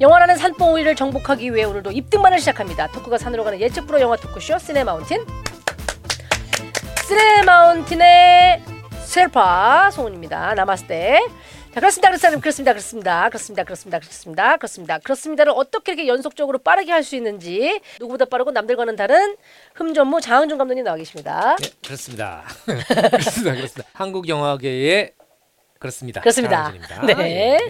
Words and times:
영화라는 0.00 0.36
산봉우리를 0.36 0.94
정복하기 0.94 1.54
위해 1.54 1.64
오늘도 1.64 1.90
입등반을 1.90 2.38
시작합니다. 2.38 2.88
토크가 2.88 3.16
산으로 3.18 3.44
가는 3.44 3.58
예측 3.60 3.86
프로 3.86 4.00
영화 4.00 4.16
토크쇼 4.16 4.58
시네마운틴. 4.58 5.24
시네마운틴의 7.08 8.62
셀파 9.04 9.90
송은입니다. 9.92 10.54
나마스테. 10.54 11.20
자 11.72 11.80
그렇습니다, 11.80 12.08
그렇습니다, 12.08 12.40
그렇습니다, 12.40 12.72
그렇습니다, 13.28 13.28
그렇습니다, 13.28 13.64
그렇습니다, 13.64 13.98
그렇습니다, 14.00 14.56
그렇습니다, 14.56 14.98
그렇습니다를 14.98 15.52
어떻게 15.54 15.92
이렇게 15.92 16.08
연속적으로 16.08 16.58
빠르게 16.58 16.90
할 16.92 17.02
수 17.04 17.16
있는지 17.16 17.80
누구보다 18.00 18.24
빠르고 18.24 18.50
남들과는 18.50 18.96
다른 18.96 19.36
흠전무 19.74 20.20
장항준 20.22 20.56
감독님 20.58 20.84
나와 20.84 20.96
계십니다. 20.96 21.54
네, 21.60 21.68
그렇습니다. 21.84 22.44
그렇습니다. 22.66 23.54
그렇습니다. 23.54 23.82
한국 23.92 24.26
영화계의 24.28 25.12
그렇습니다. 25.78 26.20
그렇습니다. 26.20 26.72
네. 27.06 27.14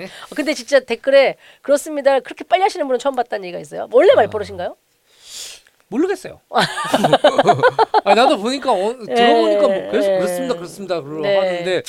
예. 0.01 0.05
어, 0.05 0.35
근데 0.35 0.55
진짜 0.55 0.81
댓글에 0.81 1.37
그렇습니다. 1.63 2.21
그렇게 2.21 2.45
빨리 2.45 2.63
하시는 2.63 2.87
분은 2.87 2.99
처음 2.99 3.15
봤다는 3.17 3.45
얘기가 3.47 3.61
있어요. 3.61 3.89
원래 3.93 4.15
말버릇인가요? 4.15 4.77
모르겠어요. 5.89 6.41
아, 8.05 8.15
나도 8.15 8.39
보니까 8.39 8.73
어, 8.73 8.93
들어보니까 9.07 9.69
뭐 9.69 9.91
그래서 9.91 10.13
예. 10.13 10.17
그렇습니다, 10.19 10.55
그렇습니다. 10.57 11.01
그러고 11.01 11.23
네. 11.23 11.37
하는데 11.37 11.83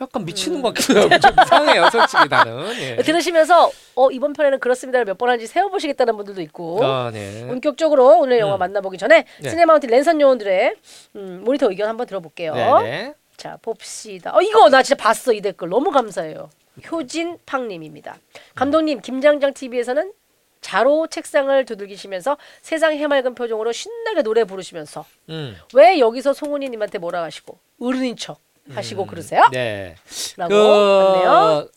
약간 0.00 0.24
미치는 0.26 0.60
것 0.60 0.74
같기도 0.74 1.00
하고 1.00 1.18
좀 1.18 1.30
이상해요, 1.46 1.88
솔직히 1.90 2.28
나는. 2.28 2.74
예. 2.80 2.96
들으시면서 2.96 3.70
어 3.94 4.10
이번 4.10 4.34
편에는 4.34 4.58
그렇습니다를 4.60 5.06
몇 5.06 5.16
번 5.16 5.30
하는지 5.30 5.46
세워보시겠다는 5.46 6.16
분들도 6.18 6.42
있고 6.42 6.84
아, 6.84 7.10
네. 7.14 7.46
본격적으로 7.46 8.18
오늘 8.18 8.38
영화 8.40 8.56
음. 8.56 8.58
만나보기 8.58 8.98
전에 8.98 9.24
네. 9.40 9.48
시네마운틴 9.50 9.88
랜선 9.88 10.20
요원들의 10.20 10.74
음, 11.16 11.40
모니터 11.44 11.70
의견 11.70 11.88
한번 11.88 12.06
들어볼게요. 12.06 12.54
네, 12.54 12.82
네. 12.82 13.14
자 13.40 13.56
봅시다. 13.62 14.36
어 14.36 14.42
이거 14.42 14.68
나 14.68 14.82
진짜 14.82 15.02
봤어 15.02 15.32
이 15.32 15.40
댓글 15.40 15.70
너무 15.70 15.90
감사해요. 15.90 16.50
효진 16.92 17.38
팡님입니다. 17.46 18.18
감독님 18.54 19.00
김장장 19.00 19.54
TV에서는 19.54 20.12
자로 20.60 21.06
책상을 21.06 21.64
두들기시면서 21.64 22.36
세상 22.60 22.92
해맑은 22.92 23.34
표정으로 23.34 23.72
신나게 23.72 24.20
노래 24.20 24.44
부르시면서 24.44 25.06
음. 25.30 25.56
왜 25.72 25.98
여기서 25.98 26.34
송은이님한테 26.34 26.98
뭐라 26.98 27.22
하시고 27.22 27.58
어른인 27.80 28.16
척 28.18 28.40
하시고 28.74 29.06
그러세요? 29.06 29.48
네. 29.50 29.94
라고 30.36 30.52
했네요. 30.54 31.68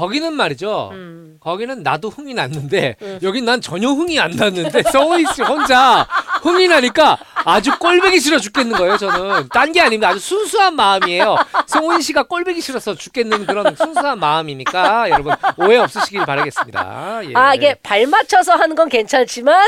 그 0.00 0.06
거기는 0.06 0.32
말이죠. 0.32 0.90
음. 0.92 1.36
거기는 1.40 1.82
나도 1.82 2.10
흥이 2.10 2.34
났는데 2.34 2.96
여긴 3.22 3.44
난 3.46 3.60
전혀 3.62 3.88
흥이 3.88 4.18
안 4.20 4.32
났는데 4.32 4.82
서우이 4.92 5.24
씨 5.34 5.42
혼자 5.42 6.06
흥이 6.42 6.68
나니까 6.68 7.16
아주 7.44 7.70
꼴보기 7.78 8.20
싫어 8.20 8.38
죽겠는 8.38 8.76
거예요. 8.76 8.98
저는 8.98 9.48
딴 9.50 9.72
게 9.72 9.80
아닙니다. 9.80 10.08
아주 10.08 10.18
순수한 10.18 10.74
마음이에요. 10.76 11.36
송은 11.66 12.00
씨가 12.02 12.24
꼴보기 12.24 12.60
싫어서 12.60 12.94
죽겠는 12.94 13.46
그런 13.46 13.74
순수한 13.76 14.18
마음이니까 14.18 15.08
여러분 15.10 15.34
오해 15.56 15.76
없으시길 15.78 16.26
바라겠습니다. 16.26 17.20
예. 17.30 17.32
아 17.34 17.54
이게 17.54 17.74
발 17.82 18.06
맞춰서 18.06 18.54
하는 18.54 18.74
건 18.76 18.88
괜찮지만 18.88 19.66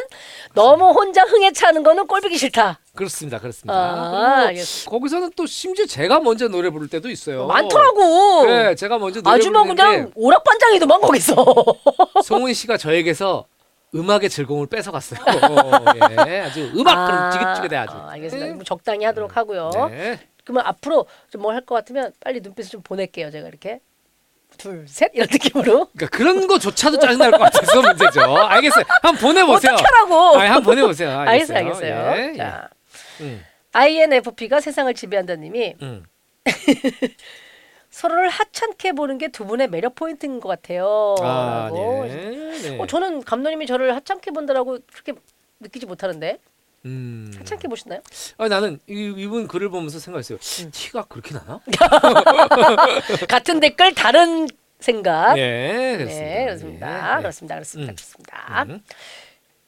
너무 0.55 0.91
혼자 0.91 1.23
흥에 1.23 1.53
차는 1.53 1.83
거는 1.83 2.07
꼴보기 2.07 2.37
싫다. 2.37 2.79
그렇습니다. 2.95 3.39
그렇습니다. 3.39 3.75
아, 3.75 4.11
그리고 4.11 4.49
알겠습니다. 4.49 4.91
거기서는 4.91 5.31
또 5.37 5.47
심지어 5.47 5.87
제가 5.87 6.21
먼저 6.21 6.49
노래 6.49 6.71
부를 6.71 6.89
때도 6.89 7.09
있어요. 7.11 7.47
많더라고. 7.47 8.47
네, 8.47 8.75
제가 8.75 8.99
먼저 8.99 9.21
노래 9.23 9.35
아주 9.37 9.51
뭐 9.51 9.63
부르는데 9.63 9.83
그냥 9.85 10.13
오락반장이더만 10.15 11.01
거기서. 11.01 11.35
송은 12.25 12.53
씨가 12.55 12.77
저에게서 12.77 13.47
음악의 13.95 14.31
즐거움을 14.31 14.67
뺏어갔어요. 14.69 15.21
예, 16.29 16.41
아주 16.41 16.71
음악 16.75 17.07
그럼 17.07 17.31
지긋지긋해 17.31 17.77
아주. 17.77 17.95
아, 17.95 18.11
알겠습니다. 18.13 18.55
뭐 18.55 18.65
적당히 18.65 19.05
하도록 19.05 19.35
하고요. 19.37 19.71
네. 19.91 20.19
그러면 20.45 20.67
앞으로 20.67 21.07
좀뭐할것 21.31 21.67
같으면 21.67 22.13
빨리 22.21 22.41
눈빛을 22.41 22.71
좀 22.71 22.83
보낼게요. 22.83 23.31
제가 23.31 23.49
이렇게 23.49 23.81
둘, 24.63 24.87
셋 24.87 25.11
이런 25.15 25.27
느낌으로. 25.31 25.89
그러니까 25.93 26.07
그런 26.17 26.47
거조차도 26.47 26.99
짜증날 26.99 27.33
것 27.33 27.39
같아서 27.39 27.83
문제죠. 27.83 28.21
알겠어요. 28.37 28.85
한번 29.03 29.17
보내보세요. 29.21 29.73
어떻게 29.75 29.87
하라고? 29.93 30.39
아니, 30.39 30.49
한번 30.49 30.63
보내보세요. 30.63 31.11
알겠어요, 31.19 31.59
알겠어요. 31.59 31.97
알겠어요. 32.09 32.33
예, 32.33 32.37
자, 32.37 32.69
예. 33.21 33.25
음, 33.25 33.45
INFP가 33.73 34.61
세상을 34.61 34.93
지배한다님이 34.95 35.75
음. 35.83 36.05
서로를 37.91 38.29
하찮게 38.29 38.93
보는 38.93 39.19
게 39.19 39.29
두 39.29 39.45
분의 39.47 39.69
매력 39.69 39.95
포인트인 39.97 40.41
것 40.41 40.49
같아요. 40.49 41.15
아, 41.21 41.65
라고. 41.65 42.05
네. 42.07 42.59
네. 42.63 42.79
어, 42.79 42.87
저는 42.87 43.25
감독님이 43.25 43.67
저를 43.67 43.95
하찮게 43.97 44.31
본다라고 44.31 44.79
그렇게 44.93 45.13
느끼지 45.61 45.87
못하는데 45.87 46.39
음. 46.85 47.33
하찮게 47.39 47.69
보시나요? 47.69 48.01
아, 48.39 48.49
나는 48.49 48.79
이, 48.89 49.13
이분 49.17 49.47
글을 49.47 49.69
보면서 49.69 49.99
생각했어요. 49.99 50.39
음. 50.63 50.71
티가 50.73 51.05
그렇게 51.05 51.35
나나? 51.35 51.61
같은 53.29 53.61
댓글 53.61 53.95
다른 53.95 54.49
생각. 54.83 55.35
네, 55.35 55.97
그렇습니다. 55.97 56.35
네, 56.35 56.45
그렇습니다. 56.45 56.89
예, 56.89 57.17
예. 57.17 57.21
그렇습니다. 57.21 57.55
그렇습니다. 57.55 57.91
음. 57.93 57.97
그렇습니다. 57.97 58.63
음. 58.69 58.81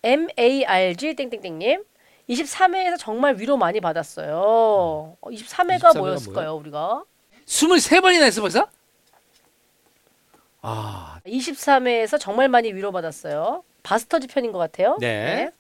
MARG 0.03 1.15
땡땡땡님 1.15 1.85
23회에서 2.29 2.99
정말 2.99 3.37
위로 3.39 3.57
많이 3.57 3.81
받았어요. 3.81 4.37
어, 4.37 5.17
23회가 5.23 5.81
23회가 5.81 5.99
뭐였을까요, 5.99 6.55
우리가? 6.55 7.05
23번이나 7.47 8.23
했어 8.23 8.41
벌써? 8.41 8.69
아, 10.63 11.21
23회에서 11.27 12.19
정말 12.19 12.49
많이 12.49 12.73
위로받았어요. 12.73 13.63
바스터즈 13.83 14.29
편인 14.29 14.51
것 14.53 14.59
같아요. 14.59 14.97
네. 14.99 15.51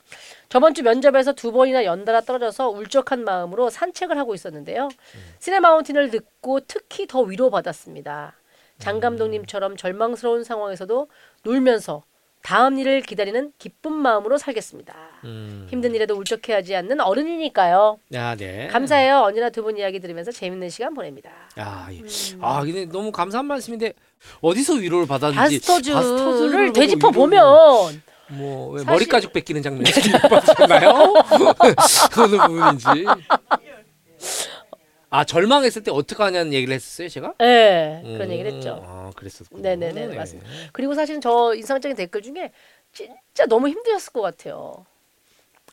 저번 0.48 0.72
주 0.72 0.82
면접에서 0.82 1.34
두 1.34 1.52
번이나 1.52 1.84
연달아 1.84 2.22
떨어져서 2.22 2.70
울적한 2.70 3.22
마음으로 3.24 3.68
산책을 3.68 4.16
하고 4.16 4.34
있었는데요. 4.34 4.88
음. 4.88 5.34
시네마운틴을 5.40 6.10
듣고 6.10 6.60
특히 6.60 7.06
더 7.06 7.20
위로받았습니다. 7.20 8.34
음. 8.74 8.78
장 8.78 9.00
감독님처럼 9.00 9.76
절망스러운 9.76 10.44
상황에서도 10.44 11.08
놀면서 11.44 12.02
다음 12.42 12.78
일을 12.78 13.00
기다리는 13.00 13.52
기쁜 13.58 13.92
마음으로 13.92 14.36
살겠습니다. 14.36 14.94
음. 15.24 15.66
힘든 15.70 15.94
일에도 15.94 16.14
울적해하지 16.14 16.76
않는 16.76 17.00
어른이니까요. 17.00 17.98
아, 18.14 18.36
네. 18.36 18.68
감사해요. 18.68 19.20
언제나 19.20 19.48
두 19.48 19.62
분 19.62 19.78
이야기 19.78 19.98
들으면서 19.98 20.30
재밌는 20.30 20.68
시간 20.68 20.92
보냅니다. 20.92 21.30
아, 21.56 21.88
예. 21.90 22.00
음. 22.00 22.38
아, 22.42 22.60
근데 22.62 22.84
너무 22.84 23.10
감사한 23.12 23.46
말씀인데 23.46 23.94
어디서 24.42 24.74
위로를 24.74 25.06
받았는지 25.06 25.60
바스터즈를 25.60 26.66
보고 26.66 26.72
되짚어 26.80 27.10
보면 27.12 28.02
뭐 28.28 28.76
사실- 28.78 28.90
머리 28.92 29.06
가죽 29.06 29.32
뺏기는 29.32 29.62
장면이 29.62 29.90
봤나요? 30.58 31.14
어느 32.18 32.36
부분인지. 32.46 32.86
아 35.14 35.22
절망했을 35.22 35.84
때 35.84 35.92
어떻게 35.92 36.20
하냐는 36.24 36.52
얘기를 36.52 36.74
했었어요, 36.74 37.08
제가? 37.08 37.34
예 37.40 38.00
그런 38.02 38.22
음, 38.22 38.32
얘기를 38.32 38.52
했죠. 38.52 38.82
아, 38.84 39.12
그랬었군요. 39.14 39.62
네네네 39.62 40.08
네. 40.08 40.16
맞습니다. 40.16 40.48
그리고 40.72 40.94
사실은 40.94 41.20
저 41.20 41.54
인상적인 41.54 41.96
댓글 41.96 42.20
중에 42.20 42.50
진짜 42.92 43.46
너무 43.46 43.68
힘드셨을 43.68 44.12
것 44.12 44.22
같아요. 44.22 44.84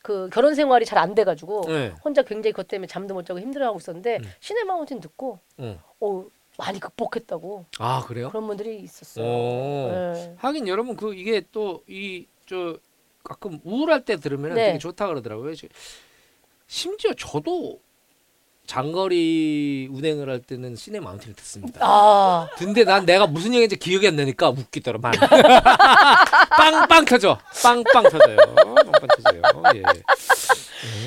그 0.03 0.29
결혼 0.31 0.53
생활이 0.53 0.85
잘 0.85 0.99
안 0.99 1.15
돼가지고 1.15 1.61
네. 1.69 1.91
혼자 2.05 2.21
굉장히 2.21 2.51
그것 2.51 2.67
때문에 2.67 2.85
잠도 2.85 3.15
못 3.15 3.25
자고 3.25 3.39
힘들어하고 3.39 3.79
있었는데 3.79 4.17
음. 4.17 4.31
시네마운틴 4.41 4.99
듣고 4.99 5.39
응. 5.59 5.79
어 5.99 6.25
많이 6.59 6.79
극복했다고 6.79 7.65
아 7.79 8.03
그래요? 8.05 8.29
그런 8.29 8.45
분들이 8.45 8.79
있었어요. 8.79 9.25
어. 9.25 10.13
네. 10.13 10.35
하긴 10.37 10.67
여러분 10.67 10.95
그 10.95 11.15
이게 11.15 11.41
또 11.51 11.81
이 11.89 12.27
저 12.45 12.77
가끔 13.23 13.59
우울할 13.63 14.03
때 14.05 14.17
들으면 14.17 14.53
네. 14.55 14.65
되게 14.67 14.77
좋다 14.77 15.07
그러더라고요. 15.07 15.55
지- 15.55 15.69
심지어 16.67 17.13
저도 17.13 17.79
장거리 18.71 19.89
운행을 19.91 20.29
할 20.29 20.39
때는 20.39 20.77
시내 20.77 21.01
마운틴을 21.01 21.35
듣습니다. 21.35 21.81
아 21.83 22.47
근데 22.55 22.85
난 22.85 23.05
내가 23.05 23.27
무슨 23.27 23.53
얘기인지 23.53 23.75
기억이 23.75 24.07
안 24.07 24.15
나니까 24.15 24.51
웃기더라만. 24.51 25.11
빵빵 26.57 27.03
터져. 27.03 27.37
빵빵 27.61 28.03
터져요. 28.03 28.37
빵빵 28.55 29.09
터져요. 29.17 29.41
예. 29.75 29.83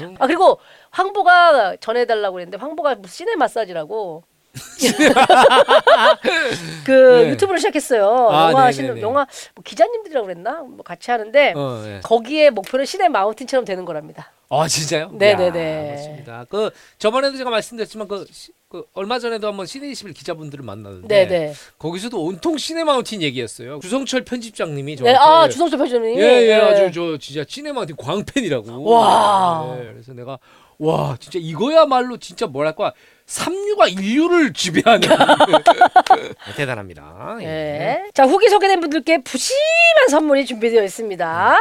음. 0.03 0.15
아 0.19 0.27
그리고 0.27 0.61
황보가 0.91 1.77
전해달라고 1.81 2.35
그랬는데 2.35 2.59
황보가 2.59 2.97
무슨 2.97 3.25
시네 3.25 3.37
마사지라고 3.37 4.25
그 6.85 6.91
네. 6.91 7.31
유튜브를 7.31 7.59
시작했어요. 7.61 8.29
아, 8.31 8.51
영화. 8.51 8.65
하시는 8.65 9.01
영화 9.01 9.27
뭐 9.55 9.63
기자님들이라고 9.65 10.27
그랬나 10.27 10.61
뭐 10.65 10.85
같이 10.85 11.11
하는데 11.11 11.55
어, 11.57 11.83
예. 11.87 12.01
거기에 12.05 12.51
목표는 12.51 12.85
시네 12.85 13.09
마운틴처럼 13.09 13.65
되는 13.65 13.87
거랍니다. 13.87 14.34
아 14.51 14.69
진짜요? 14.69 15.11
네네네. 15.13 15.89
야, 15.89 15.93
맞습니다. 15.95 16.47
그 16.49 16.71
저번에도 16.99 17.37
제가 17.37 17.51
말씀드렸지만 17.51 18.07
그, 18.09 18.27
시- 18.31 18.53
그 18.69 18.85
얼마 18.95 19.19
전에도 19.19 19.49
한번 19.49 19.67
시내 19.67 19.89
21 19.89 20.13
기자분들을 20.13 20.65
만났는데 20.65 21.27
네네. 21.29 21.55
거기서도 21.79 22.23
온통 22.23 22.59
시네마운틴 22.59 23.23
얘기였어요. 23.23 23.81
주성철 23.81 24.25
편집장님이 24.25 24.97
네, 24.97 25.13
저한테 25.13 25.19
아 25.19 25.49
주성철 25.49 25.79
편집장님. 25.79 26.19
예예 26.21 26.55
아주 26.55 26.93
저 26.93 27.19
진짜 27.19 27.45
시네마운틴 27.49 27.97
광팬이라고. 27.97 28.85
와. 28.91 29.77
네, 29.79 29.91
그래서 29.93 30.13
내가 30.13 30.39
와 30.79 31.17
진짜 31.21 31.39
이거야말로 31.41 32.17
진짜 32.19 32.47
뭐랄까 32.47 32.93
삼류가 33.27 33.89
인류를 33.89 34.53
지배하는 34.53 35.09
대단합니다. 36.57 37.37
예. 37.41 37.45
네. 37.45 38.11
자 38.13 38.25
후기 38.25 38.49
소개된 38.49 38.81
분들께 38.81 39.23
푸짐한 39.23 40.09
선물이 40.11 40.47
준비되어 40.47 40.83
있습니다. 40.85 41.57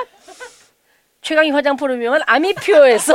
최강희 1.23 1.51
화장품 1.51 1.91
유명한 1.91 2.21
아미퓨어에서 2.25 3.13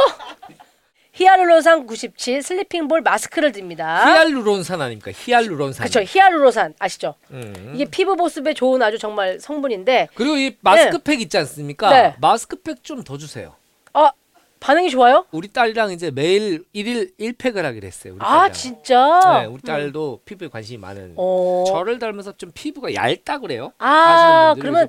히알루론산 1.12 1.86
97 1.86 2.42
슬리핑볼 2.42 3.00
마스크를 3.02 3.50
드립니다. 3.52 4.04
히알루론산 4.06 4.80
아닙니까? 4.80 5.10
히알루론산. 5.14 5.86
그렇죠. 5.88 6.00
히알루론산 6.08 6.74
아시죠? 6.78 7.14
음. 7.32 7.72
이게 7.74 7.84
피부 7.84 8.14
보습에 8.16 8.54
좋은 8.54 8.80
아주 8.82 8.98
정말 8.98 9.40
성분인데 9.40 10.08
그리고 10.14 10.36
이 10.36 10.56
마스크팩 10.60 11.20
있지 11.20 11.36
않습니까? 11.38 11.90
네. 11.90 12.14
마스크팩 12.20 12.82
좀 12.84 13.02
더 13.04 13.18
주세요. 13.18 13.54
아 13.94 14.12
반응이 14.60 14.90
좋아요? 14.90 15.24
우리 15.30 15.48
딸이랑 15.48 15.92
이제 15.92 16.10
매일 16.10 16.64
일일 16.72 17.12
1팩을 17.18 17.62
하기로 17.62 17.86
했어요. 17.86 18.14
우리 18.14 18.20
아 18.22 18.26
딸이랑. 18.48 18.52
진짜? 18.52 19.40
네, 19.40 19.46
우리 19.46 19.60
딸도 19.62 20.20
피부에 20.24 20.48
관심이 20.48 20.78
많은. 20.78 21.14
어. 21.16 21.64
저를 21.68 21.98
닮아서 21.98 22.32
좀 22.36 22.50
피부가 22.54 22.94
얇다 22.94 23.38
그래요. 23.38 23.72
아 23.78 24.52
분들이. 24.54 24.62
그러면 24.62 24.88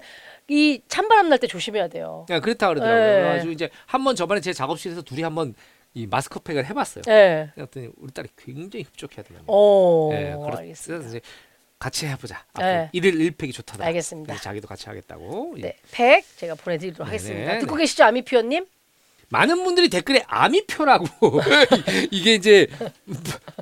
이 0.50 0.82
찬바람 0.88 1.30
날 1.30 1.40
때 1.40 1.48
조심해야 1.48 1.88
돼요. 1.88 2.26
그냥 2.28 2.42
그렇다 2.42 2.68
그러더라고요. 2.70 3.06
네. 3.06 3.22
그래가지고 3.22 3.52
이제 3.52 3.70
한 3.86 4.04
번 4.04 4.16
저번에 4.16 4.42
제 4.42 4.52
작업실에서 4.54 5.02
둘이 5.04 5.22
한번 5.24 5.54
이 5.94 6.06
마스크팩을 6.08 6.66
해봤어요. 6.66 7.04
네. 7.04 7.50
그랬더니 7.56 7.90
우리 7.98 8.12
딸이 8.14 8.30
굉장히 8.38 8.84
흡족해하더라고요. 8.84 9.48
오. 9.48 10.10
네, 10.14 10.36
그래서 10.40 10.58
알겠습니다. 10.58 11.08
이제 11.10 11.22
같이 11.80 12.06
해보자. 12.08 12.44
네. 12.60 12.64
앞으로 12.64 12.90
일일 12.94 13.32
1팩이 13.32 13.54
좋다다. 13.54 13.86
알겠습니다. 13.86 14.34
그래서 14.34 14.44
자기도 14.44 14.68
같이 14.68 14.88
하겠다고. 14.90 15.56
네, 15.60 15.76
팩 15.92 16.24
제가 16.38 16.56
보내드리도록 16.56 17.08
네네, 17.08 17.18
하겠습니다. 17.18 17.60
듣고 17.60 17.76
네. 17.78 17.84
계시죠, 17.84 18.04
아미퓨어님? 18.06 18.66
많은 19.32 19.64
분들이 19.64 19.90
댓글에 19.90 20.24
아미표라고 20.28 21.06
이게 22.10 22.34
이제 22.34 22.68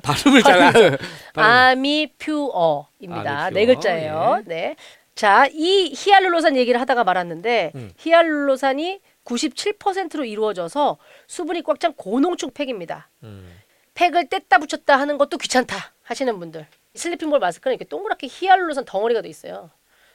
발음을 0.02 0.42
잘 0.42 0.62
안- 0.62 0.72
발음을- 0.72 0.98
아미퓨어입니다. 1.36 3.44
아미퓨어, 3.44 3.50
네 3.50 3.66
글자예요. 3.66 4.42
네. 4.46 4.76
자, 5.18 5.46
이 5.50 5.92
히알루론산 5.96 6.56
얘기를 6.56 6.80
하다가 6.80 7.02
말았는데 7.02 7.72
음. 7.74 7.92
히알루론산이 7.98 9.00
97%로 9.24 10.24
이루어져서 10.24 10.96
수분이 11.26 11.62
꽉 11.64 11.80
찬 11.80 11.92
고농축 11.94 12.54
팩입니다. 12.54 13.10
음. 13.24 13.52
팩을 13.94 14.28
뗐다 14.28 14.60
붙였다 14.60 14.96
하는 14.96 15.18
것도 15.18 15.38
귀찮다 15.38 15.74
하시는 16.04 16.38
분들. 16.38 16.68
sleeping 16.94 17.25
ball 17.25 17.40
마스크는 17.40 17.74
이렇게 17.74 17.84
동그랗게 17.88 18.28
히알루론산 18.30 18.84
덩어리가 18.84 19.22
돼 19.22 19.28
있어요. 19.28 19.70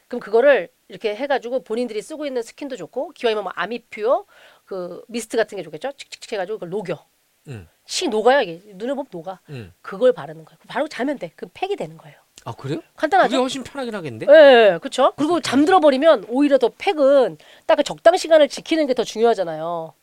그럼 0.07 0.21
그거를 0.21 0.69
이렇게 0.87 1.13
해가지고 1.13 1.65
본인들이 1.65 2.01
쓰고 2.01 2.25
있는 2.25 2.41
스킨도 2.41 2.77
좋고 2.77 3.09
기왕이면 3.09 3.43
뭐 3.43 3.51
아미퓨어 3.57 4.23
그 4.63 5.03
미스트 5.09 5.35
같은 5.35 5.57
게 5.57 5.63
좋겠죠. 5.63 5.91
칙칙칙 5.97 6.31
해가지고 6.31 6.59
그걸 6.59 6.69
녹여. 6.69 7.05
음. 7.49 7.67
씩 7.85 8.09
녹아요 8.09 8.39
이게 8.39 8.61
눈에 8.75 8.93
보면 8.93 9.07
녹아. 9.11 9.41
음. 9.49 9.73
그걸 9.81 10.13
바르는 10.13 10.45
거예요. 10.45 10.57
바르고 10.65 10.87
자면 10.87 11.19
돼. 11.19 11.33
그 11.35 11.45
팩이 11.53 11.75
되는 11.75 11.97
거예요. 11.97 12.15
아 12.45 12.51
그래요? 12.53 12.77
그게 12.79 12.87
간단하죠? 12.97 13.39
훨씬 13.41 13.63
편하긴 13.63 13.95
하겠는데? 13.95 14.25
예, 14.29 14.73
예, 14.73 14.77
그렇죠. 14.79 15.13
그리고 15.15 15.39
잠들어 15.41 15.79
버리면 15.79 16.25
오히려 16.27 16.57
더 16.57 16.69
팩은 16.77 17.37
딱 17.65 17.75
그 17.77 17.83
적당 17.83 18.17
시간을 18.17 18.49
지키는 18.49 18.85
게 18.87 18.93
더 18.93 19.03
중요하잖아요. 19.03 19.93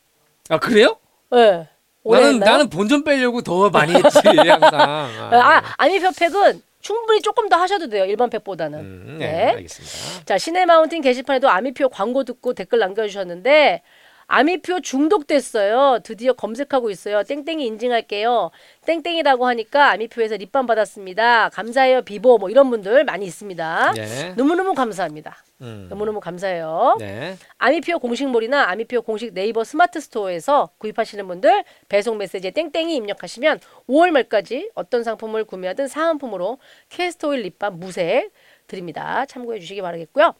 아 0.49 0.57
그래요? 0.59 0.97
예. 1.35 1.67
오래 2.03 2.19
나는 2.21 2.33
했나요? 2.35 2.51
나는 2.51 2.69
본전 2.69 3.03
빼려고 3.03 3.41
더 3.43 3.69
많이 3.69 3.93
했지 3.93 4.19
항상. 4.27 4.73
아, 4.73 5.07
아 5.31 5.63
아미표 5.77 6.09
팩은 6.17 6.61
충분히 6.81 7.21
조금 7.21 7.47
더 7.47 7.57
하셔도 7.57 7.87
돼요. 7.89 8.05
일반 8.05 8.29
팩보다는. 8.31 8.79
음, 8.79 9.15
네, 9.19 9.31
네. 9.31 9.43
알겠습니다. 9.53 10.25
자, 10.25 10.37
시네마운틴 10.39 11.01
게시판에도 11.03 11.47
아미표 11.47 11.89
광고 11.89 12.23
듣고 12.23 12.53
댓글 12.55 12.79
남겨주셨는데 12.79 13.83
아미표 14.31 14.79
중독됐어요. 14.79 15.99
드디어 16.03 16.31
검색하고 16.31 16.89
있어요. 16.89 17.21
땡땡이 17.23 17.65
인증할게요. 17.65 18.51
땡땡이라고 18.85 19.45
하니까 19.45 19.91
아미표에서 19.91 20.37
립밤 20.37 20.67
받았습니다. 20.67 21.49
감사해요. 21.49 22.03
비보 22.03 22.37
뭐 22.37 22.49
이런 22.49 22.69
분들 22.69 23.03
많이 23.03 23.25
있습니다. 23.25 23.91
네. 23.93 24.33
너무너무 24.37 24.73
감사합니다. 24.73 25.43
음. 25.59 25.87
너무너무 25.89 26.21
감사해요. 26.21 26.95
네. 26.99 27.35
아미표 27.57 27.99
공식몰이나 27.99 28.69
아미표 28.69 29.01
공식 29.01 29.33
네이버 29.33 29.65
스마트 29.65 29.99
스토어에서 29.99 30.69
구입하시는 30.77 31.27
분들 31.27 31.65
배송 31.89 32.17
메시지에 32.17 32.51
땡땡이 32.51 32.95
입력하시면 32.95 33.59
5월 33.89 34.11
말까지 34.11 34.71
어떤 34.75 35.03
상품을 35.03 35.43
구매하든 35.43 35.89
사은품으로 35.89 36.59
castor 36.87 37.23
oil 37.23 37.41
립밤 37.41 37.81
무색 37.81 38.31
드립니다. 38.67 39.25
참고해 39.25 39.59
주시기 39.59 39.81
바라겠고요. 39.81 40.35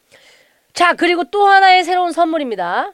자 0.71 0.93
그리고 0.93 1.25
또 1.25 1.45
하나의 1.45 1.83
새로운 1.83 2.13
선물입니다. 2.13 2.93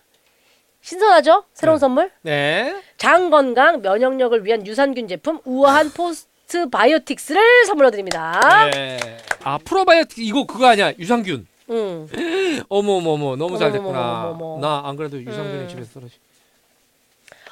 신선하죠? 0.81 1.44
새로운 1.53 1.75
네. 1.75 1.79
선물? 1.79 2.12
네. 2.21 2.81
장 2.97 3.29
건강 3.29 3.81
면역력을 3.81 4.45
위한 4.45 4.65
유산균 4.65 5.07
제품 5.07 5.39
우아한 5.44 5.91
포스트 5.91 6.69
바이오틱스를 6.69 7.65
선물로 7.65 7.91
드립니다. 7.91 8.69
네. 8.74 8.97
아 9.44 9.57
프로바이오틱 9.63 10.25
이거 10.25 10.45
그거 10.45 10.68
아니야 10.68 10.94
유산균. 10.97 11.45
음. 11.69 12.07
어머 12.69 12.94
어머 12.94 13.12
어머 13.12 13.35
너무 13.35 13.57
잘 13.57 13.71
됐구나. 13.71 14.00
어머머머머머. 14.29 14.62
나 14.62 14.88
안 14.88 14.95
그래도 14.95 15.21
유산균이 15.21 15.63
음. 15.63 15.68
집에서 15.68 15.94
떨어지. 16.00 16.15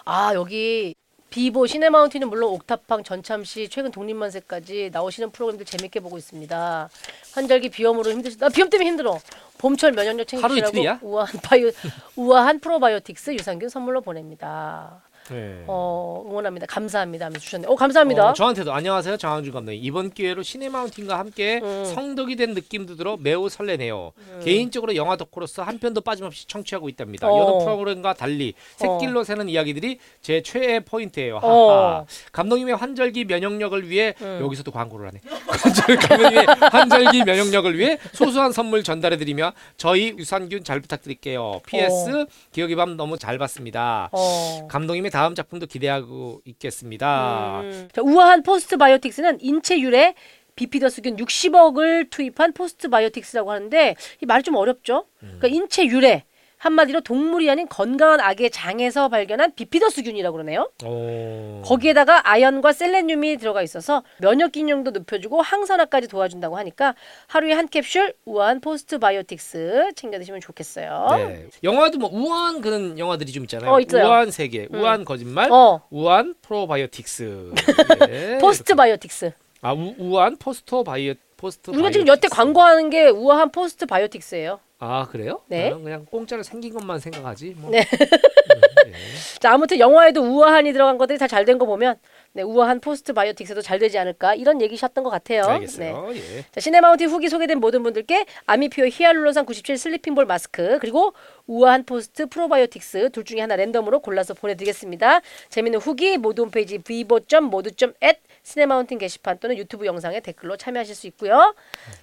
아 0.06 0.32
여기 0.34 0.96
비보 1.36 1.68
시네마운틴은 1.68 2.30
물론 2.30 2.52
옥탑방 2.54 3.04
전참시 3.04 3.68
최근 3.68 3.92
독립만세까지 3.92 4.90
나오시는 4.94 5.32
프로그램들 5.32 5.66
재밌게 5.66 6.00
보고 6.00 6.18
있습니다. 6.18 6.90
환절기 7.34 7.72
비염으로 7.72 8.10
힘드시 8.10 8.38
나 8.38 8.48
비염 8.48 8.70
때문에 8.70 8.90
힘들어. 8.90 9.20
봄철 9.58 9.92
면역력 9.92 10.32
하루 10.32 10.56
챙기시라고 10.56 10.70
이틀이야? 10.70 11.00
우아한 11.02 11.42
바이오 11.42 11.72
우아한 12.16 12.62
프로바이오틱스 12.62 13.34
유산균 13.34 13.68
선물로 13.68 14.00
보냅니다. 14.00 15.02
네. 15.30 15.64
어 15.68 16.24
응원합니다. 16.28 16.68
감사합니다. 16.68 17.26
하면서 17.26 17.44
주셨네요. 17.44 17.70
어 17.70 17.76
감사합니다. 17.76 18.30
어, 18.30 18.34
저한테도 18.34 18.72
안녕하세요 18.74 19.18
정항준 19.18 19.54
감독님 19.54 19.84
이번 19.84 20.12
기회로 20.12 20.44
시네 20.44 20.70
마운틴과 20.70 21.18
함께 21.18 21.60
음. 21.64 21.86
성덕이 21.86 22.36
된 22.36 22.54
느낌도 22.54 22.96
들어 22.96 23.18
매우 23.20 23.50
설레네요 23.50 24.12
개인적으로 24.44 24.96
영화 24.96 25.16
덕후로서 25.16 25.64
한 25.64 25.80
편도 25.80 26.02
빠짐없이 26.02 26.48
청취하고 26.48 26.90
있답니다 26.90 27.28
어. 27.28 27.40
여느 27.40 27.64
프로그램과 27.64 28.14
달리 28.14 28.54
새길로 28.76 29.24
새는 29.24 29.50
이야기들이 29.50 30.00
제 30.22 30.42
최애 30.42 30.82
포인트예요 30.82 31.38
하하 31.38 31.48
어. 31.48 32.06
감독님의 32.32 32.76
환절기 32.76 33.26
면역력을 33.26 33.90
위해 33.90 34.14
음. 34.22 34.40
여기서도 34.42 34.72
광고를 34.72 35.08
하네 35.08 35.20
감독님의 36.08 36.46
환절기 36.72 37.24
면역력을 37.24 37.78
위해 37.78 37.98
소소한 38.14 38.52
선물 38.52 38.84
전달해드리며 38.84 39.54
저희 39.78 40.16
유산균 40.18 40.64
잘 40.64 40.80
부탁드릴게요 40.82 41.62
PS 41.66 42.26
기억의 42.52 42.76
밤 42.76 42.98
너무 42.98 43.18
잘 43.18 43.38
봤습니다 43.38 44.10
어. 44.12 44.68
감독님의 44.70 45.12
다음 45.16 45.34
작품도 45.34 45.68
기대하고 45.68 46.42
있겠습니다 46.44 47.62
음. 47.62 47.88
자, 47.94 48.02
우아한 48.02 48.44
포스트 48.44 48.76
바이오틱스는 48.76 49.38
인체 49.40 49.80
유래 49.80 50.14
비피더스균 50.58 51.16
60억을 51.16 52.10
투입한 52.10 52.52
포스트 52.52 52.90
바이오틱스라고 52.90 53.50
하는데 53.50 53.96
이 54.22 54.26
말이 54.26 54.44
좀 54.44 54.56
어렵죠. 54.56 55.06
그러니까 55.20 55.48
인체 55.48 55.86
유래 55.86 56.26
한마디로 56.66 57.02
동물이 57.02 57.48
아닌 57.48 57.68
건강한 57.70 58.20
아기의 58.20 58.50
장에서 58.50 59.08
발견한 59.08 59.54
비피더스균이라고 59.56 60.34
그러네요. 60.34 60.72
오. 60.84 61.62
거기에다가 61.64 62.28
아연과 62.28 62.74
셀레늄이 62.74 63.38
들어가 63.38 63.62
있어서 63.62 64.02
면역 64.18 64.54
기능도 64.54 64.90
높여주고 64.90 65.44
항산화까지 65.44 66.08
도와준다고 66.08 66.58
하니까 66.58 66.96
하루에 67.28 67.54
한 67.54 67.68
캡슐 67.68 68.14
우아한 68.26 68.62
포스트 68.62 68.98
바이오틱스 68.98 69.92
챙겨 69.96 70.18
드시면 70.18 70.42
좋겠어요. 70.42 71.08
네. 71.12 71.46
영화도 71.64 72.00
뭐 72.00 72.10
우아한 72.12 72.62
그런 72.62 72.98
영화들이 72.98 73.32
좀 73.32 73.44
있잖아요. 73.44 73.72
어. 73.72 73.78
우아한 73.94 74.32
세계, 74.32 74.68
우아한 74.72 75.06
거짓말, 75.06 75.52
어, 75.52 75.84
우아한 75.92 76.34
프로바이오틱스. 76.42 77.52
네. 78.10 78.38
포스트 78.40 78.74
바이오틱스. 78.74 79.32
아 79.62 79.72
우, 79.74 79.94
우아한 80.00 80.38
포스트 80.38 80.84
바이오 80.84 81.14
포스트. 81.38 81.70
우리가 81.70 81.92
지금. 81.92 82.08
여태 82.08 82.28
광고하는 82.28 82.90
게 82.90 83.08
우아한 83.10 83.52
포스트 83.52 83.86
바이오틱스예요. 83.86 84.60
아 84.80 85.08
그래요? 85.10 85.42
네. 85.48 85.70
나는 85.70 85.84
그냥 85.84 86.06
공짜로 86.06 86.44
생긴 86.44 86.74
것만 86.74 87.00
생각하지. 87.00 87.56
뭐. 87.58 87.72
네. 87.72 87.80
네. 87.80 87.86
자 89.40 89.52
아무튼 89.54 89.80
영화에도 89.80 90.22
우아한이 90.22 90.74
들어간 90.74 90.98
것들이 90.98 91.18
다 91.18 91.28
잘 91.28 91.46
된 91.46 91.58
거 91.58 91.66
보면 91.66 91.96
네, 92.34 92.42
우아한 92.44 92.82
포스트 92.82 93.14
바이오틱스도 93.14 93.62
잘 93.62 93.80
되지 93.80 93.98
않을까 93.98 94.36
이런 94.36 94.62
얘기셨던 94.62 95.04
것 95.06 95.10
같아요. 95.10 95.44
네. 95.44 95.48
알겠어요. 95.48 96.12
예. 96.16 96.46
자, 96.52 96.60
시네마운틴 96.60 97.10
후기 97.10 97.30
소개된 97.30 97.60
모든 97.60 97.82
분들께 97.84 98.26
아미피오 98.46 98.88
히알루론산 98.88 99.46
97 99.46 99.78
슬리핑볼 99.78 100.26
마스크 100.26 100.78
그리고 100.80 101.14
우아한 101.48 101.86
포스트 101.86 102.26
프로바이오틱스 102.28 103.12
둘 103.12 103.24
중에 103.24 103.40
하나 103.40 103.56
랜덤으로 103.56 104.00
골라서 104.02 104.34
보내드리겠습니다. 104.34 105.22
재밌는 105.50 105.80
후기 105.80 106.18
모두 106.18 106.42
홈페이지 106.44 106.78
vivo.modu.at 106.80 108.20
시네마운틴 108.56 109.00
게시판 109.00 109.40
또는 109.40 109.58
유튜브 109.58 109.86
영상에 109.88 110.20
댓글로 110.20 110.56
참여하실 110.56 110.96
수 110.96 111.08
있고요. 111.08 111.56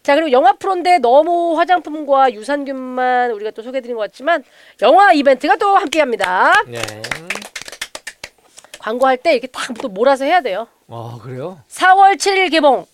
자 0.02 0.16
그리고 0.16 0.32
영화 0.32 0.52
프로인데 0.52 0.99
너무 0.99 1.56
화장품과 1.56 2.32
유산균만 2.34 3.30
우리가 3.30 3.52
또 3.52 3.62
소개해드린 3.62 3.96
것 3.96 4.02
같지만 4.02 4.42
영화 4.82 5.12
이벤트가 5.12 5.56
또 5.56 5.76
함께합니다. 5.76 6.52
네. 6.66 6.82
광고할 8.80 9.16
때 9.18 9.32
이렇게 9.32 9.46
딱 9.46 9.72
또 9.80 9.88
몰아서 9.88 10.25
해야 10.25 10.40
돼요. 10.40 10.66
아 10.88 11.18
그래요? 11.22 11.61
4월 11.68 12.16
7일 12.16 12.50
개봉 12.50 12.87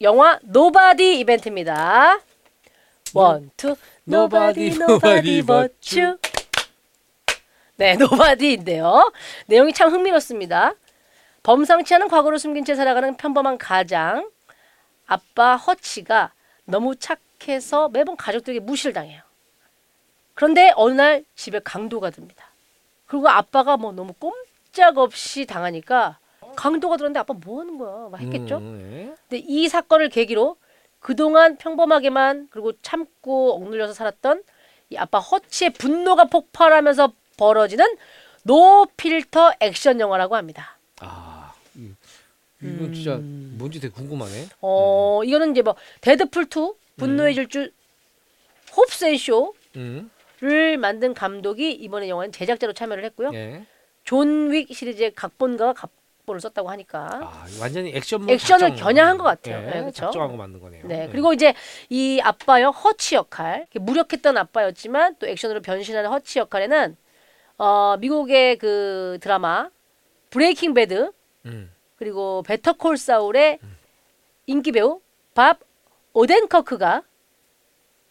영화 0.00 0.38
노바디 0.42 1.18
이벤트입니다. 1.18 2.20
One, 3.12 3.50
two, 3.56 3.76
nobody, 4.08 5.42
but 5.42 5.74
you. 5.96 6.16
네, 7.76 7.94
노바디인데요. 7.94 9.12
내용이 9.46 9.72
참 9.72 9.90
흥미롭습니다. 9.90 10.74
범상치 11.54 11.94
않은 11.94 12.08
과거를 12.08 12.38
숨긴 12.38 12.64
채 12.64 12.74
살아가는 12.74 13.16
평범한 13.16 13.58
가장 13.58 14.28
아빠 15.06 15.56
허치가 15.56 16.32
너무 16.64 16.96
착해서 16.96 17.90
매번 17.90 18.16
가족들에게 18.16 18.60
무시를 18.60 18.92
당해요. 18.94 19.22
그런데 20.32 20.72
어느 20.74 20.94
날 20.94 21.24
집에 21.36 21.60
강도가 21.62 22.10
듭니다. 22.10 22.46
그리고 23.06 23.28
아빠가 23.28 23.76
뭐 23.76 23.92
너무 23.92 24.14
꼼짝없이 24.14 25.44
당하니까 25.46 26.18
강도가 26.56 26.96
들었는데 26.96 27.20
아빠 27.20 27.34
뭐 27.34 27.60
하는 27.60 27.76
거야? 27.78 28.08
막 28.10 28.20
했겠죠. 28.20 28.56
음, 28.58 28.78
네. 28.90 29.14
근데 29.28 29.44
이 29.46 29.68
사건을 29.68 30.08
계기로 30.08 30.56
그동안 30.98 31.58
평범하게만 31.58 32.48
그리고 32.50 32.72
참고 32.80 33.54
억눌려서 33.54 33.92
살았던 33.92 34.42
이 34.90 34.96
아빠 34.96 35.18
허치의 35.18 35.70
분노가 35.74 36.24
폭발하면서 36.24 37.12
벌어지는 37.36 37.84
no 38.44 38.86
filter 38.96 39.52
액션 39.60 40.00
영화라고 40.00 40.36
합니다. 40.36 40.78
아, 41.00 41.32
이- 41.32 41.33
이건 42.64 42.94
진짜 42.94 43.16
음. 43.16 43.54
뭔지 43.58 43.80
되게 43.80 43.92
궁금하네. 43.92 44.48
어, 44.60 45.22
이거는 45.24 45.52
이제 45.52 45.62
뭐 45.62 45.74
데드풀 46.00 46.44
2 46.44 46.74
분노의 46.96 47.34
질주 47.34 47.70
홉스앤 48.76 49.16
음, 49.76 50.10
쇼를 50.40 50.76
만든 50.78 51.14
감독이 51.14 51.72
이번에 51.72 52.08
영화는 52.08 52.32
제작자로 52.32 52.72
참여를 52.72 53.04
했고요. 53.04 53.30
예. 53.34 53.64
존윅 54.04 54.66
시리즈의 54.70 55.14
각본가가 55.14 55.72
각본을 55.72 56.40
썼다고 56.40 56.68
하니까 56.70 57.20
아, 57.22 57.46
완전히 57.60 57.92
액션 57.94 58.28
액션을 58.28 58.76
겨냥한 58.76 59.16
것 59.16 59.24
같아요. 59.24 59.60
네, 59.60 59.84
그쵸? 59.84 59.92
작정한 59.92 60.30
거 60.30 60.36
만든 60.36 60.60
거네요. 60.60 60.86
네, 60.86 61.08
그리고 61.10 61.32
이제 61.32 61.54
이 61.88 62.20
아빠요 62.22 62.68
허치 62.68 63.14
역할, 63.14 63.60
이렇게 63.60 63.78
무력했던 63.78 64.36
아빠였지만 64.36 65.16
또 65.18 65.26
액션으로 65.26 65.62
변신하는 65.62 66.10
허치 66.10 66.38
역할에는 66.38 66.96
어, 67.58 67.96
미국의 67.98 68.58
그 68.58 69.18
드라마 69.20 69.70
브레이킹 70.30 70.74
배드 70.74 71.12
음. 71.46 71.70
그리고 72.04 72.42
베터콜 72.42 72.98
사울의 72.98 73.58
인기 74.44 74.72
배우 74.72 75.00
밥 75.34 75.60
오덴커크가 76.12 77.02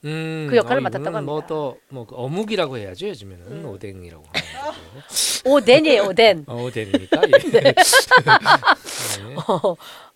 음, 0.06 0.48
그 0.50 0.58
역할을 0.58 0.80
어, 0.80 0.82
맡았다고 0.82 1.16
합니다. 1.16 1.32
뭐또뭐 1.32 2.06
그 2.08 2.16
어묵이라고 2.16 2.78
해야죠 2.80 3.10
요즘에는 3.10 3.46
음. 3.52 3.66
오뎅이라고. 3.68 4.24
오덴이에요 5.46 6.06
오덴. 6.06 6.44
어, 6.48 6.64
오뎅이니까. 6.64 7.22
예. 7.28 7.38
네. 7.62 7.74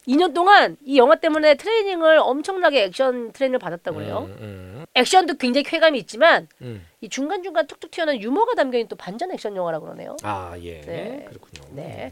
2년 0.08 0.34
동안 0.34 0.76
이 0.84 0.98
영화 0.98 1.16
때문에 1.16 1.56
트레이닝을 1.56 2.18
엄청나게 2.18 2.86
액션 2.86 3.32
트레이닝을 3.32 3.60
받았다고 3.60 3.98
그래요. 3.98 4.28
음, 4.28 4.38
음, 4.42 4.86
액션도 4.96 5.36
굉장히 5.36 5.64
쾌감이 5.64 6.00
있지만 6.00 6.48
음. 6.62 6.84
이 7.02 7.10
중간 7.10 7.44
중간 7.44 7.68
툭툭 7.68 7.92
튀어나오는 7.92 8.22
유머가 8.22 8.56
담겨 8.56 8.80
있는 8.80 8.88
또 8.88 8.96
반전 8.96 9.32
액션 9.32 9.56
영화라고 9.56 9.86
그러네요. 9.86 10.18
아 10.24 10.56
예. 10.60 10.82
네. 10.82 11.26
그렇군요. 11.30 11.76
네. 11.76 12.12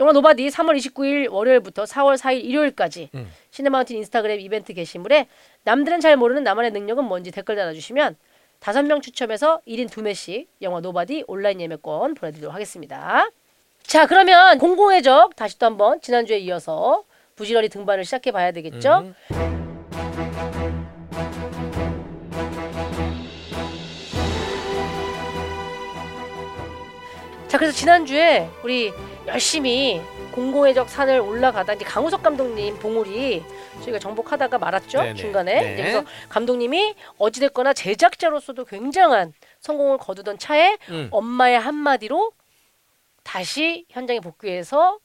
영화 0.00 0.12
노바디 0.12 0.48
3월 0.48 0.76
29일 0.78 1.30
월요일부터 1.30 1.84
4월 1.84 2.16
4일 2.16 2.42
일요일까지 2.42 3.10
음. 3.14 3.30
시네마운틴 3.50 3.98
인스타그램 3.98 4.40
이벤트 4.40 4.72
게시물에 4.72 5.28
남들은 5.64 6.00
잘 6.00 6.16
모르는 6.16 6.42
나만의 6.42 6.70
능력은 6.70 7.04
뭔지 7.04 7.30
댓글 7.30 7.54
달아주시면 7.54 8.16
다섯 8.60 8.82
명 8.82 9.02
추첨해서 9.02 9.60
1인 9.68 9.88
2매씩 9.90 10.46
영화 10.62 10.80
노바디 10.80 11.24
온라인 11.26 11.60
예매권 11.60 12.14
보내드리도록 12.14 12.54
하겠습니다. 12.54 13.28
자 13.82 14.06
그러면 14.06 14.58
공공의 14.58 15.02
적 15.02 15.36
다시 15.36 15.58
또 15.58 15.66
한번 15.66 16.00
지난주에 16.00 16.38
이어서 16.38 17.04
부지런히 17.36 17.68
등반을 17.68 18.04
시작해 18.06 18.30
봐야 18.30 18.52
되겠죠? 18.52 19.04
음. 19.04 19.14
자 27.48 27.58
그래서 27.58 27.76
지난주에 27.76 28.48
우리 28.62 28.92
열심히 29.32 30.00
공공의 30.32 30.74
적 30.74 30.88
산을 30.88 31.20
올라가다 31.20 31.74
이제 31.74 31.84
강우석 31.84 32.22
감독님 32.22 32.78
봉우리 32.78 33.44
저희가 33.82 33.98
정복하다가 33.98 34.58
말았죠 34.58 35.02
네네. 35.02 35.14
중간에 35.14 35.54
네. 35.54 35.72
이제 35.74 35.82
그래서 35.82 36.04
감독님이 36.28 36.94
어찌됐거나 37.18 37.72
제작자로서도 37.72 38.64
굉장한 38.64 39.32
성공을 39.60 39.98
거두던 39.98 40.38
차에 40.38 40.76
음. 40.90 41.08
엄마의 41.10 41.58
한마디로 41.58 42.32
다시 43.22 43.86
현장에 43.88 44.20
복귀해서 44.20 44.98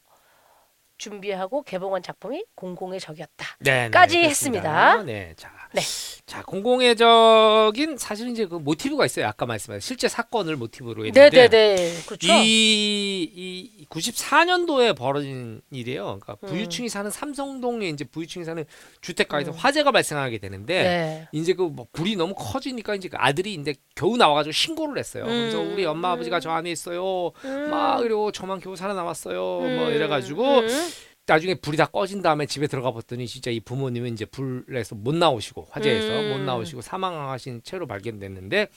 준비하고 0.98 1.64
개봉한 1.64 2.02
작품이 2.02 2.46
공공의 2.56 3.00
적이었다. 3.02 3.46
까지 3.92 4.22
그렇습니다. 4.22 4.94
했습니다. 4.96 5.04
네, 5.04 5.34
자, 5.36 5.52
네. 5.74 5.82
자 6.26 6.42
공공의적인 6.42 7.98
사실 8.00 8.30
이제 8.30 8.48
그 8.48 8.56
모티브가 8.56 9.06
있어요. 9.06 9.28
아까 9.28 9.46
말씀하신 9.46 9.80
실제 9.80 10.08
사건을 10.08 10.56
모티브로 10.56 11.06
했는데 11.06 11.30
네네네 11.30 12.02
그렇죠. 12.08 12.34
이, 12.34 13.30
이 13.36 13.86
94년도에 13.88 14.98
벌어진 14.98 15.62
일이에요. 15.70 16.20
그러니까 16.20 16.38
음. 16.44 16.50
부유층이 16.50 16.90
사는 16.90 17.12
삼성동에 17.12 17.88
이제 17.90 18.06
부유층이 18.06 18.44
사는 18.44 18.66
주택가에서 19.02 19.52
음. 19.52 19.56
화재가 19.56 19.92
발생하게 19.92 20.40
되는데 20.40 20.84
네. 20.84 21.28
이제 21.32 21.54
그뭐 21.54 21.86
불이 21.92 22.16
너무 22.16 22.34
커지니까 22.34 22.96
이제 22.96 23.08
그 23.08 23.18
아들이 23.20 23.54
이제 23.54 23.76
겨우 23.94 24.18
나와가지고 24.18 24.52
신고를 24.52 24.98
했어요. 24.98 25.26
그래서 25.26 25.62
음. 25.62 25.74
우리 25.74 25.86
엄마 25.86 26.14
아버지가 26.14 26.40
저 26.40 26.50
안에 26.50 26.72
있어요. 26.72 27.34
음. 27.44 27.70
막 27.70 28.00
그리고 28.00 28.32
저만 28.32 28.62
겨우 28.62 28.76
살아남았어요. 28.76 29.36
뭐 29.36 29.88
음. 29.88 29.94
이래가지고 29.94 30.60
음. 30.60 30.90
나중에 31.28 31.56
불이 31.56 31.76
다 31.78 31.86
꺼진 31.88 32.22
다음에 32.22 32.46
집에 32.46 32.68
들어가 32.68 32.92
봤더니 32.92 33.28
진짜 33.28 33.50
이 33.50 33.60
부모님은 33.60 34.14
이제 34.14 34.26
불에서 34.26 34.96
못 34.96 35.16
나오시고 35.16 35.68
화재에서 35.72 36.08
음. 36.08 36.30
못 36.32 36.38
나오시고 36.40 36.82
사망하신 36.82 37.62
채로 37.64 37.88
발견됐는데 37.88 38.68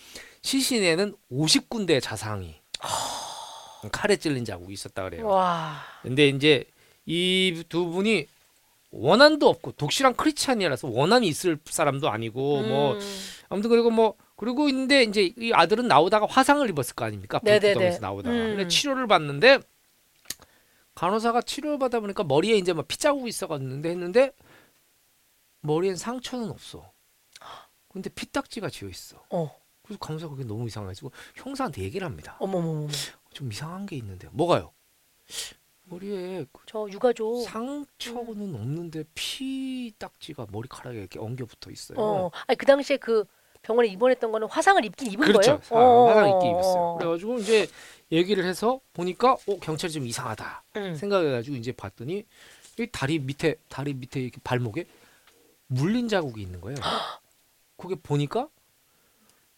시신에는 0.42 1.14
50군데의 1.30 2.00
자상이 2.02 2.54
칼에 3.92 4.16
찔린 4.16 4.44
자국이 4.44 4.72
있었다 4.72 5.04
그래요. 5.04 5.26
와. 5.26 5.76
근데 6.02 6.28
이제 6.28 6.64
이 7.06 7.62
두 7.68 7.86
분이 7.86 8.26
원한도 8.90 9.48
없고 9.48 9.72
독실한 9.72 10.14
크리스찬이라서 10.16 10.88
원한이 10.88 11.28
있을 11.28 11.58
사람도 11.64 12.08
아니고 12.08 12.62
뭐 12.62 12.94
음. 12.94 13.00
아무튼 13.50 13.68
그리고 13.70 13.90
뭐 13.90 14.14
그러고 14.36 14.68
있는데 14.70 15.02
이제 15.02 15.32
이 15.38 15.52
아들은 15.52 15.86
나오다가 15.88 16.26
화상을 16.26 16.66
입었을 16.70 16.94
거 16.94 17.04
아닙니까? 17.04 17.40
네네네. 17.42 17.60
불구덩에서 17.74 18.00
나오다가 18.00 18.34
음. 18.34 18.56
근데 18.56 18.68
치료를 18.68 19.06
받는데 19.06 19.58
간호사가 20.98 21.42
치료를 21.42 21.78
받다 21.78 22.00
보니까 22.00 22.24
머리에 22.24 22.56
이제 22.56 22.72
막 22.72 22.88
피자국이 22.88 23.28
있어갔는데 23.28 23.88
했는데 23.88 24.32
머리엔 25.60 25.94
상처는 25.94 26.50
없어. 26.50 26.90
근데 27.88 28.10
피딱지가 28.10 28.68
지어 28.68 28.88
있어. 28.88 29.24
어. 29.30 29.56
그래서 29.82 29.98
간호사가 30.00 30.34
그게 30.34 30.44
너무 30.44 30.66
이상해가지고 30.66 31.12
형사한테 31.36 31.82
얘기를 31.82 32.04
합니다. 32.04 32.36
어머머머. 32.40 32.88
좀 33.32 33.52
이상한 33.52 33.86
게 33.86 33.94
있는데 33.94 34.28
뭐가요? 34.32 34.72
머리에 35.84 36.44
그저 36.52 36.88
육아죠. 36.90 37.42
상처는 37.42 38.56
없는데 38.56 39.04
피딱지가 39.14 40.48
머리카락에 40.50 40.98
이렇게 40.98 41.20
엉겨 41.20 41.44
붙어 41.46 41.70
있어요. 41.70 41.96
어. 42.00 42.30
아니 42.48 42.56
그 42.56 42.66
당시에 42.66 42.96
그 42.96 43.24
병원에 43.62 43.86
입원했던 43.88 44.32
거는 44.32 44.48
화상을 44.48 44.84
입긴 44.84 45.12
입은 45.12 45.28
그렇죠. 45.28 45.60
거예요. 45.60 45.84
어. 45.84 46.08
화상 46.08 46.28
입기 46.28 46.48
입었어요. 46.48 46.96
그래가지고 46.98 47.38
이제 47.38 47.68
얘기를 48.10 48.44
해서 48.44 48.80
보니까 48.92 49.32
어 49.32 49.58
경찰이 49.60 49.92
좀 49.92 50.06
이상하다 50.06 50.64
음. 50.76 50.94
생각해가지고 50.94 51.56
이제 51.56 51.72
봤더니 51.72 52.24
이 52.78 52.86
다리 52.92 53.18
밑에 53.18 53.56
다리 53.68 53.92
밑에 53.94 54.20
이렇게 54.20 54.38
발목에 54.44 54.86
물린 55.66 56.08
자국이 56.08 56.40
있는 56.42 56.60
거예요. 56.60 56.76
그게 57.76 57.94
보니까 57.96 58.48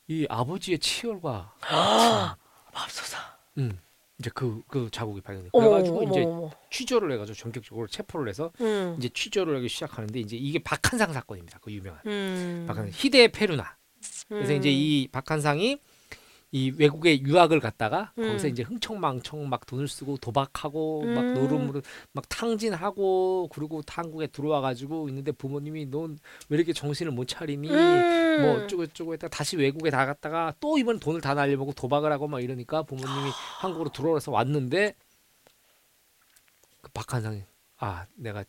이 0.08 0.26
아버지의 0.28 0.78
치열과 0.78 1.54
아, 1.62 2.36
맙소사. 2.74 3.18
음 3.58 3.78
이제 4.18 4.30
그 4.34 4.62
그 4.68 4.88
자국이 4.90 5.20
발견돼. 5.20 5.50
어머, 5.52 5.68
그래가지고 5.68 6.02
어머, 6.02 6.10
이제 6.10 6.24
어머. 6.24 6.50
취조를 6.70 7.12
해가지고 7.12 7.36
전격적으로 7.36 7.86
체포를 7.86 8.28
해서 8.28 8.52
음. 8.60 8.96
이제 8.98 9.08
취조를 9.08 9.56
하기 9.58 9.68
시작하는데 9.68 10.18
이제 10.20 10.36
이게 10.36 10.58
박한상 10.58 11.12
사건입니다. 11.12 11.58
그 11.60 11.72
유명한 11.72 12.00
음. 12.06 12.64
박한상 12.66 12.92
희대 12.94 13.28
페루나. 13.28 13.76
그래서 14.28 14.52
음. 14.52 14.58
이제 14.58 14.70
이 14.70 15.08
박한상이 15.08 15.78
이 16.52 16.72
외국에 16.76 17.20
유학을 17.20 17.60
갔다가 17.60 18.12
음. 18.18 18.24
거기서 18.24 18.48
이제 18.48 18.62
흥청망청 18.62 19.48
막 19.48 19.66
돈을 19.66 19.86
쓰고 19.86 20.16
도박하고 20.16 21.04
막 21.04 21.20
음. 21.20 21.34
노름으로 21.34 21.82
막 22.12 22.28
탕진하고 22.28 23.48
그리고 23.52 23.82
한국에 23.86 24.26
들어와 24.26 24.60
가지고 24.60 25.08
있는데 25.08 25.32
부모님이 25.32 25.86
넌 25.86 26.18
왜 26.48 26.56
이렇게 26.56 26.72
정신을 26.72 27.12
못 27.12 27.26
차리니 27.26 27.70
음. 27.70 28.42
뭐 28.42 28.64
어쩌고 28.64 28.86
저쩌고 28.86 29.12
했다가 29.14 29.30
다시 29.30 29.56
외국에 29.56 29.90
나갔다가 29.90 30.54
또 30.60 30.78
이번 30.78 30.98
돈을 30.98 31.20
다 31.20 31.34
날려먹고 31.34 31.72
도박을 31.72 32.10
하고 32.10 32.26
막 32.26 32.40
이러니까 32.40 32.82
부모님이 32.82 33.30
한국으로 33.60 33.90
들어와서 33.90 34.32
왔는데 34.32 34.94
그 36.80 36.90
박한상이 36.92 37.44
아 37.78 38.06
내가 38.14 38.44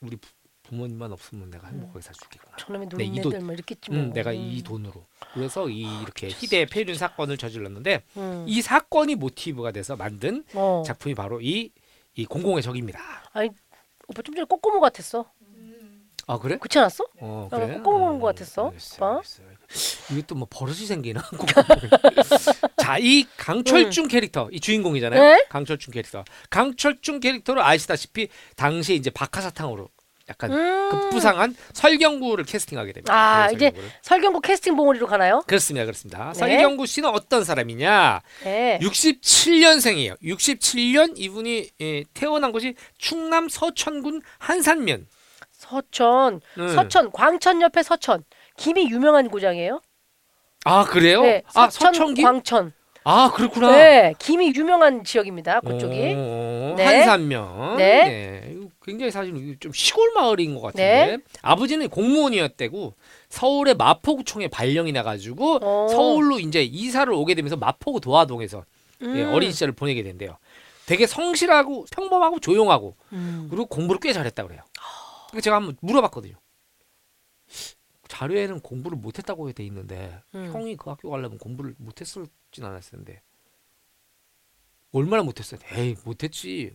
우리 0.00 0.16
부, 0.16 0.28
부모님만 0.68 1.12
없으면 1.12 1.50
내가 1.50 1.68
행복하게 1.68 2.00
살 2.00 2.14
수 2.14 2.20
있겠구나. 2.24 2.56
저놈의 2.56 2.88
네, 2.96 3.04
이 3.04 3.08
노인네들 3.20 3.40
뭐 3.40 3.54
이렇겠지 3.54 3.90
뭐. 3.90 4.00
음, 4.00 4.12
내가 4.12 4.32
이 4.32 4.62
돈으로 4.62 5.06
그래서 5.34 5.68
이 5.68 5.82
이렇게 6.02 6.28
희대 6.28 6.66
폐륜 6.66 6.94
사건을 6.94 7.36
저질렀는데 7.36 8.02
음. 8.16 8.44
이 8.48 8.62
사건이 8.62 9.14
모티브가 9.16 9.72
돼서 9.72 9.96
만든 9.96 10.44
어. 10.54 10.82
작품이 10.86 11.14
바로 11.14 11.40
이, 11.40 11.70
이 12.16 12.24
공공의 12.24 12.62
적입니다. 12.62 12.98
오빠 14.08 14.20
좀 14.22 14.34
전에 14.34 14.44
꼬꼬모 14.46 14.80
같았어. 14.80 15.30
아 16.26 16.38
그래? 16.38 16.56
그렇지 16.56 16.78
않았어? 16.78 17.04
어 17.20 17.48
나 17.50 17.58
그래? 17.58 17.74
꼬꼬모 17.78 17.98
보는 18.06 18.20
것 18.20 18.26
같았어, 18.28 18.68
알겠어, 18.68 18.96
오빠. 18.96 19.16
알겠어. 19.16 19.42
이것도 20.12 20.34
뭐 20.36 20.46
버릇이 20.50 20.86
생기나? 20.86 21.20
자 22.78 22.98
이 22.98 23.26
강철중 23.36 24.08
캐릭터 24.08 24.48
이 24.50 24.60
주인공이잖아요. 24.60 25.20
네? 25.22 25.46
강철중 25.50 25.92
캐릭터. 25.92 26.24
강철중 26.48 27.20
캐릭터를 27.20 27.62
아시다시피 27.62 28.28
당시에 28.56 28.94
이제 28.96 29.10
박하사탕으로 29.10 29.88
약간 30.28 30.52
음. 30.52 30.88
급부상한 30.90 31.54
설경구를 31.74 32.44
캐스팅하게 32.44 32.92
됩니다. 32.92 33.12
아, 33.14 33.46
네, 33.48 33.54
이제 33.54 33.64
설경구를. 33.66 33.90
설경구 34.02 34.40
캐스팅 34.40 34.76
봉우리로 34.76 35.06
가나요? 35.06 35.42
그렇습니다, 35.46 35.84
그렇습니다. 35.84 36.32
네. 36.32 36.38
설경구 36.38 36.86
씨는 36.86 37.10
어떤 37.10 37.44
사람이냐? 37.44 38.22
네. 38.44 38.78
67년생이에요. 38.82 40.16
67년 40.22 41.12
이분이 41.16 41.68
예, 41.80 42.04
태어난 42.14 42.52
곳이 42.52 42.74
충남 42.98 43.48
서천군 43.48 44.22
한산면. 44.38 45.06
서천, 45.52 46.40
음. 46.58 46.68
서천, 46.74 47.10
광천 47.12 47.60
옆에 47.62 47.82
서천. 47.82 48.24
김이 48.56 48.90
유명한 48.90 49.28
고장이에요. 49.28 49.80
아 50.64 50.84
그래요? 50.84 51.22
네, 51.22 51.42
아 51.54 51.68
서천, 51.68 51.92
서천김? 51.94 52.24
광천. 52.24 52.72
아 53.04 53.30
그렇구나. 53.34 53.70
네, 53.72 54.14
김이 54.18 54.52
유명한 54.56 55.04
지역입니다. 55.04 55.60
그쪽이. 55.60 56.14
오, 56.14 56.74
네. 56.76 56.84
한산면. 56.84 57.76
네. 57.76 58.04
네. 58.04 58.54
굉장히 58.84 59.10
사실 59.10 59.56
좀 59.60 59.72
시골 59.72 60.12
마을인 60.14 60.54
것 60.54 60.60
같은데 60.60 61.16
네. 61.16 61.18
아버지는 61.40 61.88
공무원이었대고 61.88 62.94
서울의 63.30 63.74
마포구청에 63.76 64.48
발령이 64.48 64.92
나가지고 64.92 65.58
어. 65.62 65.88
서울로 65.88 66.38
이제 66.38 66.62
이사를 66.62 67.10
오게 67.12 67.34
되면서 67.34 67.56
마포구 67.56 68.00
도화동에서 68.00 68.64
음. 69.02 69.16
예, 69.16 69.24
어린 69.24 69.52
시절을 69.52 69.72
보내게 69.72 70.02
된대요. 70.02 70.36
되게 70.86 71.06
성실하고 71.06 71.86
평범하고 71.90 72.40
조용하고 72.40 72.94
음. 73.12 73.46
그리고 73.48 73.64
공부를 73.66 74.00
꽤 74.00 74.12
잘했다 74.12 74.42
그래요. 74.44 74.60
그래서 75.30 75.44
제가 75.44 75.56
한번 75.56 75.76
물어봤거든요. 75.80 76.34
자료에는 78.08 78.60
공부를 78.60 78.98
못했다고 78.98 79.50
돼 79.52 79.64
있는데 79.64 80.20
음. 80.34 80.52
형이 80.52 80.76
그 80.76 80.90
학교 80.90 81.08
가려면 81.08 81.38
공부를 81.38 81.74
못했을진 81.78 82.64
않았을 82.64 82.98
텐데 82.98 83.22
얼마나 84.92 85.22
못했어요? 85.22 85.58
에이 85.72 85.96
못했지. 86.04 86.74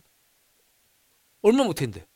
얼마 1.42 1.64
못했는데? 1.64 2.06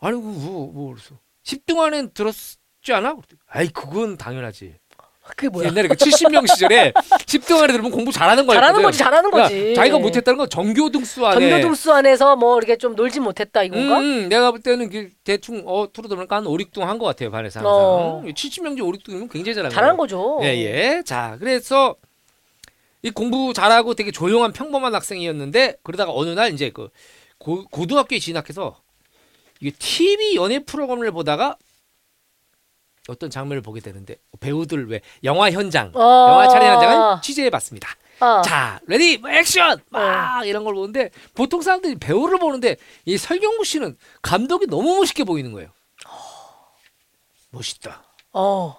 아니 0.00 0.16
그 0.16 0.26
뭐 0.28 0.72
뭐 0.72 0.92
그래서 0.94 1.18
10등 1.44 1.78
안에 1.78 2.08
들었지 2.12 2.56
않아? 2.92 3.14
그랬더니, 3.14 3.38
아이 3.48 3.68
그건 3.68 4.16
당연하지. 4.16 4.74
그게 5.26 5.48
뭐야? 5.48 5.68
옛날에 5.68 5.88
그 5.88 5.94
70명 5.94 6.46
시절에 6.46 6.92
10등 7.24 7.56
안에 7.62 7.72
들으면 7.72 7.90
공부 7.90 8.12
잘하는 8.12 8.44
거였거든. 8.46 8.60
잘하는 8.60 8.82
거지, 8.82 8.98
잘하는 8.98 9.30
그러니까 9.30 9.48
거지. 9.54 9.74
자기가 9.74 9.98
못했다는 9.98 10.36
건 10.36 10.50
전교 10.50 10.90
등수 10.90 11.24
안에 11.26 11.48
전교 11.50 11.66
등수 11.66 11.92
안에서 11.94 12.36
뭐 12.36 12.58
이렇게 12.58 12.76
좀 12.76 12.94
놀지 12.94 13.20
못했다 13.20 13.62
이건가? 13.62 14.00
음, 14.00 14.28
내가 14.28 14.50
볼 14.50 14.60
때는 14.60 14.90
그 14.90 15.08
대충 15.24 15.62
어 15.66 15.86
투로 15.90 16.08
들으니까 16.08 16.36
한 16.36 16.46
5, 16.46 16.54
6등 16.58 16.80
한 16.80 16.98
것 16.98 17.06
같아요 17.06 17.30
반에서 17.30 17.60
항상. 17.60 17.72
어. 17.74 18.22
70명 18.26 18.76
중 18.76 18.86
5, 18.86 18.92
6등이면 18.92 19.30
굉장히 19.32 19.54
잘한 19.54 19.96
거예요. 19.96 19.96
거죠. 19.96 20.40
예, 20.42 20.48
예. 20.48 21.02
자, 21.06 21.36
그래서 21.40 21.96
이 23.00 23.10
공부 23.10 23.54
잘하고 23.54 23.94
되게 23.94 24.10
조용한 24.10 24.52
평범한 24.52 24.94
학생이었는데 24.94 25.76
그러다가 25.82 26.12
어느 26.12 26.30
날 26.30 26.52
이제 26.52 26.68
그 26.68 26.90
고, 27.44 27.66
고등학교에 27.68 28.18
진학해서 28.18 28.80
이게 29.60 29.70
TV 29.78 30.34
연예 30.36 30.58
프로그램을 30.60 31.12
보다가 31.12 31.56
어떤 33.06 33.28
장면을 33.28 33.60
보게 33.60 33.80
되는데 33.80 34.16
배우들 34.40 34.88
왜 34.88 35.02
영화 35.24 35.50
현장, 35.50 35.92
어. 35.94 36.00
영화 36.00 36.48
촬영 36.48 36.74
현장을 36.74 37.20
취재해 37.20 37.50
봤습니다. 37.50 37.90
어. 38.20 38.40
자, 38.42 38.80
ready, 38.86 39.18
뭐 39.18 39.28
액션! 39.30 39.78
막 39.90 40.46
이런 40.46 40.64
걸 40.64 40.74
보는데 40.74 41.10
보통 41.34 41.60
사람들이 41.60 41.96
배우를 41.96 42.38
보는데 42.38 42.76
이 43.04 43.18
설경구 43.18 43.64
씨는 43.64 43.98
감독이 44.22 44.66
너무 44.66 44.96
멋있게 44.96 45.24
보이는 45.24 45.52
거예요. 45.52 45.68
멋있다. 47.50 48.02
어. 48.32 48.74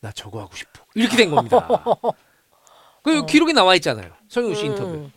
나 0.00 0.12
저거 0.12 0.40
하고 0.40 0.54
싶어. 0.54 0.84
이렇게 0.94 1.16
된 1.16 1.30
겁니다. 1.30 1.66
그 3.02 3.24
기록이 3.24 3.54
나와 3.54 3.74
있잖아요. 3.76 4.12
설경구 4.28 4.56
씨 4.58 4.66
인터뷰. 4.66 5.10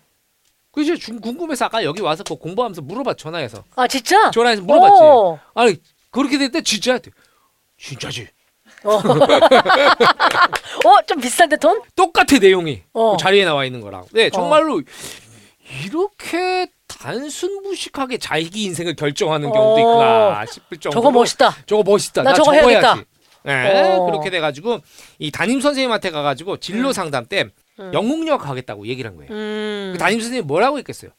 음. 0.77 0.84
그래서 0.84 0.96
중- 0.96 1.20
궁금해서 1.20 1.65
아까 1.65 1.84
여기 1.84 2.01
와서 2.01 2.24
그 2.24 2.36
공부하면서 2.36 2.82
물어봤 2.82 3.17
전화해서 3.17 3.63
아 3.75 3.88
진짜? 3.88 4.29
전화해서 4.32 4.62
물어봤지. 4.62 5.00
어. 5.01 5.39
아니 5.53 5.77
그렇게 6.12 6.38
됐대 6.38 6.62
진짜 6.62 7.00
진짜지. 7.77 8.27
어. 8.84 8.98
어, 10.86 11.01
좀 11.08 11.20
비싼데 11.20 11.58
돈? 11.58 11.82
똑같아 11.96 12.38
내용이 12.39 12.84
어. 12.94 13.12
그 13.12 13.17
자리에 13.17 13.46
나와 13.46 13.65
있는 13.65 13.82
거랑. 13.82 14.05
네 14.12 14.29
정말로 14.29 14.82
이렇게 15.86 16.67
단순 16.88 17.63
무식하게 17.63 18.17
자기 18.17 18.63
인생을 18.65 18.96
결정하는 18.96 19.51
경우도 19.51 19.74
어. 19.75 19.79
있구나 19.79 20.46
싶을 20.46 20.77
정도로. 20.79 21.01
저거 21.01 21.12
멋있다. 21.12 21.55
저거 21.65 21.84
멋있다. 21.84 22.24
나 22.24 22.29
나, 22.32 22.36
저거 22.36 22.51
해야겠다. 22.53 22.94
해야지. 22.96 23.05
네, 23.44 23.96
어. 23.96 24.05
그렇게 24.05 24.29
돼가지고 24.29 24.79
이 25.20 25.31
담임 25.31 25.61
선생님한테 25.61 26.11
가가지고 26.11 26.57
진로 26.57 26.90
음. 26.90 26.94
상담 26.94 27.25
때 27.25 27.44
음. 27.44 27.51
영국역 27.94 28.38
가겠다고 28.40 28.88
얘기를 28.88 29.09
한 29.09 29.18
거예요. 29.18 29.31
음. 29.31 29.92
그 29.94 30.00
담임 30.00 30.20
선생님이 30.20 30.46
뭐라고 30.48 30.77
했겠어요? 30.79 31.11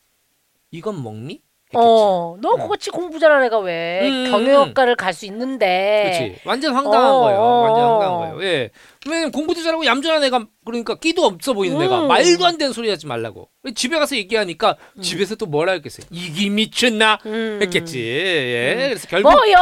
이건 0.70 1.02
먹니? 1.02 1.42
했겠지. 1.68 1.76
어, 1.84 2.36
너 2.40 2.54
그거치 2.56 2.90
공부 2.90 3.18
잘하는 3.18 3.46
애가 3.46 3.58
왜 3.58 4.00
음. 4.08 4.30
경영학과를 4.30 4.94
갈 4.94 5.12
수 5.12 5.26
있는데? 5.26 6.02
그렇지. 6.04 6.40
완전 6.46 6.74
황당한 6.74 7.10
어, 7.10 7.20
거예요. 7.22 7.40
완전 7.40 7.84
어. 7.84 7.92
황당한 7.92 8.18
거예요. 8.38 8.42
예. 8.44 8.70
왜냐면 9.06 9.32
공부도 9.32 9.62
잘하고 9.62 9.84
얌전한 9.84 10.22
애가 10.24 10.46
그러니까 10.64 10.94
끼도 10.94 11.24
없어 11.24 11.54
보이는 11.54 11.80
애가 11.82 12.02
음. 12.02 12.08
말도 12.08 12.46
안 12.46 12.56
되는 12.56 12.72
소리 12.72 12.88
하지 12.88 13.06
말라고. 13.06 13.48
집에 13.74 13.98
가서 13.98 14.14
얘기하니까 14.16 14.76
집에서 15.02 15.34
또 15.34 15.46
뭐라 15.46 15.72
했겠어요? 15.72 16.06
이기 16.12 16.50
미쳤나? 16.50 17.18
음. 17.26 17.58
했겠지. 17.62 18.00
예. 18.00 18.74
그래서 18.76 19.08
결국 19.08 19.32
뭐요? 19.32 19.56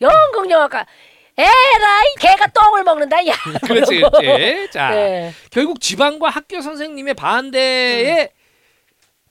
영국영학과. 0.00 0.86
에라이 1.36 2.14
개가 2.20 2.46
똥을 2.48 2.84
먹는다. 2.84 3.26
야. 3.26 3.34
그렇지, 3.66 4.00
그렇지. 4.00 4.70
자, 4.70 4.90
네. 4.90 5.32
결국 5.50 5.80
지방과 5.80 6.28
학교 6.28 6.60
선생님의 6.60 7.14
반대에 7.14 8.28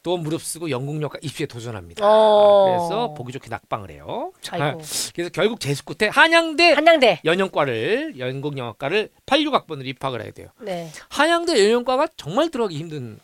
또 0.04 0.18
무릅쓰고 0.18 0.72
영국역과 0.72 1.20
입시에 1.22 1.46
도전합니다. 1.46 2.04
어. 2.04 2.66
그래서 2.66 3.14
보기 3.14 3.32
좋게 3.34 3.50
낙방을 3.50 3.92
해요. 3.92 4.32
자. 4.42 4.76
그래서 5.14 5.30
결국 5.32 5.60
재수 5.60 5.86
끝에 5.86 6.10
한양대 6.10 6.72
한양대. 6.74 7.22
연영과를 7.24 8.18
연극영화과를 8.18 9.10
86학번으로 9.28 9.86
입학을 9.86 10.20
하게 10.22 10.32
돼요. 10.32 10.48
네. 10.60 10.90
한양대 11.10 11.54
연영과가 11.66 12.08
정말 12.18 12.50
들어가기 12.50 12.78
힘든 12.78 13.20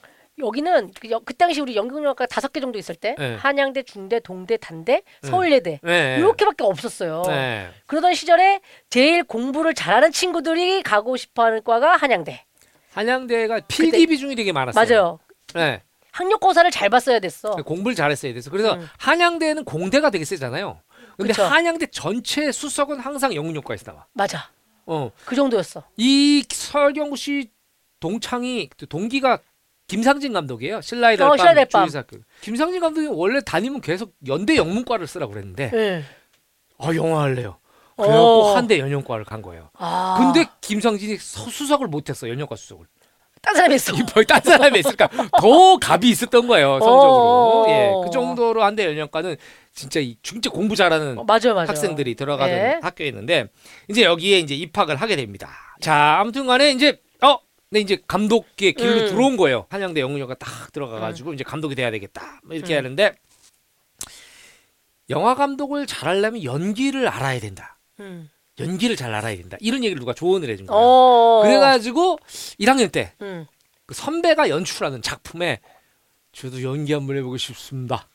여기는 0.48 0.92
그, 1.00 1.10
여- 1.10 1.20
그 1.20 1.34
당시 1.34 1.60
우리 1.62 1.76
연극영화과 1.76 2.28
다섯 2.28 2.54
개 2.54 2.60
정도 2.60 2.78
있을 2.78 2.94
때 2.96 3.16
네. 3.18 3.36
한양대, 3.36 3.84
중대, 3.84 4.20
동대, 4.20 4.58
단대, 4.58 5.02
서울예대 5.24 5.80
네. 5.82 6.18
이렇게밖에 6.20 6.64
없었어요. 6.64 7.24
네. 7.26 7.70
그러던 7.88 8.14
시절에 8.14 8.62
제일 8.90 9.24
공부를 9.24 9.74
잘하는 9.74 10.12
친구들이 10.12 10.84
가고 10.84 11.18
싶어하는 11.18 11.64
과가 11.64 11.96
한양대. 11.98 12.46
한양대가 12.94 13.62
필기 13.68 14.06
비중이 14.06 14.36
되게 14.36 14.52
많았어요. 14.52 14.86
맞아요. 14.86 15.20
네. 15.56 15.82
학력고사를 16.12 16.70
잘 16.72 16.90
봤어야 16.90 17.20
됐어. 17.20 17.52
공부를 17.56 17.96
잘했어야 17.96 18.34
돼서 18.34 18.50
그래서 18.52 18.74
음. 18.76 18.88
한양대는 19.00 19.66
공대가 19.66 20.10
되게 20.12 20.24
세잖아요. 20.26 20.82
근데 21.16 21.34
그쵸. 21.34 21.44
한양대 21.46 21.88
전체 21.88 22.52
수석은 22.52 23.00
항상 23.00 23.34
영문학과에서 23.34 23.86
나와. 23.86 24.06
맞아. 24.14 24.50
어. 24.86 25.12
그 25.26 25.36
정도였어. 25.36 25.84
이 25.98 26.44
설경구 26.48 27.16
씨 27.18 27.50
동창이 28.00 28.70
그 28.78 28.88
동기가 28.88 29.40
김상진 29.92 30.34
감독이에요. 30.34 30.82
신라의 30.82 31.16
어, 31.16 31.18
달밤 31.18 31.38
신라의 31.38 31.56
달밤. 31.56 31.82
주의사학교. 31.86 32.18
김상진 32.42 32.82
감독이 32.82 33.08
원래 33.08 33.40
다니면 33.42 33.82
계속 33.82 34.14
연대 34.28 34.56
영문과를 34.58 35.08
쓰라고 35.08 35.32
그랬는데 35.34 35.72
네. 35.72 36.04
아 36.78 36.94
영화 36.96 37.24
할래요. 37.24 37.58
그래갖고 37.96 38.44
어. 38.44 38.56
한대 38.56 38.78
연영과를 38.80 39.26
간 39.26 39.42
거예요. 39.42 39.70
아. 39.78 40.18
근데 40.20 40.48
김상진이 40.62 41.18
서- 41.18 41.50
수석을 41.50 41.88
못했어 41.88 42.30
연영과 42.30 42.56
수석을. 42.56 42.86
딴 43.42 43.56
사람이 43.56 43.76
있어. 43.76 43.94
이딴 43.96 44.42
사람이 44.44 44.80
있을까 44.80 45.08
더 45.40 45.78
갑이 45.78 46.10
있었던 46.10 46.48
거예요 46.48 46.80
성적으로. 46.80 47.64
어. 47.66 47.66
예, 47.70 47.92
그 48.04 48.12
정도로 48.12 48.64
한대 48.64 48.86
연영과는 48.86 49.38
진짜 49.74 50.00
이 50.00 50.18
진짜 50.22 50.50
공부 50.50 50.76
잘하는 50.76 51.18
어, 51.20 51.24
맞아요, 51.24 51.54
맞아요. 51.54 51.68
학생들이 51.68 52.16
들어가는 52.16 52.54
네. 52.54 52.80
학교였는데 52.82 53.48
이제 53.90 54.04
여기에 54.04 54.40
이제 54.40 54.54
입학을 54.56 54.96
하게 54.98 55.16
됩니다. 55.16 55.50
자, 55.80 56.18
아무튼간에 56.20 56.72
이제 56.72 57.00
어, 57.68 57.70
네 57.70 57.80
이제 57.82 58.02
감독의 58.08 58.74
길로 58.74 59.02
음. 59.02 59.08
들어온 59.08 59.38
거예요. 59.38 59.66
한양대 59.70 60.00
영문여가 60.00 60.36
딱 60.36 60.72
들어가가지고 60.72 61.34
이제 61.34 61.44
감독이 61.44 61.76
돼야 61.76 61.92
되겠다 61.92 62.40
뭐 62.44 62.56
이렇게 62.56 62.76
음. 62.76 62.78
하는데 62.78 63.14
영화 65.10 65.36
감독을 65.36 65.86
잘하려면 65.86 66.44
연기를 66.44 67.08
알아야 67.08 67.40
된다. 67.40 67.78
음. 68.00 68.30
연기를 68.60 68.96
잘 68.96 69.14
알아야 69.14 69.36
된다. 69.36 69.58
이런 69.60 69.84
얘기를 69.84 70.00
누가 70.00 70.14
조언을 70.14 70.50
해준 70.50 70.66
거예요. 70.66 70.82
어. 70.82 71.42
그래가지고 71.44 72.18
1학년 72.60 72.92
때그 72.92 73.24
음. 73.24 73.46
선배가 73.92 74.50
연출하는 74.50 75.02
작품에 75.02 75.60
저도 76.32 76.64
연기 76.64 76.94
한번 76.94 77.18
해보고 77.18 77.38
싶습니다. 77.38 78.08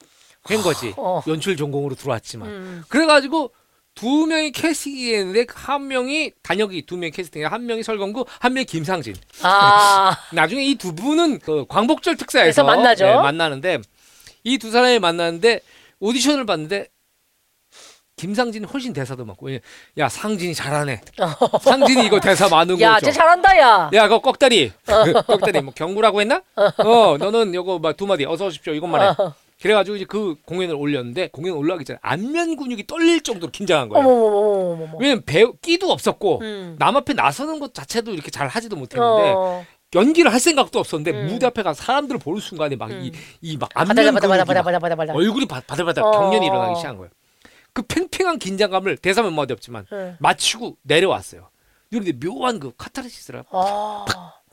한 0.42 0.60
거지. 0.62 0.92
어. 0.96 1.22
연출 1.28 1.56
전공으로 1.56 1.94
들어왔지만. 1.94 2.48
음. 2.48 2.84
그래가지고 2.88 3.52
두 3.94 4.26
명이 4.26 4.52
캐스팅이 4.52 5.14
했는데 5.14 5.46
한 5.54 5.86
명이 5.86 6.32
단역이 6.42 6.86
두 6.86 6.96
명이 6.96 7.10
캐스팅에 7.12 7.44
한 7.44 7.66
명이 7.66 7.82
설건구 7.82 8.24
한 8.40 8.52
명이 8.54 8.64
김상진. 8.64 9.14
아. 9.42 10.16
나중에 10.32 10.64
이 10.64 10.74
두 10.76 10.94
분은 10.94 11.38
그 11.40 11.66
광복절 11.68 12.16
특사에서 12.16 12.64
만나죠. 12.64 13.04
네, 13.06 13.14
만나는데 13.14 13.78
이 14.44 14.58
두 14.58 14.70
사람이 14.70 14.98
만나는데 14.98 15.60
오디션을 16.00 16.46
봤는데 16.46 16.88
김상진이 18.16 18.66
훨씬 18.66 18.92
대사도 18.92 19.24
많고 19.24 19.46
왜냐- 19.46 19.60
야 19.98 20.08
상진이 20.08 20.54
잘하네. 20.54 21.00
상진이 21.62 22.06
이거 22.06 22.20
대사 22.20 22.48
많은 22.48 22.80
야, 22.80 22.94
거죠. 22.94 23.06
쟤 23.06 23.12
잘한다, 23.12 23.58
야. 23.58 23.90
야, 23.92 24.02
그거 24.08 24.20
꺽다리. 24.20 24.70
꺽다리 25.26 25.60
뭐 25.60 25.72
경구라고 25.74 26.20
했나? 26.20 26.42
어, 26.56 27.16
너는 27.18 27.54
요거 27.54 27.78
막 27.80 27.96
두 27.96 28.06
마디 28.06 28.24
어서 28.24 28.46
오십시오 28.46 28.74
이것만 28.74 29.00
해. 29.02 29.14
어. 29.62 29.64
그래가지고 29.64 29.96
이제 29.96 30.04
그 30.04 30.34
공연을 30.44 30.74
올렸는데 30.74 31.28
공연 31.28 31.56
올라가기 31.56 31.84
전에 31.84 31.98
안면 32.02 32.56
근육이 32.56 32.86
떨릴 32.86 33.22
정도로 33.22 33.50
긴장한 33.52 33.88
거예요. 33.88 34.06
어머머머머머. 34.06 34.98
왜냐면 35.00 35.22
배우 35.24 35.54
끼도 35.62 35.90
없었고 35.90 36.40
음. 36.42 36.76
남 36.78 36.96
앞에 36.96 37.12
나서는 37.14 37.60
것 37.60 37.72
자체도 37.72 38.12
이렇게 38.12 38.30
잘 38.30 38.48
하지도 38.48 38.76
못했는데 38.76 39.32
어. 39.36 39.64
연기를 39.94 40.32
할 40.32 40.40
생각도 40.40 40.78
없었는데 40.80 41.10
음. 41.12 41.26
무대 41.26 41.46
앞에 41.46 41.62
가서 41.62 41.82
사람들을 41.82 42.18
보는 42.20 42.40
순간에 42.40 42.76
막이 42.76 42.92
음. 42.94 43.10
이막 43.42 43.68
바다 43.70 43.80
안면 43.90 43.96
근육이 43.96 44.14
바다 44.14 44.28
막 44.28 44.62
바다 44.62 44.78
바다 44.80 44.96
바다. 44.96 45.12
얼굴이 45.14 45.46
바- 45.46 45.60
바들바들 45.60 46.02
어. 46.02 46.10
경련이 46.10 46.46
일어나기 46.46 46.76
시작한 46.76 46.96
거예요. 46.98 47.10
그 47.74 47.82
팽팽한 47.82 48.38
긴장감을 48.38 48.98
대사면 48.98 49.30
한마디 49.30 49.52
없지만 49.52 49.86
응. 49.92 50.16
마치고 50.18 50.76
내려왔어요. 50.82 51.48
그런데 51.90 52.12
묘한 52.18 52.58
그 52.58 52.72
카타르시스라 52.76 53.44
아. 53.50 54.04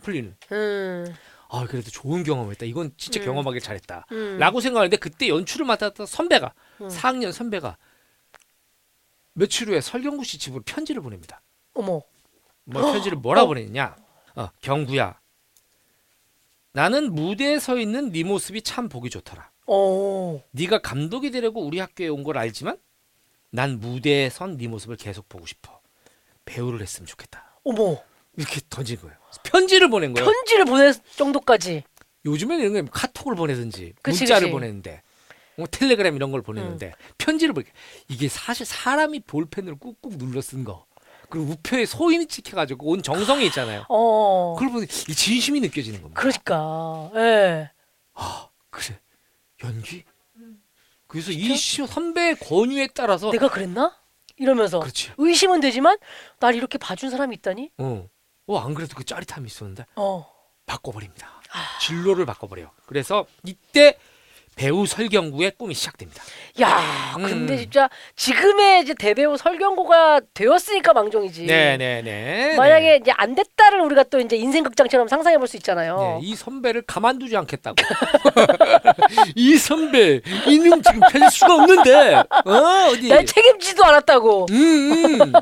풀리는. 0.02 0.36
음. 0.52 1.16
아 1.50 1.66
그래도 1.66 1.90
좋은 1.90 2.24
경험했다. 2.24 2.66
이건 2.66 2.92
진짜 2.98 3.20
음. 3.22 3.26
경험하길 3.26 3.60
잘했다. 3.62 4.06
음. 4.12 4.38
라고 4.38 4.62
생각하는데 4.62 4.96
그때 4.98 5.28
연출을 5.28 5.66
맡았던 5.66 6.06
선배가 6.06 6.54
음. 6.82 6.88
4학년 6.88 7.32
선배가 7.32 7.78
며칠 9.34 9.68
후에 9.70 9.82
설경구 9.82 10.24
씨 10.24 10.38
집으로 10.38 10.62
편지를 10.66 11.02
보냅니다. 11.02 11.42
어머. 11.74 12.02
뭐 12.66 12.92
편지를 12.92 13.18
뭐라 13.18 13.42
어. 13.42 13.46
고 13.46 13.50
보냈냐? 13.50 13.96
어, 14.36 14.50
경구야. 14.62 15.20
나는 16.72 17.14
무대에 17.14 17.60
서 17.60 17.78
있는 17.80 18.12
네 18.12 18.24
모습이 18.24 18.62
참 18.62 18.90
보기 18.90 19.10
좋더라. 19.10 19.50
어. 19.66 20.42
네가 20.52 20.80
감독이 20.82 21.32
되려고 21.32 21.66
우리 21.66 21.80
학교에 21.80 22.08
온 22.08 22.24
걸 22.24 22.38
알지만 22.38 22.78
난 23.50 23.80
무대에 23.80 24.30
선 24.30 24.56
네 24.58 24.68
모습을 24.68 24.98
계속 24.98 25.28
보고 25.28 25.46
싶어. 25.48 25.80
배우를 26.46 26.82
했으면 26.82 27.08
좋겠다. 27.08 27.60
어머. 27.64 27.98
이렇게 28.38 28.62
던진 28.70 28.98
거예요. 29.02 29.16
편지를 29.44 29.90
보낸 29.90 30.14
거예요. 30.14 30.26
편지를 30.30 30.66
보낼 30.66 30.94
정도까지. 31.16 31.84
요즘에는 32.26 32.72
이런 32.72 32.86
거 32.86 32.92
카톡을 32.92 33.36
보내든지 33.36 33.94
그치, 34.02 34.24
문자를 34.24 34.48
그치. 34.48 34.52
보내는데 34.52 35.02
뭐 35.56 35.68
텔레그램 35.68 36.16
이런 36.16 36.32
걸 36.32 36.42
보내는데 36.42 36.94
편지를 37.18 37.54
보내 37.54 37.66
이게 38.08 38.28
사실 38.28 38.66
사람이 38.66 39.22
볼펜으로 39.22 39.78
꾹꾹 39.78 40.18
눌러 40.18 40.42
쓴 40.42 40.64
거. 40.64 40.86
그리고 41.30 41.52
우표에 41.52 41.86
소인이 41.86 42.26
찍혀가지고 42.28 42.88
온 42.90 43.04
정성이 43.04 43.46
있잖아요. 43.48 43.86
어. 43.88 44.56
그걸 44.58 44.72
보니 44.74 44.86
이 44.86 45.14
진심이 45.14 45.60
느껴지는 45.60 46.02
겁니다. 46.02 46.20
그러니까. 46.20 47.12
예. 47.16 47.72
그래 48.72 49.00
연기? 49.64 50.04
그래서 51.08 51.32
이 51.32 51.56
시- 51.56 51.86
선배의 51.86 52.36
권유에 52.40 52.88
따라서 52.94 53.32
내가 53.32 53.50
그랬나? 53.50 53.96
이러면서 54.38 54.80
그렇지. 54.80 55.12
의심은 55.18 55.60
되지만 55.60 55.98
날 56.40 56.56
이렇게 56.56 56.78
봐준 56.78 57.10
사람이 57.10 57.36
있다니? 57.38 57.72
어. 57.80 58.08
어, 58.50 58.58
안 58.58 58.74
그래도 58.74 58.96
그 58.96 59.04
짜릿함이 59.04 59.46
있었는데 59.46 59.86
어. 59.96 60.28
바꿔버립니다. 60.66 61.28
아. 61.52 61.80
진로를 61.80 62.26
바꿔버려요. 62.26 62.72
그래서 62.88 63.28
이때 63.44 63.98
배우 64.60 64.86
설경구의 64.86 65.54
꿈이 65.58 65.74
시작됩니다. 65.74 66.22
야, 66.60 67.14
근데 67.16 67.54
음. 67.54 67.58
진짜 67.58 67.90
지금의 68.18 68.82
이제 68.82 68.94
대배우 68.94 69.38
설경구가 69.38 70.20
되었으니까 70.34 70.92
망정이지. 70.92 71.46
네 71.46 71.78
네 71.78 72.02
네. 72.02 72.56
만약에 72.58 72.98
이제 73.02 73.12
안 73.16 73.36
됐다를 73.36 73.80
우리가 73.80 74.04
또 74.04 74.20
이제 74.20 74.36
인생 74.36 74.66
극장처럼 74.66 75.08
상상해 75.08 75.38
볼 75.38 75.48
수 75.48 75.56
있잖아요. 75.56 76.20
네, 76.22 76.28
이 76.28 76.36
선배를 76.36 76.82
가만두지 76.82 77.38
않겠다고. 77.38 77.78
이 79.36 79.56
선배 79.58 80.20
이놈 80.46 80.82
지금 80.84 81.00
펴질 81.10 81.30
수가 81.32 81.56
없는데. 81.56 82.16
어 82.16 82.90
어디? 82.92 83.08
날 83.08 83.26
책임지지도 83.26 83.86
않았다고. 83.86 84.48
음, 84.50 85.22
음. 85.22 85.34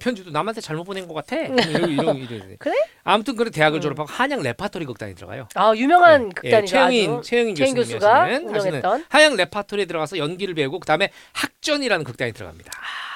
편지도 0.00 0.30
남한테 0.32 0.60
잘못 0.60 0.82
보낸 0.84 1.06
것 1.06 1.14
같아. 1.14 1.36
이런 1.46 1.90
이런 1.90 2.16
이런. 2.16 2.56
그래? 2.58 2.74
아무튼 3.04 3.36
그래 3.36 3.50
대학을 3.50 3.78
음. 3.78 3.80
졸업하고 3.80 4.10
한양 4.10 4.42
레파토리 4.42 4.84
극단에 4.84 5.14
들어가요. 5.14 5.46
아 5.54 5.72
유명한 5.76 6.26
예, 6.26 6.28
극단이죠. 6.40 6.70
최영인. 6.72 7.22
최영인 7.22 7.54
최영 7.54 7.74
교수님 7.74 8.00
하시는 8.22 8.48
운영했던. 8.48 9.04
한양 9.08 9.36
레파토리에 9.36 9.86
들어가서 9.86 10.18
연기를 10.18 10.54
배우고 10.54 10.80
그다음에 10.80 11.10
학전이라는 11.32 12.04
극단에 12.04 12.32
들어갑니다. 12.32 12.70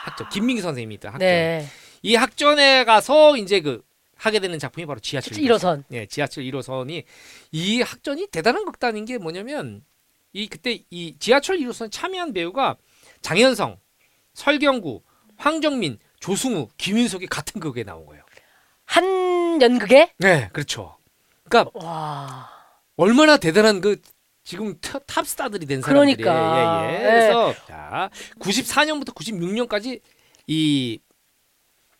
학전 0.05 0.29
김민기 0.31 0.63
선생님이 0.63 0.95
있던 0.97 1.13
학전. 1.15 1.27
아. 1.27 1.31
네. 1.31 1.67
이 2.03 2.15
학전에 2.15 2.85
가서 2.85 3.37
이제 3.37 3.61
그 3.61 3.83
하게 4.17 4.39
되는 4.39 4.59
작품이 4.59 4.87
바로 4.87 5.01
지하철 5.01 5.39
1호선. 5.39 5.85
예, 5.93 6.07
지하철 6.07 6.45
1호선이 6.45 7.05
이 7.53 7.83
학전이 7.83 8.29
대단한 8.29 8.65
극단인 8.65 9.05
게 9.07 9.19
뭐냐면 9.19 9.83
이 10.33 10.47
그때 10.47 10.83
이 10.91 11.17
지하철 11.19 11.59
1호선 11.59 11.91
참여한 11.91 12.33
배우가 12.33 12.77
장현성, 13.23 13.79
설경구, 14.35 15.03
황정민, 15.37 15.99
조승우, 16.21 16.69
김윤석이 16.77 17.27
같은 17.27 17.61
극에 17.61 17.83
나온 17.83 18.05
거예요. 18.07 18.23
한 18.85 19.61
연극에? 19.63 20.13
네, 20.19 20.51
그렇죠. 20.53 20.99
그러니까 21.49 21.71
와. 21.75 22.51
얼마나 22.97 23.37
대단한 23.39 23.81
그 23.81 24.01
지금 24.51 24.77
탑- 24.81 25.05
탑스타들이 25.07 25.65
된 25.65 25.81
사람들이 25.81 26.17
그러니까. 26.17 26.91
예, 26.91 26.93
예. 26.93 26.99
예. 26.99 27.03
그래서 27.05 27.55
자 27.69 28.11
94년부터 28.41 29.15
96년까지 29.15 30.01
이 30.49 30.99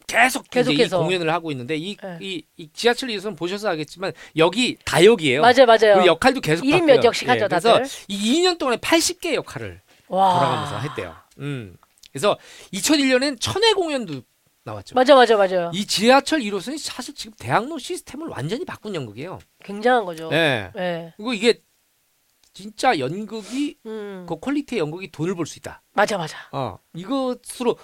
계속 0.09 0.51
계속해서. 0.51 0.99
공연을 0.99 1.33
하고 1.33 1.53
있는데 1.53 1.77
이, 1.77 1.97
예. 2.03 2.19
이, 2.21 2.43
이 2.57 2.69
지하철 2.73 3.11
1호선 3.11 3.39
보셔서 3.39 3.69
알겠지만 3.69 4.13
여기 4.37 4.77
다역이에요. 4.85 5.43
맞아요, 5.43 5.65
맞아요. 5.67 6.01
그 6.01 6.07
역할도 6.07 6.41
계속 6.41 6.65
1인 6.65 6.81
바뀌어요. 6.81 6.87
몇 6.97 7.05
역씩 7.05 7.29
하죠, 7.29 7.47
그래서 7.47 7.75
다들. 7.75 7.87
이 8.09 8.43
2년 8.43 8.59
동안에 8.59 8.79
80개 8.79 9.35
역할을 9.35 9.81
와. 10.09 10.35
돌아가면서 10.41 10.79
했대요. 10.89 11.15
음. 11.39 11.77
그래서 12.11 12.37
2001년엔 12.73 13.41
천회 13.41 13.73
공연도 13.75 14.23
나왔죠. 14.65 14.97
맞아, 14.97 15.15
맞아, 15.15 15.37
맞아요. 15.37 15.71
이 15.73 15.87
지하철 15.87 16.41
1호선이 16.41 16.77
사실 16.79 17.15
지금 17.15 17.33
대학로 17.39 17.79
시스템을 17.79 18.27
완전히 18.27 18.65
바꾼 18.65 18.93
연극이에요. 18.97 19.39
굉장한 19.63 20.05
거죠. 20.05 20.29
네. 20.31 20.73
네. 20.75 21.13
그리고 21.17 21.33
이게 21.35 21.63
진짜 22.55 22.99
연극이 22.99 23.77
음. 23.87 24.27
그 24.29 24.39
퀄리티의 24.39 24.81
연극이 24.81 25.11
돈을 25.11 25.35
벌 25.35 25.47
수 25.47 25.59
있다. 25.59 25.83
맞아, 25.93 26.19
맞아. 26.19 26.37
어 26.53 26.79
이것으로 26.95 27.77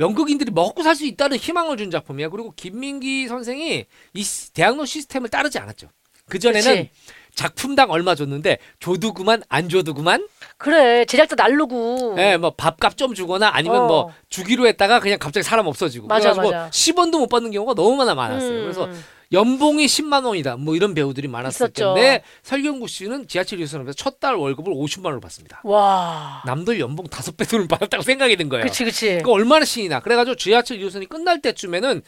연극인들이 0.00 0.50
먹고 0.50 0.82
살 0.82 0.94
수 0.96 1.04
있다는 1.06 1.36
희망을 1.36 1.76
준 1.76 1.90
작품이야. 1.90 2.28
그리고 2.30 2.52
김민기 2.56 3.28
선생이 3.28 3.84
이 4.14 4.22
시- 4.22 4.52
대학로 4.52 4.84
시스템을 4.84 5.28
따르지 5.28 5.58
않았죠. 5.58 5.88
그 6.28 6.38
전에는 6.38 6.62
그치. 6.84 6.90
작품당 7.34 7.90
얼마 7.90 8.14
줬는데 8.14 8.58
줘도 8.80 9.12
그만 9.12 9.42
안 9.48 9.68
줘도 9.68 9.94
그만. 9.94 10.26
그래, 10.56 11.04
제작자 11.04 11.34
날르고. 11.36 12.16
예, 12.18 12.36
뭐 12.36 12.50
밥값 12.50 12.96
좀 12.96 13.14
주거나 13.14 13.50
아니면 13.52 13.82
어. 13.82 13.86
뭐 13.86 14.12
주기로 14.28 14.66
했다가 14.68 15.00
그냥 15.00 15.18
갑자기 15.18 15.44
사람 15.44 15.66
없어지고. 15.66 16.06
맞아, 16.06 16.32
그래가지고 16.32 16.52
맞아. 16.56 16.70
10원도 16.70 17.18
못 17.18 17.28
받는 17.28 17.50
경우가 17.50 17.74
너무나 17.74 18.14
많았어요. 18.14 18.50
음, 18.58 18.62
그래서 18.62 18.84
음. 18.86 19.04
연봉이 19.32 19.86
10만 19.86 20.24
원이다. 20.26 20.56
뭐 20.56 20.74
이런 20.74 20.92
배우들이 20.92 21.28
많았을 21.28 21.66
있었죠. 21.66 21.94
텐데 21.94 22.22
설경구 22.42 22.88
씨는 22.88 23.28
지하철 23.28 23.60
유선에서 23.60 23.92
첫 23.92 24.18
달 24.20 24.34
월급을 24.34 24.74
50만 24.74 25.06
원을 25.06 25.20
받습니다. 25.20 25.62
와. 25.64 26.42
남들 26.44 26.78
연봉 26.78 27.06
다섯 27.06 27.34
배 27.38 27.46
돈을 27.46 27.68
받았다고 27.68 28.02
생각이 28.02 28.36
든 28.36 28.48
거예요. 28.50 28.64
그치, 28.64 28.84
그치. 28.84 29.06
그러니까 29.06 29.32
얼마나 29.32 29.64
신이 29.64 29.88
나. 29.88 30.00
그래가지고 30.00 30.34
지하철 30.36 30.76
1호선이 30.78 31.08
끝날 31.08 31.40
때쯤에는 31.40 32.02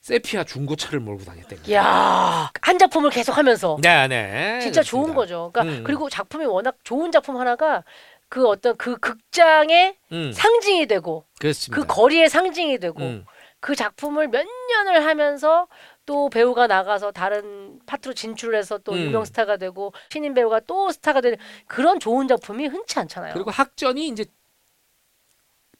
세피아 0.00 0.44
중고차를 0.44 1.00
몰고 1.00 1.24
다녔답니다. 1.24 1.70
야, 1.72 2.50
한 2.62 2.78
작품을 2.78 3.10
계속 3.10 3.36
하면서 3.36 3.76
네, 3.82 4.08
네. 4.08 4.58
진짜 4.62 4.80
그렇습니다. 4.80 4.82
좋은 4.84 5.14
거죠. 5.14 5.50
그러니까 5.52 5.76
음. 5.80 5.84
그리고 5.84 6.08
작품이 6.08 6.46
워낙 6.46 6.76
좋은 6.84 7.12
작품 7.12 7.36
하나가 7.36 7.84
그 8.30 8.46
어떤 8.48 8.78
그 8.78 8.96
극장의 8.96 9.96
음, 10.12 10.32
상징이 10.32 10.86
되고 10.86 11.26
그렇습니다. 11.38 11.78
그 11.82 11.86
거리의 11.86 12.30
상징이 12.30 12.78
되고 12.78 12.98
음, 13.02 13.26
그 13.60 13.76
작품을 13.76 14.28
몇 14.28 14.46
년을 14.70 15.04
하면서 15.04 15.66
또 16.10 16.28
배우가 16.28 16.66
나가서 16.66 17.12
다른 17.12 17.78
파트로 17.86 18.14
진출해서 18.14 18.78
또 18.78 18.90
음. 18.94 18.98
유명 18.98 19.24
스타가 19.24 19.56
되고 19.56 19.92
신인 20.10 20.34
배우가 20.34 20.58
또 20.66 20.90
스타가 20.90 21.20
되는 21.20 21.38
그런 21.68 22.00
좋은 22.00 22.26
작품이 22.26 22.66
흔치 22.66 22.98
않잖아요. 22.98 23.32
그리고 23.32 23.52
학전이 23.52 24.08
이제 24.08 24.24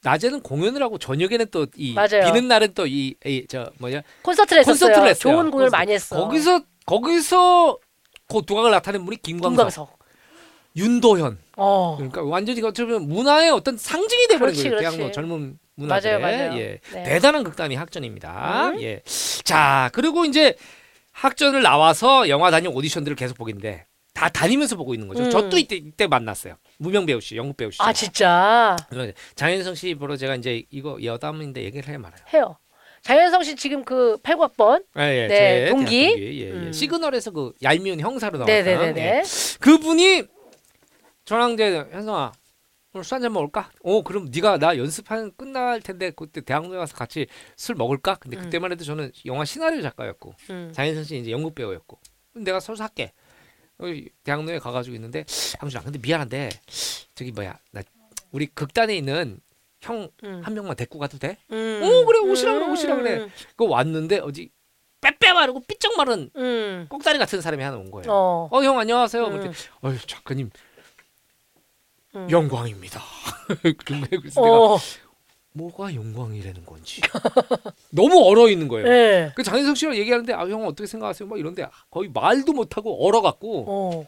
낮에는 0.03 0.41
공연을 0.41 0.81
하고 0.81 0.97
저녁에는 0.97 1.47
또 1.51 1.67
이 1.75 1.93
맞아요. 1.93 2.23
비는 2.31 2.47
날은 2.47 2.73
또 2.75 2.85
이 2.87 3.13
저 3.49 3.69
뭐냐 3.79 4.03
콘서트를 4.23 4.61
했었어요. 4.61 4.87
콘서트를 4.89 5.07
했어요. 5.09 5.33
좋은 5.33 5.51
공연을 5.51 5.69
콘서트. 5.69 5.75
많이 5.75 5.91
했어. 5.91 6.15
거기서 6.15 6.61
거기서 6.85 7.77
그 8.29 8.41
두각을 8.47 8.71
나타낸 8.71 9.03
분이 9.03 9.17
김광석, 9.21 9.49
김광석. 9.51 9.99
윤도현. 10.77 11.39
어. 11.57 11.95
그러니까 11.97 12.23
완전히 12.23 12.63
어쩌면 12.63 13.05
문화의 13.09 13.51
어떤 13.51 13.75
상징이 13.75 14.27
그렇지, 14.27 14.63
거예요. 14.63 14.77
그렇지. 14.77 14.95
대학로 14.97 15.11
젊은 15.11 15.59
문화들의 15.75 16.19
맞아요, 16.19 16.37
맞아요. 16.49 16.59
예. 16.61 16.79
네. 16.93 17.03
대단한 17.03 17.43
극단이 17.43 17.75
학전입니다. 17.75 18.69
음. 18.71 18.81
예. 18.81 19.01
자 19.43 19.89
그리고 19.93 20.25
이제 20.25 20.55
학전을 21.11 21.61
나와서 21.61 22.29
영화 22.29 22.51
단역 22.51 22.75
오디션들을 22.75 23.15
계속 23.15 23.37
보긴데 23.37 23.85
다 24.13 24.29
다니면서 24.29 24.75
보고 24.75 24.93
있는 24.93 25.07
거죠. 25.07 25.23
음. 25.23 25.29
저또 25.29 25.57
이때 25.57 25.75
이때 25.77 26.07
만났어요. 26.07 26.55
무명 26.77 27.05
배우 27.05 27.21
씨, 27.21 27.35
영국 27.37 27.57
배우 27.57 27.71
씨. 27.71 27.77
아 27.81 27.93
진짜 27.93 28.75
장현성 29.35 29.75
씨 29.75 29.95
보러 29.95 30.17
제가 30.17 30.35
이제 30.35 30.63
이거 30.69 30.97
여담인데 31.01 31.63
얘기를 31.63 31.87
해 31.93 31.97
말아요. 31.97 32.21
해요. 32.33 32.57
장현성 33.03 33.43
씨 33.43 33.55
지금 33.55 33.83
그 33.83 34.17
8학번. 34.21 34.83
예, 34.99 35.01
예, 35.23 35.27
네, 35.27 35.65
제 35.65 35.69
동기. 35.71 36.07
동기. 36.09 36.23
예, 36.23 36.45
예. 36.47 36.51
음. 36.51 36.71
시그널에서 36.73 37.31
그 37.31 37.53
얄미운 37.63 37.99
형사로 37.99 38.37
나왔던 38.37 38.53
네 38.53 38.63
네 38.63 38.77
네네. 38.93 39.01
예. 39.01 39.23
그분이 39.59 40.23
저랑 41.25 41.53
이제 41.53 41.83
현성아 41.91 42.31
오늘 42.93 43.03
술 43.05 43.15
한잔 43.15 43.31
먹을까? 43.33 43.71
어 43.83 44.01
그럼 44.03 44.29
네가 44.33 44.57
나 44.57 44.77
연습한 44.77 45.31
끝날 45.37 45.79
텐데 45.81 46.11
그때 46.11 46.41
대학로에 46.41 46.77
가서 46.77 46.95
같이 46.95 47.27
술 47.55 47.75
먹을까? 47.75 48.15
근데 48.15 48.37
음. 48.37 48.43
그때만 48.43 48.71
해도 48.71 48.83
저는 48.83 49.11
영화 49.25 49.45
시나리오 49.45 49.81
작가였고 49.81 50.33
음. 50.49 50.71
장현성 50.73 51.03
씨 51.05 51.17
이제 51.19 51.31
연극 51.31 51.55
배우였고 51.55 51.99
그럼 52.33 52.43
내가 52.43 52.59
서서 52.59 52.83
할게. 52.83 53.13
여기 53.79 54.09
대학로에 54.23 54.59
가가지고 54.59 54.95
있는데 54.95 55.25
항준아 55.57 55.83
근데 55.83 55.99
미안한데 55.99 56.49
저기 57.15 57.31
뭐야 57.31 57.57
나 57.71 57.81
우리 58.31 58.45
극단에 58.45 58.95
있는 58.95 59.39
형한 59.81 60.09
음. 60.23 60.43
명만 60.53 60.75
데리고 60.75 60.99
가도 60.99 61.17
돼? 61.17 61.37
음. 61.51 61.81
오, 61.81 62.05
그래, 62.05 62.19
오시라 62.19 62.53
그래, 62.53 62.65
오시라 62.67 62.95
그래. 62.97 63.17
음. 63.21 63.31
그거 63.55 63.65
왔는데 63.65 64.19
어디 64.19 64.51
빼빼 65.01 65.33
마르고 65.33 65.61
삐쩍 65.61 65.97
마른 65.97 66.29
음. 66.35 66.85
꼭다리 66.89 67.17
같은 67.17 67.41
사람이 67.41 67.63
하나 67.63 67.77
온 67.77 67.89
거예요. 67.89 68.05
어. 68.11 68.49
어형 68.51 68.77
안녕하세요. 68.77 69.25
음. 69.25 69.31
그랬더니 69.31 69.55
어휴 69.81 69.97
작가님 70.05 70.51
음. 72.15 72.27
영광입니다. 72.29 73.01
거예요. 73.85 74.05
그래서 74.21 74.41
내가 74.41 74.55
어. 74.73 74.77
뭐가 75.53 75.93
영광이라는 75.93 76.65
건지 76.65 77.01
너무 77.91 78.23
얼어 78.25 78.49
있는 78.49 78.67
거예요. 78.67 78.87
예. 78.87 79.31
그 79.35 79.43
장인석 79.43 79.75
씨랑 79.77 79.95
얘기하는데 79.97 80.33
아 80.33 80.45
형 80.47 80.65
어떻게 80.65 80.87
생각하세요? 80.87 81.27
막 81.27 81.37
이런데 81.39 81.65
거의 81.89 82.09
말도 82.09 82.53
못하고 82.53 83.05
얼어 83.05 83.21
갖고 83.21 83.65
어. 83.67 84.07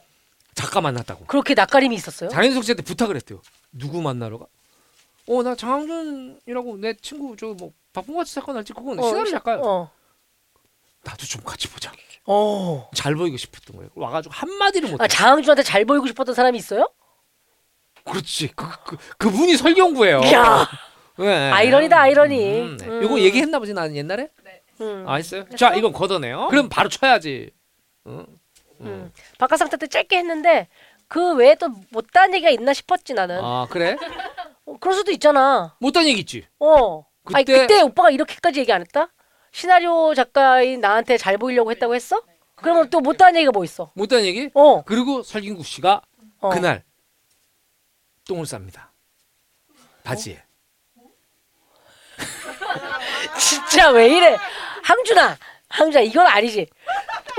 작가 0.55 0.79
만났다고. 0.81 1.25
그렇게 1.25 1.53
낯가림이 1.53 1.95
있었어요? 1.95 2.29
장인석 2.29 2.63
씨한테 2.63 2.83
부탁을 2.83 3.15
했대요. 3.17 3.41
누구 3.71 4.01
만나러 4.01 4.39
가? 4.39 4.45
어 5.27 5.41
나 5.43 5.55
장항준이라고 5.55 6.77
내 6.77 6.93
친구 7.01 7.35
저 7.37 7.47
뭐 7.53 7.71
바쁜 7.93 8.15
같이 8.15 8.33
작가 8.35 8.51
날지 8.53 8.73
그건 8.73 9.01
시나리오 9.01 9.31
작가. 9.31 9.59
어. 9.61 9.89
나도 11.03 11.25
좀 11.25 11.41
같이 11.43 11.67
보자. 11.69 11.91
어. 12.25 12.89
잘 12.95 13.15
보이고 13.15 13.35
싶었던 13.35 13.75
거예요. 13.75 13.89
와가지고 13.95 14.33
한 14.33 14.49
마디를 14.57 14.89
못. 14.89 15.01
아, 15.01 15.07
장항준한테 15.07 15.63
잘 15.63 15.83
보이고 15.85 16.07
싶었던 16.07 16.33
사람이 16.33 16.57
있어요? 16.57 16.89
그렇지. 18.05 18.49
그, 18.55 18.65
그 18.85 18.97
그분이 19.17 19.55
설경구예요. 19.57 20.21
이야. 20.25 20.67
네. 21.17 21.51
아이러니다, 21.51 21.99
아이러니. 22.01 22.61
음, 22.61 22.77
네. 22.77 22.87
음. 22.87 23.03
요거 23.03 23.19
얘기했나 23.19 23.59
보지 23.59 23.73
나는 23.73 23.95
옛날에. 23.95 24.29
음. 24.81 25.05
아 25.07 25.15
했어요. 25.15 25.45
자 25.55 25.73
이건 25.75 25.93
걷어내요. 25.93 26.47
그럼 26.49 26.67
바로 26.69 26.89
쳐야지. 26.89 27.51
어? 28.05 28.09
음. 28.11 28.39
음. 28.81 29.11
바깥 29.37 29.59
상태 29.59 29.77
때 29.77 29.87
짧게 29.87 30.17
했는데 30.17 30.67
그 31.07 31.35
외에 31.35 31.55
또 31.55 31.69
못다한 31.91 32.33
얘기가 32.33 32.49
있나 32.49 32.73
싶었지 32.73 33.13
나는. 33.13 33.39
아 33.41 33.67
그래? 33.69 33.95
어, 34.65 34.75
그럴 34.79 34.95
수도 34.95 35.11
있잖아. 35.11 35.75
못한 35.79 36.07
얘기 36.07 36.21
있지. 36.21 36.45
어. 36.59 37.05
아니 37.33 37.45
그때- 37.45 37.59
그때 37.67 37.81
오빠가 37.81 38.09
이렇게까지 38.09 38.59
얘기 38.59 38.73
안 38.73 38.81
했다? 38.81 39.09
시나리오 39.51 40.13
작가인 40.15 40.81
나한테 40.81 41.17
잘 41.17 41.37
보이려고 41.37 41.69
했다고 41.71 41.93
했어? 41.95 42.21
그러면 42.55 42.89
또 42.89 42.99
못다한 42.99 43.35
얘기가 43.35 43.51
뭐 43.51 43.63
있어? 43.63 43.91
못한 43.93 44.25
얘기. 44.25 44.49
어. 44.55 44.83
그리고 44.83 45.21
설경구 45.21 45.63
씨가 45.63 46.01
어. 46.39 46.49
그날 46.49 46.83
똥을 48.27 48.45
쌉니다. 48.45 48.87
바지에. 50.03 50.41
진짜 53.37 53.89
왜 53.89 54.07
이래? 54.15 54.37
항준아, 54.83 55.37
항준아 55.69 56.01
이건 56.01 56.27
아니지. 56.27 56.67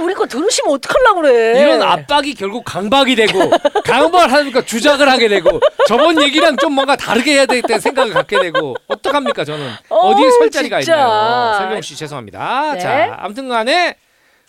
우리 0.01 0.12
거 0.12 0.27
들으시면 0.27 0.75
어떡하려고 0.75 1.20
그래? 1.23 1.61
이런 1.61 1.81
압박이 1.81 2.35
결국 2.35 2.64
강박이 2.64 3.14
되고 3.14 3.38
강박을 3.85 4.33
하니까 4.33 4.62
주작을 4.64 5.09
하게 5.09 5.29
되고 5.29 5.61
저번 5.87 6.20
얘기랑 6.20 6.57
좀 6.57 6.73
뭔가 6.73 6.97
다르게 6.97 7.35
해야 7.35 7.47
되겠다는 7.47 7.79
생각을 7.79 8.12
갖게 8.12 8.40
되고 8.40 8.75
어떡합니까 8.88 9.44
저는 9.44 9.73
어디에 9.88 10.31
설 10.33 10.51
자리가 10.51 10.81
진짜. 10.81 10.94
있나요 10.97 11.55
설경 11.59 11.81
씨 11.83 11.94
죄송합니다 11.94 12.73
네. 12.73 12.81
자 12.81 13.16
아무튼간에 13.20 13.94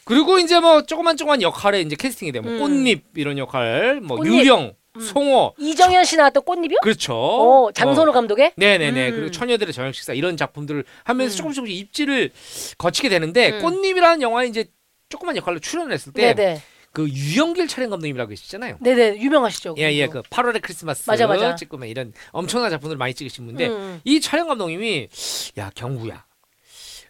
그리고 0.04 0.40
이제 0.40 0.60
뭐 0.60 0.82
조그만 0.82 1.16
조그만 1.16 1.44
역할에 1.44 1.82
이제 1.82 1.96
캐스팅이 1.96 2.32
되면 2.32 2.54
음. 2.54 2.60
꽃잎 2.60 3.04
이런 3.16 3.38
역할 3.38 4.00
뭐 4.02 4.18
꽃잎. 4.18 4.34
유령 4.34 4.74
송어 5.02 5.54
이정현 5.58 6.06
씨 6.06 6.18
나왔던 6.18 6.44
꽃잎이요? 6.44 6.80
그렇죠 6.82 7.14
어, 7.16 7.72
장선우 7.72 8.12
어, 8.12 8.14
감독의? 8.14 8.54
네네네 8.56 9.10
음. 9.10 9.16
그리고 9.16 9.32
처녀들의 9.32 9.74
저녁 9.74 9.94
식사 9.94 10.14
이런 10.14 10.38
작품들을 10.38 10.84
하면서 11.04 11.36
음. 11.36 11.38
조금씩 11.38 11.56
조금씩 11.56 11.78
입지를 11.78 12.32
거치게 12.78 13.10
되는데 13.10 13.52
음. 13.52 13.62
꽃잎이라는 13.62 14.22
영화에 14.22 14.48
이제 14.48 14.66
조그만 15.10 15.38
역할로 15.38 15.60
출연을 15.60 15.94
했을 15.94 16.14
때 16.14 16.34
네네, 16.34 16.62
그 16.92 17.10
유영길 17.10 17.68
촬영 17.68 17.90
감독님이라고 17.90 18.30
계시잖아요. 18.30 18.78
네네 18.82 19.20
유명하시죠. 19.20 19.76
예, 19.78 19.92
예. 19.94 20.08
그 20.08 20.22
8월의 20.24 20.62
크리스마스 20.62 21.10
맞아, 21.10 21.28
맞아. 21.28 21.56
찍고 21.56 21.78
막 21.78 21.86
이런 21.86 22.14
엄청난 22.32 22.72
작품들 22.72 22.98
많이 22.98 23.14
찍으신 23.14 23.46
분인데 23.46 23.68
음. 23.68 24.02
이 24.04 24.22
촬영 24.22 24.48
감독님이 24.48 25.10
야 25.58 25.72
경구야, 25.76 26.26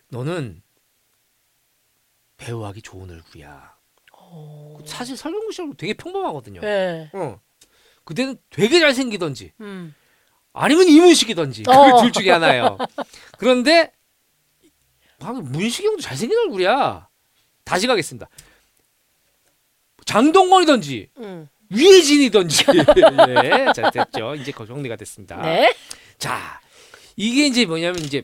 너는 0.10 0.62
배우하기 2.38 2.82
좋은 2.82 3.10
얼굴이야. 3.10 3.76
어. 4.14 4.78
사실 4.86 5.16
설경구 5.16 5.52
씨하고 5.52 5.74
되게 5.76 5.94
평범하거든요. 5.94 6.62
네. 6.62 7.10
어. 7.14 7.40
그때는 8.06 8.38
되게 8.50 8.80
잘생기던지 8.80 9.52
음. 9.62 9.94
아니면 10.54 10.88
이문식이던지 10.88 11.64
어. 11.68 11.96
그둘 11.98 12.12
중에 12.14 12.32
하나예요. 12.32 12.78
그런데 13.38 13.92
방금 15.20 15.52
문식이 15.52 15.86
형도 15.88 16.02
잘생긴 16.02 16.38
얼굴이야. 16.40 17.10
다시 17.66 17.88
가겠습니다. 17.88 18.30
장동건이던지 20.06 21.10
음. 21.18 21.48
위혜진이던지 21.70 22.64
예, 23.44 23.66
자 23.74 23.90
됐죠. 23.90 24.36
이제 24.36 24.52
거- 24.52 24.66
정리가 24.66 24.96
됐습니다. 24.98 25.42
네. 25.42 25.74
자 26.20 26.62
이게 27.16 27.48
이제 27.48 27.66
뭐냐면 27.66 28.00
이제 28.04 28.24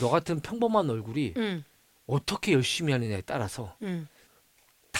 너 0.00 0.08
같은 0.08 0.40
평범한 0.40 0.88
얼굴이 0.88 1.34
음. 1.36 1.64
어떻게 2.06 2.52
열심히 2.52 2.92
하느냐에 2.92 3.20
따라서 3.22 3.76
음. 3.82 4.08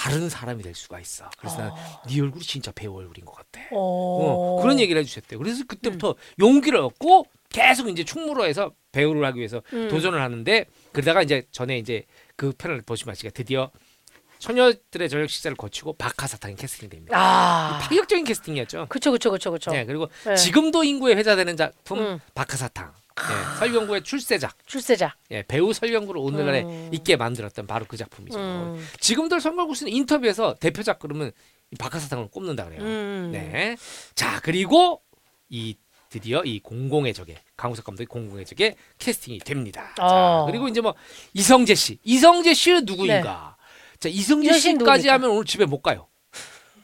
다른 0.01 0.31
사람이 0.31 0.63
될 0.63 0.75
수가 0.75 0.99
있어. 0.99 1.29
그래서 1.39 1.59
어. 1.59 1.77
난네 2.07 2.23
얼굴이 2.23 2.43
진짜 2.43 2.73
배우 2.73 2.97
얼굴인 2.97 3.27
것 3.27 3.35
같아. 3.35 3.61
어. 3.71 3.77
어, 3.77 4.63
그런 4.63 4.81
얘기를 4.81 4.99
해주셨대요. 5.03 5.39
그래서 5.39 5.63
그때부터 5.67 6.15
용기를 6.39 6.81
얻고 6.81 7.27
계속 7.51 7.87
이제 7.91 8.03
충무로 8.03 8.47
해서 8.47 8.73
배우를 8.93 9.23
하기 9.27 9.39
위해서 9.39 9.61
음. 9.75 9.89
도전을 9.89 10.23
하는데 10.23 10.65
그러다가 10.93 11.21
이제 11.21 11.43
전에 11.53 11.77
이제 11.77 12.07
그 12.37 12.55
편을 12.57 12.81
보시면 12.81 13.13
아시가 13.13 13.29
드디어 13.29 13.71
처녀들의 14.39 15.11
저녁 15.11 15.29
식사를 15.29 15.55
거치고 15.55 15.93
박하사탕이 15.95 16.57
캐스팅이 16.57 16.89
됩니다. 16.89 17.19
아. 17.19 17.79
파격적인 17.83 18.25
캐스팅이었죠. 18.25 18.87
그쵸 18.89 19.13
그쵸 19.13 19.31
그쵸 19.31 19.51
그쵸. 19.51 19.71
네, 19.71 19.85
그리고 19.85 20.09
네. 20.25 20.35
지금도 20.35 20.83
인구에 20.83 21.15
회자되는 21.15 21.59
작품 21.59 21.99
음. 21.99 22.21
박하사탕. 22.35 22.95
네, 23.28 23.59
설경구의 23.59 24.02
출세작. 24.02 24.66
출세자. 24.66 25.14
예, 25.30 25.42
배우 25.42 25.72
설경구를 25.72 26.20
오늘날에 26.20 26.62
음. 26.62 26.90
있게 26.92 27.16
만들었던 27.16 27.66
바로 27.66 27.85
그 27.87 27.96
작품이죠. 27.96 28.38
음. 28.38 28.87
지금도 28.98 29.38
설경구 29.38 29.74
씨는 29.74 29.92
인터뷰에서 29.92 30.54
대표작 30.54 30.98
그러면 30.98 31.33
이 31.70 31.76
박하사탕을 31.76 32.28
꼽는다 32.28 32.64
그래요. 32.64 32.80
음. 32.83 33.30
네. 33.33 33.76
자 34.14 34.40
그리고 34.40 35.02
이 35.48 35.76
드디어 36.09 36.42
이 36.44 36.59
공공의 36.61 37.14
적에 37.14 37.37
강우석 37.56 37.85
감독의 37.85 38.06
공공의 38.06 38.44
적에 38.44 38.74
캐스팅이 38.98 39.38
됩니다. 39.38 39.94
어. 40.00 40.09
자 40.09 40.44
그리고 40.50 40.66
이제 40.68 40.80
뭐 40.80 40.94
이성재 41.35 41.74
씨, 41.76 41.98
이성재 42.02 42.54
씨는 42.54 42.85
누구인가? 42.85 43.56
자 44.00 44.09
이성재 44.09 44.54
씨까지 44.59 44.78
누굽니까? 44.78 45.12
하면 45.14 45.30
오늘 45.30 45.44
집에 45.44 45.64
못 45.66 45.80
가요. 45.83 46.09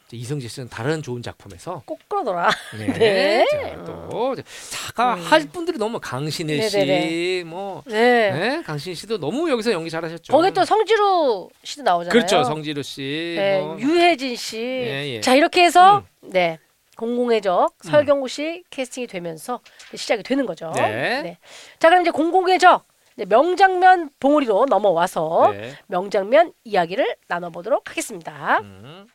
자, 0.06 0.16
이성재 0.16 0.46
씨는 0.46 0.68
다른 0.68 1.02
좋은 1.02 1.20
작품에서 1.20 1.82
꼭 1.84 1.98
그러더라. 2.08 2.48
네. 2.78 2.86
네. 2.94 3.46
자, 3.50 3.84
또 3.84 4.36
자가 4.70 5.14
음. 5.14 5.20
할 5.20 5.48
분들이 5.48 5.78
너무 5.78 5.98
강신일 5.98 6.58
네네네. 6.60 7.08
씨, 7.08 7.44
뭐 7.44 7.82
네. 7.86 8.30
네, 8.30 8.62
강신 8.62 8.94
씨도 8.94 9.18
너무 9.18 9.50
여기서 9.50 9.72
연기 9.72 9.90
잘하셨죠. 9.90 10.32
거기 10.32 10.52
또 10.52 10.64
성지루 10.64 11.48
씨도 11.64 11.82
나오잖아요. 11.82 12.12
그렇죠, 12.12 12.44
성지루 12.44 12.82
씨, 12.84 13.34
네, 13.36 13.60
뭐. 13.60 13.78
유혜진 13.80 14.36
씨. 14.36 14.58
예, 14.58 15.14
예. 15.16 15.20
자 15.20 15.34
이렇게 15.34 15.64
해서 15.64 16.04
음. 16.22 16.30
네 16.30 16.58
공공의 16.96 17.42
적 17.42 17.70
설경구 17.82 18.28
씨 18.28 18.62
캐스팅이 18.70 19.08
되면서 19.08 19.60
시작이 19.94 20.22
되는 20.22 20.46
거죠. 20.46 20.72
네. 20.76 21.36
자 21.80 21.88
그럼 21.88 22.02
이제 22.02 22.10
공공의 22.12 22.60
적 22.60 22.86
명장면 23.16 24.10
봉우리로 24.20 24.66
넘어와서 24.66 25.52
네. 25.52 25.74
명장면 25.88 26.52
이야기를 26.64 27.16
나눠보도록 27.28 27.90
하겠습니다. 27.90 28.60
음. 28.60 29.06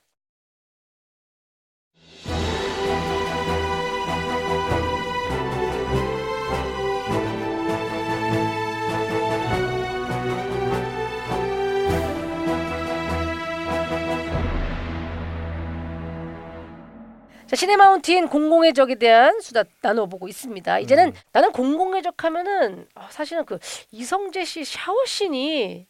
자 17.52 17.58
시네마운틴 17.58 18.30
공공의 18.30 18.74
적에 18.74 18.96
대한 18.96 19.42
수다 19.42 19.66
나눠보고 19.82 20.30
있습니다. 20.30 20.80
이제는 20.80 21.08
음. 21.08 21.14
나는 21.34 21.52
공공의 21.52 22.02
적 22.02 22.24
하면은 22.24 22.88
아, 22.96 23.10
사실은 23.12 23.44
그 23.44 23.60
이성재 23.92 24.46
씨 24.46 24.64
샤워 24.64 24.96
씬이 25.06 25.86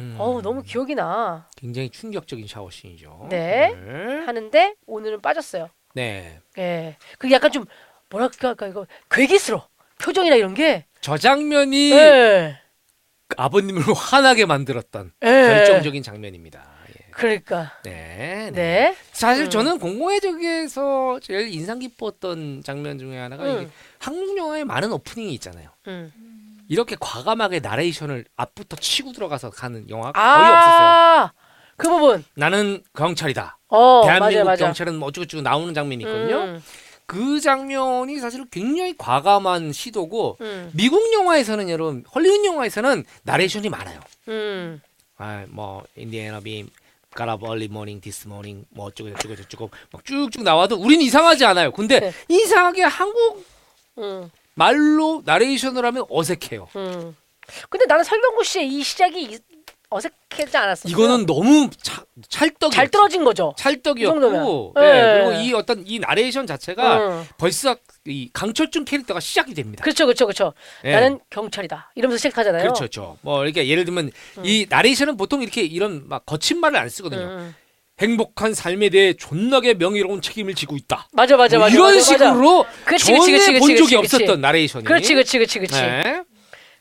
음. 0.00 0.16
어우 0.18 0.42
너무 0.42 0.64
기억이 0.64 0.96
나 0.96 1.48
굉장히 1.54 1.88
충격적인 1.90 2.48
샤워씬이죠. 2.48 3.28
네. 3.30 3.76
네. 3.76 4.24
하는데 4.26 4.74
오늘은 4.88 5.20
빠졌어요. 5.20 5.68
네. 5.94 6.40
예. 6.58 6.96
그 7.18 7.30
약간 7.30 7.52
좀 7.52 7.64
뭐랄까 8.10 8.48
할까 8.48 8.66
이거 8.66 8.84
괴기스러 9.08 9.68
표정이나 10.02 10.34
이런 10.34 10.52
게. 10.54 10.84
저 11.00 11.16
장면이 11.16 11.92
예. 11.92 12.58
아버님을 13.36 13.84
화나게 13.94 14.46
만들었던 14.46 15.12
예. 15.22 15.26
결정적인 15.28 16.02
장면입니다. 16.02 16.73
예. 17.14 17.20
그러니까. 17.20 17.72
네, 17.84 18.50
네. 18.50 18.50
네. 18.52 18.96
사실 19.12 19.44
음. 19.44 19.50
저는 19.50 19.78
공공의 19.78 20.20
적에서 20.20 21.18
제일 21.20 21.52
인상 21.52 21.78
깊었던 21.78 22.62
장면 22.64 22.98
중에 22.98 23.18
하나가 23.18 23.44
음. 23.44 23.62
이게 23.62 23.70
한국 23.98 24.36
영화에 24.36 24.64
많은 24.64 24.92
오프닝이 24.92 25.32
있잖아요. 25.34 25.68
음. 25.86 26.12
이렇게 26.68 26.96
과감하게 26.98 27.60
나레이션을 27.60 28.24
앞부터 28.36 28.76
치고 28.76 29.12
들어가서 29.12 29.50
가는 29.50 29.88
영화가 29.88 30.12
거의 30.12 30.50
없었어요. 30.52 30.86
아. 30.86 31.32
그 31.76 31.88
부분. 31.88 32.24
나는 32.34 32.82
경찰이다. 32.94 33.58
어, 33.68 34.02
대한민국 34.04 34.34
맞아요, 34.34 34.44
맞아요. 34.44 34.56
경찰은 34.58 34.94
뭐 34.96 35.08
어쩌고저쩌고 35.08 35.42
나오는 35.42 35.74
장면이 35.74 36.04
있거든요. 36.04 36.36
음, 36.36 36.62
그 37.06 37.40
장면이 37.40 38.18
사실 38.18 38.44
굉장히 38.50 38.96
과감한 38.96 39.72
시도고 39.72 40.38
음, 40.40 40.70
미국 40.72 41.12
영화에서는 41.12 41.68
여러분 41.68 42.04
헐리우드 42.14 42.46
영화에서는 42.46 43.04
나레이션이 43.24 43.68
많아요. 43.68 44.00
음. 44.28 44.80
아, 45.18 45.44
뭐 45.48 45.84
인디애나 45.96 46.40
빔 46.40 46.68
가라 47.14 47.36
early 47.36 47.68
morning 47.68 48.00
this 48.00 48.28
morning 48.28 48.64
뭐 48.70 48.86
어쩌고 48.86 49.10
저쩌고 49.14 49.36
저쩌고 49.36 49.70
막 49.92 50.04
쭉쭉 50.04 50.42
나와도 50.42 50.76
우린 50.76 51.00
이상하지 51.00 51.44
않아요. 51.44 51.70
근데 51.72 52.00
네. 52.00 52.12
이상하게 52.28 52.82
한국 52.82 53.44
음, 53.98 54.30
말로 54.54 55.22
나레이션을 55.24 55.84
하면 55.84 56.04
어색해요. 56.10 56.68
음. 56.76 57.16
근데 57.68 57.86
나는 57.86 58.04
설경구 58.04 58.42
씨의 58.44 58.68
이 58.68 58.82
시작이 58.82 59.22
이- 59.22 59.38
어색하지 59.94 60.56
않았어. 60.56 60.88
이거는 60.88 61.24
너무 61.24 61.70
차, 61.80 62.04
찰떡이 62.28 62.74
잘 62.74 62.90
떨어진 62.90 63.22
거죠. 63.22 63.54
찰떡이었고 63.56 64.16
이 64.16 64.20
정도면. 64.20 64.72
네, 64.74 64.92
네. 64.92 65.14
그리고 65.14 65.32
이 65.40 65.54
어떤 65.54 65.84
이 65.86 66.00
나레이션 66.00 66.46
자체가 66.48 66.98
음. 66.98 67.24
벌써 67.38 67.76
이 68.04 68.28
강철중 68.32 68.84
캐릭터가 68.84 69.20
시작이 69.20 69.54
됩니다. 69.54 69.84
그렇죠, 69.84 70.06
그렇죠, 70.06 70.26
그렇죠. 70.26 70.52
네. 70.82 70.92
나는 70.92 71.20
경찰이다. 71.30 71.92
이러면서 71.94 72.18
시작하잖아요. 72.18 72.62
그렇죠, 72.62 72.80
그렇죠. 72.80 73.18
뭐 73.20 73.44
이렇게 73.44 73.68
예를 73.68 73.84
들면 73.84 74.10
이 74.42 74.66
나레이션은 74.68 75.16
보통 75.16 75.42
이렇게 75.42 75.62
이런 75.62 76.08
막 76.08 76.26
거친 76.26 76.58
말을 76.58 76.76
안 76.76 76.88
쓰거든요. 76.88 77.22
음, 77.22 77.38
음. 77.38 77.54
행복한 78.00 78.54
삶에 78.54 78.88
대해 78.88 79.12
존나게 79.12 79.74
명예로운 79.74 80.20
책임을 80.20 80.56
지고 80.56 80.76
있다. 80.76 81.06
맞아, 81.12 81.36
맞아, 81.36 81.58
뭐 81.58 81.66
맞아. 81.66 81.74
이런 81.76 81.94
맞아. 81.94 82.00
식으로 82.00 82.66
그치, 82.84 83.04
전에 83.04 83.18
그치, 83.18 83.32
그치, 83.52 83.58
본 83.60 83.68
그치, 83.68 83.76
적이 83.76 84.02
그치. 84.02 84.16
없었던 84.16 84.40
나레이션이. 84.40 84.84
그렇지, 84.84 85.14
그렇지, 85.14 85.38
그렇지, 85.38 85.58
그렇지. 85.60 85.80
네. 85.80 86.24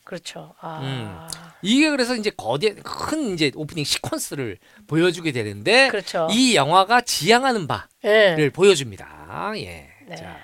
그렇죠. 0.03 0.55
아, 0.59 0.79
음. 0.81 1.27
이게 1.63 1.89
그래서 1.89 2.15
이제 2.15 2.29
거대 2.29 2.75
큰 2.75 3.33
이제 3.33 3.51
오프닝 3.55 3.83
시퀀스를 3.83 4.57
보여주게 4.87 5.31
되는데 5.31 5.87
그렇죠. 5.87 6.27
이 6.31 6.55
영화가 6.55 7.01
지향하는 7.01 7.67
바를 7.67 7.87
예. 8.05 8.49
보여줍니다. 8.53 9.53
예. 9.57 9.89
네. 10.07 10.15
자, 10.15 10.37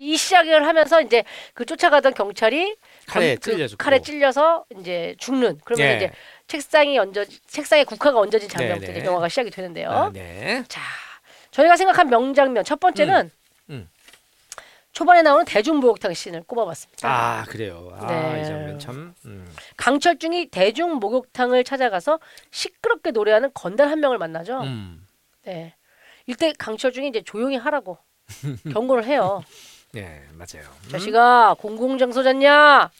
이 0.00 0.16
시작을 0.16 0.66
하면서 0.66 1.00
이제 1.00 1.22
그 1.54 1.64
쫓아가던 1.66 2.14
경찰이 2.14 2.74
칼에 3.06 3.34
건- 3.34 3.38
그 3.42 3.50
찔려. 3.52 3.68
칼에 3.78 4.00
찔려서 4.00 4.64
이제 4.80 5.14
죽는. 5.18 5.58
그러면 5.64 5.86
예. 5.86 5.96
이제 5.96 6.10
책상이 6.48 6.98
얹어 6.98 7.24
책상에 7.46 7.84
국화가 7.84 8.18
얹어진 8.18 8.48
장면부터 8.48 8.86
네, 8.88 8.92
네. 8.94 8.98
이제 8.98 9.06
영화가 9.06 9.28
시작이 9.28 9.50
되는데요. 9.50 9.90
아, 9.90 10.10
네. 10.12 10.64
자, 10.68 10.80
저희가 11.50 11.76
생각한 11.76 12.08
명장면 12.08 12.64
첫 12.64 12.80
번째는 12.80 13.26
음. 13.26 13.30
초반에 14.92 15.22
나오는 15.22 15.44
대중목욕탕 15.46 16.12
씬을 16.12 16.42
꼽아봤습니다. 16.44 17.08
아 17.08 17.44
그래요. 17.44 17.90
아, 17.98 18.06
네. 18.06 18.42
이 18.42 18.44
장면 18.44 18.78
참. 18.78 19.14
음. 19.24 19.50
강철중이 19.78 20.48
대중목욕탕을 20.50 21.64
찾아가서 21.64 22.18
시끄럽게 22.50 23.10
노래하는 23.10 23.50
건달 23.54 23.88
한 23.88 24.00
명을 24.00 24.18
만나죠. 24.18 24.60
음. 24.62 25.06
네. 25.44 25.74
이때 26.26 26.52
강철중이 26.58 27.08
이제 27.08 27.22
조용히 27.22 27.56
하라고 27.56 27.98
경고를 28.72 29.04
해요. 29.04 29.42
네, 29.92 30.22
맞아요. 30.32 30.68
음. 30.84 30.88
자식아 30.90 31.54
공공장소잖냐 31.58 32.90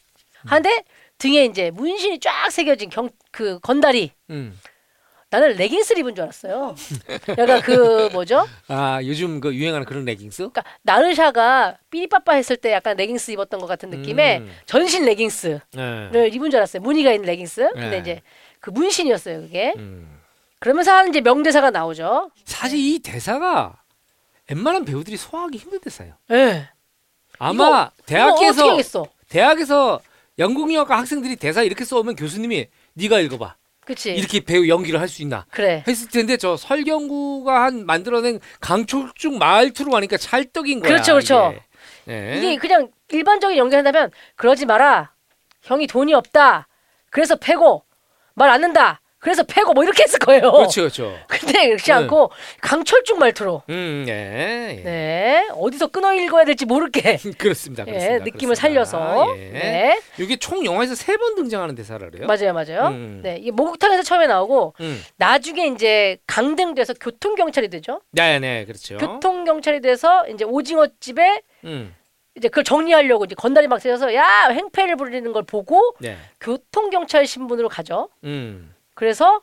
하는데 0.45 0.83
등에 1.19 1.45
이제 1.45 1.71
문신이 1.71 2.19
쫙 2.19 2.49
새겨진 2.51 2.89
경 2.89 3.09
그 3.31 3.59
건달이 3.61 4.11
음. 4.29 4.59
나는 5.33 5.55
레깅스를 5.55 6.01
입은 6.01 6.13
줄 6.13 6.25
알았어요. 6.25 6.75
약간 7.39 7.59
그 7.61 8.07
뭐죠? 8.13 8.47
아 8.67 8.99
요즘 9.03 9.39
그 9.39 9.55
유행하는 9.55 9.83
그런 9.83 10.05
레깅스? 10.05 10.37
그러니까 10.37 10.63
나르샤가 10.83 11.77
삐리빠빠 11.89 12.33
했을 12.33 12.55
때 12.55 12.71
약간 12.71 12.95
레깅스 12.95 13.31
입었던 13.31 13.59
것 13.59 13.65
같은 13.65 13.89
느낌의 13.89 14.37
음. 14.41 14.55
전신 14.67 15.05
레깅스를 15.05 15.61
네. 16.11 16.27
입은 16.27 16.51
줄 16.51 16.57
알았어요. 16.57 16.83
무늬가 16.83 17.11
있는 17.11 17.25
레깅스. 17.25 17.71
근데 17.73 17.89
네. 17.89 17.97
이제 17.97 18.21
그 18.59 18.69
문신이었어요, 18.69 19.41
그게. 19.41 19.73
음. 19.75 20.19
그러면서 20.59 20.93
하는 20.93 21.09
이제 21.09 21.19
명대사가 21.19 21.71
나오죠. 21.71 22.29
사실 22.45 22.77
이 22.77 22.99
대사가 22.99 23.81
웬만한 24.51 24.85
배우들이 24.85 25.17
소화하기 25.17 25.57
힘든 25.57 25.79
대사예요. 25.79 26.13
예. 26.29 26.69
아마 27.39 27.51
이거 27.51 27.91
대학에서 28.05 28.69
하겠어? 28.69 29.07
대학에서 29.29 29.99
영국 30.37 30.71
영화과 30.71 30.99
학생들이 30.99 31.37
대사 31.37 31.63
이렇게 31.63 31.83
써오면 31.85 32.17
교수님이 32.17 32.67
네가 32.93 33.19
읽어봐 33.21 33.55
그치? 33.85 34.13
이렇게 34.13 34.39
배우 34.39 34.67
연기를 34.67 34.99
할 34.99 35.07
수 35.07 35.21
있나 35.21 35.45
그래. 35.51 35.83
했을 35.87 36.07
텐데 36.09 36.37
저 36.37 36.55
설경구가 36.57 37.63
한 37.63 37.85
만들어낸 37.85 38.39
강철중 38.61 39.37
말투로 39.37 39.95
하니까 39.95 40.17
찰떡인 40.17 40.79
거야. 40.79 40.89
그렇죠, 40.91 41.13
그렇죠. 41.13 41.53
이게, 42.05 42.11
네. 42.11 42.37
이게 42.37 42.55
그냥 42.57 42.89
일반적인 43.09 43.57
연기한다면 43.57 44.11
그러지 44.35 44.65
마라. 44.65 45.13
형이 45.61 45.87
돈이 45.87 46.13
없다. 46.13 46.67
그래서 47.09 47.35
패고 47.35 47.83
말 48.35 48.49
안 48.49 48.61
는다. 48.61 49.01
그래서 49.23 49.41
패고 49.43 49.73
뭐 49.73 49.83
이렇게 49.85 50.03
했을 50.03 50.19
거예요. 50.19 50.51
그렇죠, 50.51 50.81
그렇죠. 50.81 51.17
근데 51.27 51.67
그렇지 51.67 51.85
네. 51.85 51.93
않고 51.93 52.29
강철중 52.61 53.17
말투로 53.19 53.63
음, 53.69 54.03
네, 54.05 54.75
예. 54.79 54.83
네 54.83 55.47
어디서 55.53 55.87
끊어 55.87 56.13
읽어야 56.13 56.43
될지 56.43 56.65
모르게 56.65 57.17
그렇습니다. 57.39 57.83
예, 57.87 57.91
그렇습니다. 57.91 58.23
느낌을 58.25 58.55
그렇습니다. 58.55 58.55
살려서 58.55 59.35
예. 59.37 59.49
네 59.51 60.01
이게 60.19 60.35
총 60.35 60.65
영화에서 60.65 60.93
세 60.95 61.13
번 61.13 61.35
등장하는 61.35 61.75
대사라래요. 61.75 62.27
맞아요 62.27 62.51
맞아요 62.53 62.87
음. 62.89 63.21
네 63.23 63.37
이게 63.39 63.51
목욕탕에서 63.51 64.03
처음에 64.03 64.27
나오고 64.27 64.73
음. 64.81 65.01
나중에 65.17 65.67
이제 65.67 66.17
강등돼서 66.27 66.95
교통 66.99 67.35
경찰이 67.35 67.69
되죠 67.69 68.01
네, 68.11 68.39
네, 68.39 68.65
그렇죠. 68.65 68.97
교통 68.97 69.45
경찰이 69.45 69.79
돼서 69.79 70.27
이제 70.27 70.43
오징어 70.43 70.87
집에 70.99 71.41
음, 71.63 71.95
이제 72.35 72.49
그걸 72.49 72.63
정리하려고 72.65 73.23
이제 73.25 73.35
건달이 73.35 73.67
막 73.67 73.79
세워서 73.79 74.13
야 74.15 74.47
행패를 74.51 74.97
부리는 74.97 75.31
걸 75.31 75.43
보고 75.43 75.95
네, 75.99 76.17
교통 76.41 76.89
경찰 76.89 77.25
신분으로 77.25 77.69
가죠 77.69 78.09
음, 78.25 78.72
그래서 78.93 79.41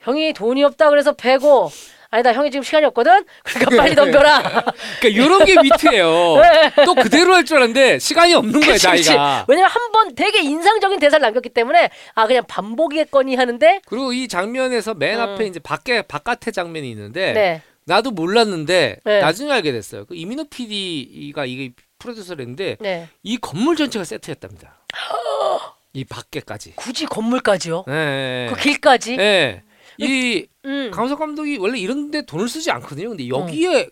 형이 0.00 0.32
돈이 0.32 0.64
없다 0.64 0.90
그래서 0.90 1.12
패고 1.12 1.70
아니다 2.12 2.32
형이 2.32 2.50
지금 2.50 2.64
시간이 2.64 2.86
없거든 2.86 3.24
그러니까 3.44 3.76
빨리 3.82 3.94
덤벼라 3.94 4.42
그러니까 5.00 5.08
이런 5.08 5.44
게 5.44 5.54
위트예요. 5.62 6.36
또 6.84 6.94
그대로 6.94 7.34
할 7.34 7.44
줄 7.44 7.58
알았는데 7.58 7.98
시간이 8.00 8.34
없는 8.34 8.52
거예요, 8.60 8.66
네. 8.66 8.72
그치, 8.72 8.88
그치. 8.88 9.08
나이가. 9.10 9.44
왜냐면 9.46 9.70
한 9.70 9.92
번 9.92 10.14
되게 10.14 10.40
인상적인 10.42 10.98
대사를 10.98 11.20
남겼기 11.22 11.50
때문에 11.50 11.90
아 12.14 12.26
그냥 12.26 12.42
반복이겠거니 12.48 13.34
하는데 13.36 13.80
그리고 13.86 14.12
이 14.12 14.26
장면에서 14.28 14.94
맨 14.94 15.18
음. 15.18 15.20
앞에 15.20 15.46
이제 15.46 15.60
밖에 15.60 16.02
바깥의 16.02 16.52
장면이 16.52 16.90
있는데 16.90 17.32
네 17.32 17.62
나도 17.84 18.10
몰랐는데 18.12 18.96
네. 19.04 19.20
나중에 19.20 19.52
알게 19.52 19.70
됐어요. 19.72 20.04
그 20.06 20.14
이민호 20.14 20.44
PD가 20.50 21.44
이게 21.44 21.72
프로듀서랬는데 21.98 22.76
네. 22.80 23.08
이 23.22 23.36
건물 23.36 23.76
전체가 23.76 24.04
세트였답니다. 24.04 24.78
이 25.92 26.04
밖에까지. 26.04 26.74
굳이 26.76 27.06
건물까지요? 27.06 27.84
네. 27.86 28.48
그 28.52 28.60
길까지? 28.60 29.16
네. 29.16 29.64
이 29.98 30.46
음. 30.64 30.90
강석 30.92 31.18
감독이 31.18 31.58
원래 31.58 31.78
이런데 31.78 32.22
돈을 32.22 32.48
쓰지 32.48 32.70
않거든요. 32.70 33.10
근데 33.10 33.28
여기에 33.28 33.90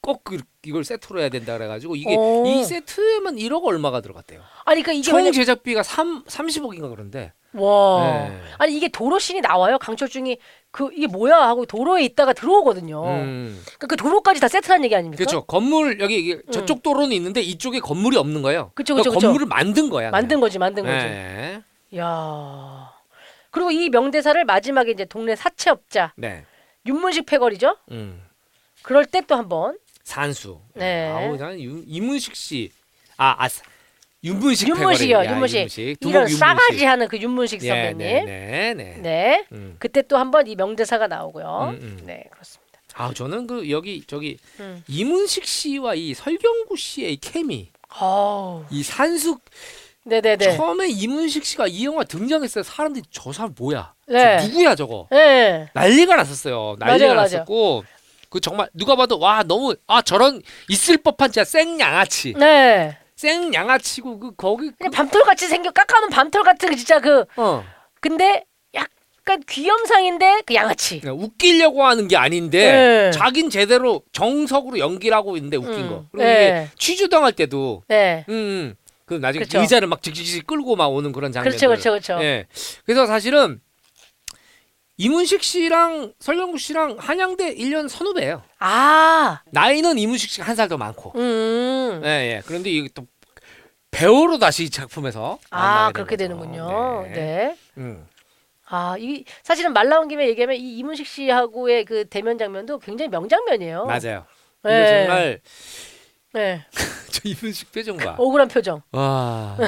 꼭 0.00 0.24
그, 0.24 0.38
이걸 0.64 0.84
세트로 0.84 1.20
해야 1.20 1.28
된다 1.28 1.56
그래가지고 1.56 1.96
이게 1.96 2.14
오. 2.16 2.46
이 2.46 2.64
세트에만 2.64 3.36
1억 3.36 3.64
얼마가 3.64 4.00
들어갔대요. 4.00 4.42
아니 4.64 4.82
그러니까 4.82 4.92
이게 4.92 5.02
총 5.02 5.32
제작비가 5.32 5.82
3 5.82 6.24
30억인가 6.24 6.90
그런데. 6.90 7.32
와 7.52 8.28
네. 8.28 8.40
아니 8.58 8.76
이게 8.76 8.88
도로 8.88 9.18
씬이 9.18 9.40
나와요 9.40 9.78
강철중이 9.78 10.38
그 10.70 10.90
이게 10.94 11.08
뭐야 11.08 11.36
하고 11.48 11.66
도로에 11.66 12.04
있다가 12.04 12.32
들어오거든요. 12.32 13.04
음. 13.04 13.60
그러니까 13.64 13.86
그 13.88 13.96
도로까지 13.96 14.40
다 14.40 14.46
세트란 14.46 14.84
얘기 14.84 14.94
아닙니까? 14.94 15.18
그렇죠. 15.18 15.42
건물 15.44 15.98
여기 16.00 16.16
이게 16.18 16.40
저쪽 16.52 16.82
도로는 16.84 17.10
있는데 17.16 17.40
이쪽에 17.40 17.80
건물이 17.80 18.16
없는 18.16 18.42
거예요. 18.42 18.70
음. 18.72 18.74
그쵸, 18.76 18.94
그러니까 18.94 19.10
그쵸, 19.10 19.18
그쵸. 19.18 19.26
건물을 19.28 19.46
만든 19.48 19.90
거야. 19.90 20.10
만든 20.10 20.38
거지 20.40 20.58
만든 20.60 20.84
그냥. 20.84 20.98
거지. 20.98 21.08
네. 21.10 21.62
야 21.98 22.92
그리고 23.50 23.72
이 23.72 23.88
명대사를 23.88 24.44
마지막에 24.44 24.92
이제 24.92 25.04
동네 25.04 25.34
사채업자 25.34 26.12
네. 26.16 26.44
윤문식 26.86 27.26
패거리죠. 27.26 27.76
음. 27.90 28.22
그럴 28.82 29.04
때 29.06 29.22
또 29.22 29.34
한번 29.34 29.76
산수. 30.04 30.60
네. 30.74 31.08
아우 31.10 31.36
나는 31.36 31.58
윤- 31.60 31.84
이문식 31.86 32.36
씨. 32.36 32.70
아, 33.16 33.34
아 33.38 33.48
사- 33.48 33.64
윤문식 34.22 34.68
윤문식이요, 34.68 35.24
윤문식. 35.24 35.68
두목 36.00 36.10
이런 36.10 36.14
윤문식. 36.28 36.38
싸가지 36.38 36.84
하는 36.84 37.08
그 37.08 37.16
윤문식 37.18 37.62
예, 37.64 37.68
선배님. 37.68 37.98
네, 37.98 38.22
네. 38.24 38.74
네, 38.74 38.96
네. 39.00 39.46
음. 39.52 39.76
그때 39.78 40.02
또 40.02 40.16
한 40.18 40.30
번 40.30 40.46
이 40.46 40.54
명대사가 40.56 41.06
나오고요. 41.06 41.68
음, 41.70 41.78
음. 41.80 42.02
네 42.04 42.24
그렇습니다. 42.30 42.80
아, 42.94 43.12
저는 43.14 43.46
그 43.46 43.70
여기 43.70 44.02
저기 44.06 44.36
음. 44.58 44.82
이문식 44.88 45.46
씨와 45.46 45.94
이 45.94 46.12
설경구 46.12 46.76
씨의 46.76 47.14
이 47.14 47.16
케미, 47.16 47.70
아우 47.88 48.64
이 48.70 48.82
산수 48.82 49.38
네네네. 50.04 50.56
처음에 50.56 50.88
이문식 50.88 51.44
씨가 51.44 51.66
이 51.68 51.84
영화 51.86 52.04
등장했을 52.04 52.62
때 52.62 52.68
사람들이 52.68 53.04
저 53.10 53.32
사람 53.32 53.54
뭐야? 53.58 53.94
네. 54.06 54.38
저 54.40 54.46
누구야 54.48 54.74
저거? 54.74 55.06
네. 55.10 55.68
난리가 55.72 56.16
났었어요. 56.16 56.76
난리가 56.78 56.98
맞아요, 57.06 57.14
맞아요. 57.14 57.22
났었고 57.22 57.84
그 58.28 58.40
정말 58.40 58.68
누가 58.74 58.96
봐도 58.96 59.18
와 59.18 59.42
너무 59.44 59.74
아 59.86 60.02
저런 60.02 60.42
있을 60.68 60.98
법한 60.98 61.32
진짜 61.32 61.44
생 61.44 61.80
양아치, 61.80 62.34
네. 62.34 62.96
생 63.20 63.52
양아치고 63.52 64.18
그 64.18 64.34
거기 64.34 64.70
그, 64.78 64.88
밤톨 64.88 65.22
같이 65.24 65.46
생겨 65.46 65.70
깎아놓은 65.70 66.08
밤톨 66.08 66.42
같은 66.42 66.70
그 66.70 66.76
진짜 66.76 67.00
그 67.00 67.26
어 67.36 67.62
근데 68.00 68.44
약간 68.74 69.42
귀염상인데 69.46 70.42
그 70.46 70.54
양아치. 70.54 71.02
웃기려고 71.06 71.84
하는 71.84 72.08
게 72.08 72.16
아닌데 72.16 72.72
네. 72.72 73.10
자긴 73.10 73.50
제대로 73.50 74.02
정석으로 74.12 74.78
연기를 74.78 75.14
하고 75.14 75.36
있는데 75.36 75.58
웃긴 75.58 75.74
음. 75.84 75.88
거. 75.90 76.04
그리고 76.10 76.24
네. 76.24 76.66
이게 76.66 76.68
취조당할 76.78 77.32
때도 77.32 77.82
네. 77.88 78.24
음, 78.30 78.34
음. 78.34 78.74
그 79.04 79.14
나중에 79.14 79.44
그렇죠. 79.44 79.60
의자를 79.60 79.86
막 79.88 80.02
직직직 80.02 80.46
끌고 80.46 80.76
막 80.76 80.86
오는 80.86 81.12
그런 81.12 81.30
장면. 81.30 81.50
그렇죠, 81.50 81.68
그렇죠, 81.68 81.90
그렇죠. 81.90 82.24
예. 82.24 82.46
그래서 82.86 83.06
사실은 83.06 83.60
이문식 85.04 85.42
씨랑 85.42 86.12
설경구 86.20 86.58
씨랑 86.58 86.96
한양대 86.98 87.54
1년 87.54 87.88
선후배예요. 87.88 88.42
아, 88.58 89.40
나이는 89.50 89.96
이문식 89.98 90.28
씨가 90.28 90.46
한 90.46 90.54
살 90.56 90.68
더 90.68 90.76
많고. 90.76 91.12
음. 91.16 92.02
예, 92.04 92.08
예. 92.36 92.42
그런데 92.44 92.68
이게 92.68 92.86
또 92.94 93.06
배우로 93.90 94.38
다시 94.38 94.64
이 94.64 94.70
작품에서 94.70 95.38
아, 95.48 95.58
만나게 95.58 95.92
된 95.92 95.92
그렇게 95.94 96.16
거죠. 96.16 96.28
되는군요. 96.28 97.02
네. 97.04 97.12
네. 97.14 97.56
음. 97.78 98.06
아, 98.66 98.94
이 98.98 99.24
사실은 99.42 99.72
말 99.72 99.88
나온 99.88 100.06
김에 100.06 100.28
얘기하면 100.28 100.56
이 100.56 100.76
이문식 100.76 101.06
씨하고의 101.06 101.86
그 101.86 102.06
대면 102.06 102.36
장면도 102.36 102.78
굉장히 102.80 103.08
명장면이에요. 103.08 103.86
맞아요. 103.86 104.26
네. 104.64 105.06
정말 105.06 105.40
네. 106.34 106.66
저 107.10 107.20
이문식 107.24 107.72
표정 107.72 107.96
봐. 107.96 108.16
억울한 108.20 108.48
표정. 108.48 108.82
와. 108.92 109.56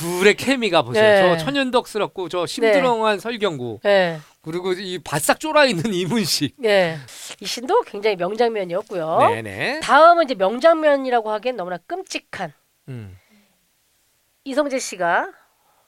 둘의 0.00 0.34
케미가 0.34 0.82
보세요. 0.82 1.02
네. 1.26 1.38
저 1.38 1.44
천연덕스럽고 1.44 2.28
저 2.30 2.46
심드렁한 2.46 3.20
설경구 3.20 3.80
네. 3.82 4.18
그리고 4.42 4.72
이 4.72 4.98
바싹 4.98 5.38
쫄아 5.38 5.66
있는 5.66 5.92
이문식. 5.92 6.54
네. 6.58 6.96
이 7.40 7.46
신도 7.46 7.82
굉장히 7.82 8.16
명장면이었고요. 8.16 9.18
네네. 9.30 9.80
다음은 9.80 10.24
이제 10.24 10.34
명장면이라고 10.34 11.30
하기엔 11.30 11.56
너무나 11.56 11.76
끔찍한 11.86 12.52
음. 12.88 13.16
이성재 14.44 14.78
씨가 14.78 15.30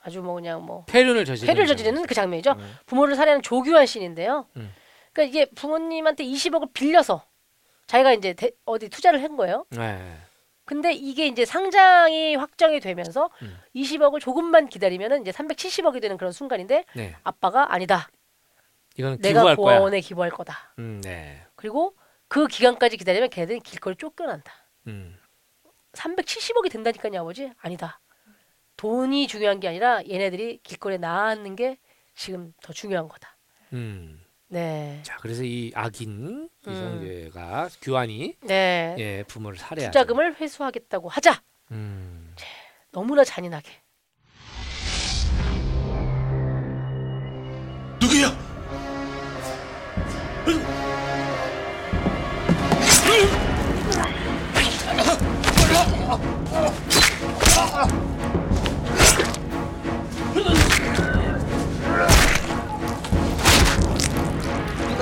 아주 0.03 0.21
뭐 0.21 0.35
그냥 0.35 0.63
뭐 0.63 0.85
폐륜을 0.87 1.25
저지르는. 1.25 1.55
폐를 1.55 1.67
저지르는 1.67 2.07
그 2.07 2.15
장면이죠. 2.15 2.53
음. 2.59 2.77
부모를 2.87 3.15
살해하는 3.17 3.43
조규환 3.43 3.87
씬인데요. 3.87 4.47
음. 4.57 4.73
그러니까 5.13 5.31
이게 5.41 5.51
부모님한테 5.55 6.25
20억을 6.25 6.73
빌려서 6.75 7.25
자기가 7.87 8.13
이제 8.13 8.33
대- 8.35 8.51
어디 8.67 8.89
투자를 8.89 9.23
한 9.23 9.37
거예요. 9.37 9.65
네. 9.71 9.99
근데 10.65 10.93
이게 10.93 11.27
이제 11.27 11.45
상장이 11.45 12.37
확정이 12.37 12.81
되면서 12.81 13.31
음. 13.43 13.59
20억을 13.75 14.21
조금만 14.21 14.69
기다리면은 14.69 15.23
이제 15.23 15.31
370억이 15.31 16.01
되는 16.01 16.17
그런 16.17 16.33
순간인데 16.33 16.85
네. 16.95 17.17
아빠가 17.25 17.73
아니다. 17.75 18.09
이거는 18.97 19.19
내가 19.19 19.41
기부할 19.41 19.57
거야. 19.57 19.77
고아원에 19.79 20.01
기부할 20.01 20.31
거다. 20.31 20.75
음, 20.79 21.01
네. 21.03 21.45
그리고 21.57 21.97
그 22.29 22.47
기간까지 22.47 22.97
기다리면 22.97 23.31
걔네들이 23.31 23.61
길거리 23.61 23.97
쫓겨난다. 23.97 24.53
음. 24.87 25.19
370억이 25.93 26.71
된다니까요, 26.71 27.21
아버지? 27.21 27.51
아니다. 27.61 28.01
돈이 28.77 29.27
중요한 29.27 29.61
게 29.61 29.69
아니라 29.69 30.03
얘네들이 30.09 30.61
길거리에 30.63 30.99
나앉는 30.99 31.57
게 31.57 31.79
지금 32.15 32.53
더 32.63 32.73
중요한 32.73 33.09
거다. 33.09 33.37
음. 33.73 34.23
네. 34.53 35.01
자, 35.03 35.17
그래서 35.23 35.43
이 35.45 35.73
악인 35.75 36.51
이성재가 36.69 37.71
규환이 37.81 38.37
네. 38.43 38.95
예, 38.99 39.25
부모를 39.27 39.57
살해하죠. 39.57 39.91
투자금을 39.91 40.37
회수하겠다고 40.39 41.09
하자. 41.09 41.43
음. 41.71 42.35
너무나 42.91 43.25
잔인하게. 43.25 43.71
누구야? 47.99 48.53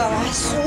누가 0.00 0.08
왔어? 0.08 0.60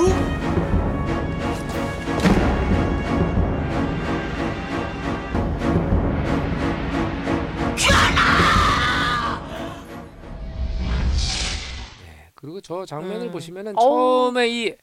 그리고 12.36 12.62
저 12.62 12.86
장면을 12.86 13.28
음. 13.28 13.32
보시면은 13.32 13.74
어우. 13.78 14.32
처음에 14.34 14.50
이 14.50 14.76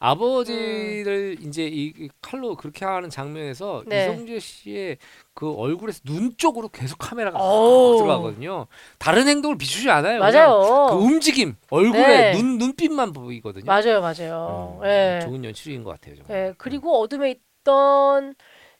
아버지를 0.00 1.36
이제 1.40 1.66
이, 1.66 1.92
이 1.96 2.08
칼로 2.22 2.54
그렇게 2.54 2.84
하는 2.84 3.10
장면에서 3.10 3.82
네. 3.86 4.04
이성재 4.04 4.38
씨의 4.38 4.98
그 5.34 5.52
얼굴에서 5.52 6.00
눈 6.04 6.36
쪽으로 6.36 6.68
계속 6.68 6.96
카메라가. 6.98 7.38
들어가거든요. 7.38 8.66
다른 8.98 9.26
행동을 9.26 9.58
비추지 9.58 9.90
않아요. 9.90 10.20
맞아요. 10.20 10.88
그 10.90 10.96
움직임, 10.96 11.56
얼굴에 11.70 12.32
네. 12.32 12.32
눈 12.36 12.58
눈빛만 12.58 13.12
보이거든요. 13.12 13.64
맞아요, 13.66 14.00
맞아요. 14.00 14.78
음, 14.82 14.86
예. 14.86 15.20
좋은 15.22 15.44
연출인 15.44 15.82
것 15.82 15.90
같아요. 15.90 16.16
정말. 16.16 16.36
예. 16.36 16.54
그리고 16.58 17.00
어둠에 17.00 17.30
있던 17.62 18.34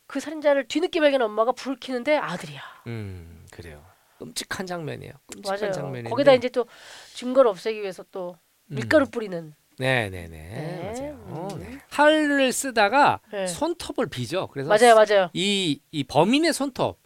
그 0.07 0.21
살인자를 0.21 0.69
뒤늦게 0.69 1.01
발견한 1.01 1.29
엄마가 1.29 1.53
불을 1.53 1.79
켜는데 1.81 2.17
아들이야. 2.17 2.61
음, 2.87 3.45
그래요. 3.51 3.83
끔찍한 4.19 4.67
장면이에요. 4.67 5.13
끔찍한 5.33 5.61
맞아요. 5.61 5.73
장면인데. 5.73 6.11
거기다 6.11 6.33
이제 6.33 6.49
또 6.49 6.67
증거를 7.15 7.51
없애기 7.51 7.81
위해서 7.81 8.05
또 8.11 8.37
음. 8.71 8.77
밀가루 8.77 9.07
뿌리는. 9.07 9.55
네네네 9.79 10.29
네. 10.29 10.93
맞아요. 10.93 11.51
음. 11.53 11.59
네. 11.61 11.79
칼을 11.91 12.53
쓰다가 12.53 13.21
네. 13.33 13.47
손톱을 13.47 14.09
비죠. 14.09 14.49
그래서 14.53 14.69
맞아요, 14.69 14.95
맞아요. 14.95 15.31
이, 15.33 15.81
이 15.91 16.05
범인의 16.05 16.53
손톱, 16.53 17.01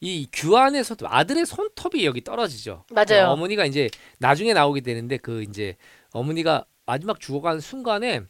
이 0.00 0.28
규환의 0.32 0.84
손톱, 0.84 1.08
아들의 1.12 1.46
손톱이 1.46 2.04
여기 2.04 2.22
떨어지죠. 2.22 2.84
맞아요. 2.90 3.28
어머니가 3.28 3.64
이제 3.64 3.88
나중에 4.18 4.52
나오게 4.52 4.80
되는데 4.80 5.16
그 5.16 5.42
이제 5.42 5.76
어머니가 6.12 6.64
마지막 6.86 7.20
죽어가는 7.20 7.60
순간에 7.60 8.22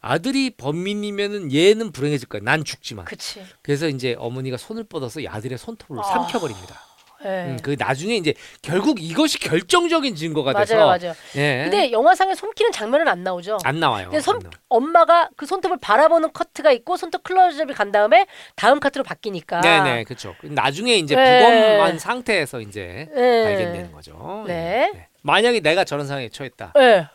아들이 0.00 0.50
범인이면은 0.50 1.52
얘는 1.52 1.90
불행해질 1.90 2.28
거야. 2.28 2.42
난 2.44 2.64
죽지만. 2.64 3.06
그치. 3.06 3.42
그래서 3.62 3.88
이제 3.88 4.14
어머니가 4.18 4.56
손을 4.56 4.84
뻗어서 4.84 5.20
이 5.20 5.26
아들의 5.26 5.58
손톱을 5.58 5.98
아. 5.98 6.02
삼켜버립니다. 6.04 6.85
예. 7.24 7.28
음, 7.28 7.58
그 7.62 7.76
나중에 7.78 8.16
이제 8.16 8.34
결국 8.62 9.02
이것이 9.02 9.38
결정적인 9.38 10.14
증거가 10.14 10.52
돼서 10.52 10.74
맞아요, 10.76 10.86
맞아요. 10.86 11.14
예. 11.36 11.62
근데 11.64 11.92
영화상에 11.92 12.34
손키는 12.34 12.72
장면은 12.72 13.08
안 13.08 13.22
나오죠. 13.22 13.58
안 13.64 13.80
나와요. 13.80 14.08
근데 14.10 14.20
손, 14.20 14.36
안 14.36 14.42
나와요. 14.42 14.52
엄마가 14.68 15.30
그 15.36 15.46
손톱을 15.46 15.78
바라보는 15.80 16.32
커트가 16.32 16.72
있고 16.72 16.96
손톱 16.96 17.22
클로즈업이 17.24 17.74
간 17.74 17.92
다음에 17.92 18.26
다음 18.54 18.80
카트로 18.80 19.04
바뀌니까. 19.04 19.60
네네 19.60 20.04
그렇죠. 20.04 20.34
나중에 20.42 20.96
이제 20.96 21.14
네. 21.14 21.38
부검한 21.38 21.98
상태에서 21.98 22.60
이제 22.60 23.08
네. 23.14 23.44
발견되는 23.44 23.92
거죠. 23.92 24.44
네. 24.46 24.90
예, 24.92 24.98
네. 24.98 25.08
만약에 25.22 25.60
내가 25.60 25.84
저런 25.84 26.06
상황에 26.06 26.28
처했다. 26.28 26.72
예. 26.78 27.08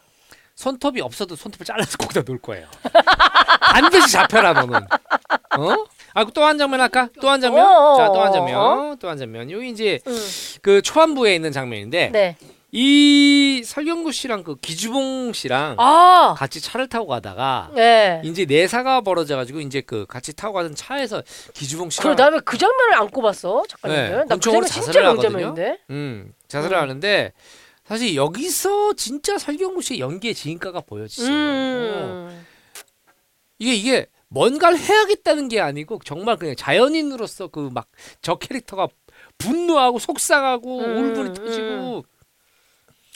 손톱이 0.55 1.01
없어도 1.01 1.35
손톱을 1.35 1.65
잘라서 1.65 1.97
거기다 1.97 2.21
놓을 2.25 2.39
거예요. 2.39 2.67
반드시 3.73 4.11
잡혀라 4.11 4.53
너는. 4.53 4.75
어? 5.57 5.75
아, 6.13 6.25
또 6.25 6.43
한 6.45 6.57
장면 6.57 6.81
할까? 6.81 7.07
또 7.21 7.29
한 7.29 7.39
장면? 7.39 7.65
어, 7.65 7.93
어, 7.93 7.97
자, 7.97 8.07
또한 8.07 8.29
어, 8.29 8.31
장면. 8.33 8.97
또 8.99 9.09
한 9.09 9.17
장면. 9.17 9.49
여기 9.49 9.69
이제 9.69 9.99
음. 10.07 10.27
그 10.61 10.81
초안부에 10.81 11.35
있는 11.35 11.51
장면인데 11.51 12.09
네. 12.11 12.35
이 12.73 13.63
설경구 13.65 14.13
씨랑 14.13 14.43
그 14.43 14.55
기주봉 14.55 15.33
씨랑 15.33 15.75
아. 15.77 16.35
같이 16.37 16.61
차를 16.61 16.87
타고 16.87 17.07
가다가 17.07 17.69
네. 17.75 18.21
이제 18.23 18.45
내사가 18.45 19.01
벌어져 19.01 19.35
가지고 19.35 19.59
이제 19.59 19.81
그 19.81 20.05
같이 20.07 20.33
타고 20.33 20.53
가던 20.53 20.75
차에서 20.75 21.21
기주봉 21.53 21.89
씨가 21.89 22.03
그래 22.03 22.15
나왜 22.15 22.39
그 22.45 22.57
장면을 22.57 22.93
안 22.95 23.09
꼽았어 23.09 23.63
작가님들? 23.67 24.09
네, 24.19 24.23
나그 24.25 24.39
장면 24.39 24.63
진짜 24.65 24.85
자살을 24.85 25.07
하거든요. 25.09 25.31
명장면인데. 25.31 25.77
음, 25.89 26.33
자살을 26.47 26.77
음. 26.77 26.81
하는데 26.81 27.33
사실 27.83 28.15
여기서 28.15 28.93
진짜 28.93 29.37
설경구 29.37 29.81
씨의 29.81 29.99
연기의 29.99 30.33
진가가 30.33 30.81
보여지죠. 30.81 31.25
어. 31.31 31.35
음. 31.35 32.45
이게 33.59 33.73
이게 33.75 34.05
뭔가를 34.29 34.79
해야겠다는 34.79 35.49
게 35.49 35.59
아니고 35.59 35.99
정말 36.05 36.37
그냥 36.37 36.55
자연인으로서 36.55 37.47
그 37.47 37.69
막 37.69 37.87
저 38.21 38.35
캐릭터가 38.35 38.87
분노하고 39.37 39.99
속상하고 39.99 40.79
음, 40.79 40.97
울분이 40.97 41.33
터지고 41.33 42.05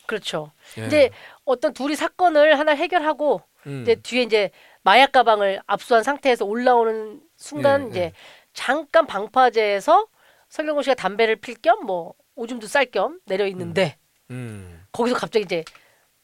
그렇죠. 0.08 0.52
예. 0.78 0.86
이제 0.88 1.10
어떤 1.46 1.74
둘이 1.74 1.96
사건을 1.96 2.60
하나 2.60 2.74
해결하고 2.74 3.42
음. 3.68 3.82
이제 3.84 3.96
뒤에 3.96 4.24
이제 4.24 4.52
마약 4.84 5.12
가방을 5.12 5.62
압수한 5.66 6.04
상태에서 6.04 6.46
올라오는 6.46 7.22
순간 7.38 7.86
예, 7.86 7.90
이제 7.90 8.00
예. 8.02 8.14
잠깐 8.54 9.08
방파제에서 9.08 10.08
설경구 10.50 10.84
씨가 10.84 10.94
담배를 10.96 11.38
필 11.38 11.56
겸 11.62 11.86
뭐 11.86 12.14
오줌도 12.36 12.68
쌀 12.68 12.86
겸 12.92 13.20
내려 13.26 13.48
있는데 13.48 13.98
음. 14.32 14.84
거기서 14.92 15.16
갑자기 15.16 15.44
이제 15.46 15.64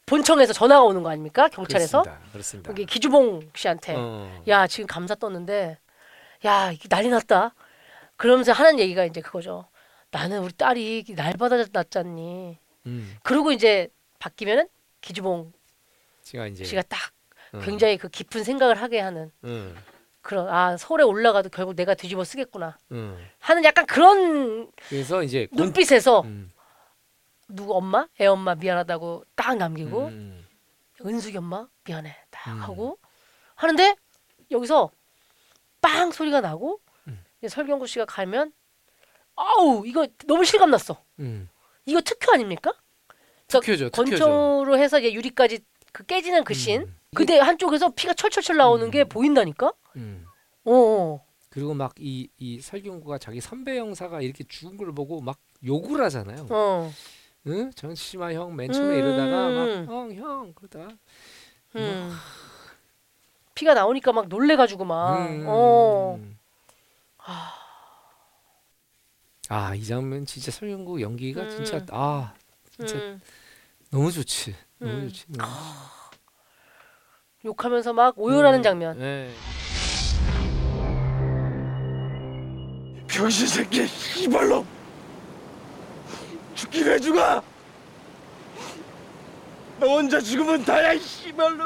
본청에서 0.05 0.53
전화가 0.53 0.83
오는 0.83 1.03
거 1.03 1.09
아닙니까 1.09 1.47
경찰에서 1.47 2.01
그렇습니다. 2.03 2.31
그렇습니다. 2.31 2.69
여기 2.71 2.85
기주봉 2.85 3.51
씨한테 3.55 3.95
어. 3.97 4.43
야 4.47 4.67
지금 4.67 4.87
감사 4.87 5.15
떴는데 5.15 5.77
야 6.45 6.71
이게 6.71 6.87
난리 6.89 7.09
났다 7.09 7.53
그러면서 8.17 8.51
하는 8.51 8.79
얘기가 8.79 9.05
이제 9.05 9.21
그거죠 9.21 9.67
나는 10.09 10.39
우리 10.43 10.51
딸이 10.53 11.05
날 11.15 11.33
받아놨잖니 11.37 12.57
음. 12.87 13.17
그리고 13.23 13.51
이제 13.51 13.87
바뀌면은 14.19 14.67
기주봉 15.01 15.53
제가 16.23 16.47
이제 16.47 16.63
씨가 16.65 16.81
딱 16.83 16.99
음. 17.53 17.61
굉장히 17.63 17.97
그 17.97 18.09
깊은 18.09 18.43
생각을 18.43 18.81
하게 18.81 18.99
하는 18.99 19.31
음. 19.43 19.75
그런 20.21 20.49
아 20.49 20.75
서울에 20.77 21.03
올라가도 21.03 21.49
결국 21.49 21.75
내가 21.75 21.93
뒤집어 21.93 22.23
쓰겠구나 22.23 22.77
음. 22.91 23.17
하는 23.39 23.63
약간 23.63 23.85
그런 23.85 24.69
그래서 24.89 25.23
이제 25.23 25.47
곤- 25.47 25.65
눈빛에서 25.65 26.21
음. 26.21 26.51
누구 27.51 27.75
엄마 27.75 28.07
애 28.19 28.25
엄마 28.25 28.55
미안하다고 28.55 29.25
딱 29.35 29.57
남기고 29.57 30.07
음. 30.07 30.45
은숙이 31.05 31.37
엄마 31.37 31.67
미안해 31.85 32.15
딱 32.29 32.53
음. 32.53 32.61
하고 32.61 32.97
하는데 33.55 33.95
여기서 34.51 34.91
빵 35.81 36.11
소리가 36.11 36.41
나고 36.41 36.79
음. 37.07 37.23
설경구 37.47 37.87
씨가 37.87 38.05
가면 38.05 38.53
아우 39.35 39.85
이거 39.85 40.07
너무 40.27 40.45
실감 40.45 40.69
났어 40.71 41.03
음. 41.19 41.49
이거 41.85 42.01
특효 42.01 42.33
아닙니까 42.33 42.71
특효죠. 43.47 43.89
권총으로 43.91 44.77
해서 44.77 44.99
이제 44.99 45.11
유리까지 45.13 45.59
그 45.91 46.05
깨지는 46.05 46.45
그 46.45 46.53
씬. 46.53 46.83
음. 46.83 46.95
근데 47.13 47.37
한쪽에서 47.37 47.89
피가 47.89 48.13
철철철 48.13 48.55
나오는 48.55 48.89
게 48.91 49.03
보인다니까? 49.03 49.73
음. 49.97 50.25
어, 50.63 50.71
어. 50.73 51.25
그리고 51.49 51.73
막 51.73 51.93
이 51.99 52.29
이 52.37 52.61
설경구가 52.61 53.17
자기 53.17 53.41
선배 53.41 53.77
형사가 53.77 54.21
이렇게 54.21 54.45
죽은 54.45 54.77
걸 54.77 54.93
보고 54.93 55.19
막 55.19 55.37
욕을 55.65 56.01
하잖아요. 56.05 56.47
어. 56.49 56.89
응? 57.47 57.71
전시마 57.73 58.33
형맨 58.33 58.71
처음에 58.71 58.95
음. 58.95 58.99
이러다가 58.99 59.49
막형형 59.49 60.53
그러다가 60.53 60.95
음. 61.75 62.11
피가 63.55 63.73
나오니까 63.73 64.11
막 64.11 64.27
놀래가지고 64.27 64.85
막. 64.85 65.27
음. 65.27 65.45
어. 65.47 66.19
아, 69.49 69.75
이 69.75 69.83
장면 69.83 70.25
진짜 70.25 70.49
설경구 70.51 71.01
연기가 71.01 71.41
음. 71.41 71.49
진짜 71.49 71.85
아, 71.91 72.33
진짜 72.69 72.95
음. 72.95 73.19
너무 73.89 74.11
좋지. 74.11 74.55
너무 74.79 74.93
음. 74.93 75.07
좋지. 75.09 75.25
너무. 75.27 75.51
욕하면서 77.43 77.93
막 77.93 78.17
오열하는 78.17 78.59
음. 78.59 78.63
장면. 78.63 78.97
네. 78.97 79.31
병신 83.07 83.45
새끼 83.45 83.85
이발로 84.23 84.65
죽긴 86.61 86.85
왜 86.85 86.99
죽어? 86.99 87.41
너 89.79 89.87
혼자 89.87 90.19
죽으면 90.19 90.63
다야 90.63 90.93
이 90.93 90.99
새끼 90.99 91.29
이발로 91.29 91.63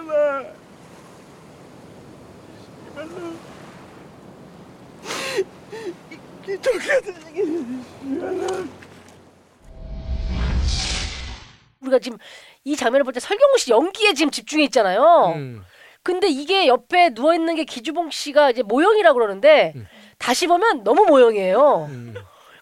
우리가 11.81 11.99
지금 11.99 12.17
이 12.63 12.75
장면을 12.75 13.03
볼 13.03 13.13
때 13.13 13.19
설경구 13.19 13.57
씨 13.59 13.71
연기에 13.71 14.13
지금 14.13 14.31
집중해 14.31 14.63
있잖아요. 14.65 15.33
음. 15.35 15.63
근데 16.03 16.27
이게 16.27 16.67
옆에 16.67 17.09
누워 17.13 17.33
있는 17.33 17.55
게 17.55 17.63
기주봉 17.65 18.11
씨가 18.11 18.51
이제 18.51 18.61
모형이라 18.63 19.11
고 19.11 19.19
그러는데 19.19 19.73
음. 19.75 19.87
다시 20.17 20.47
보면 20.47 20.83
너무 20.83 21.05
모형이에요. 21.05 21.87
음. 21.89 22.15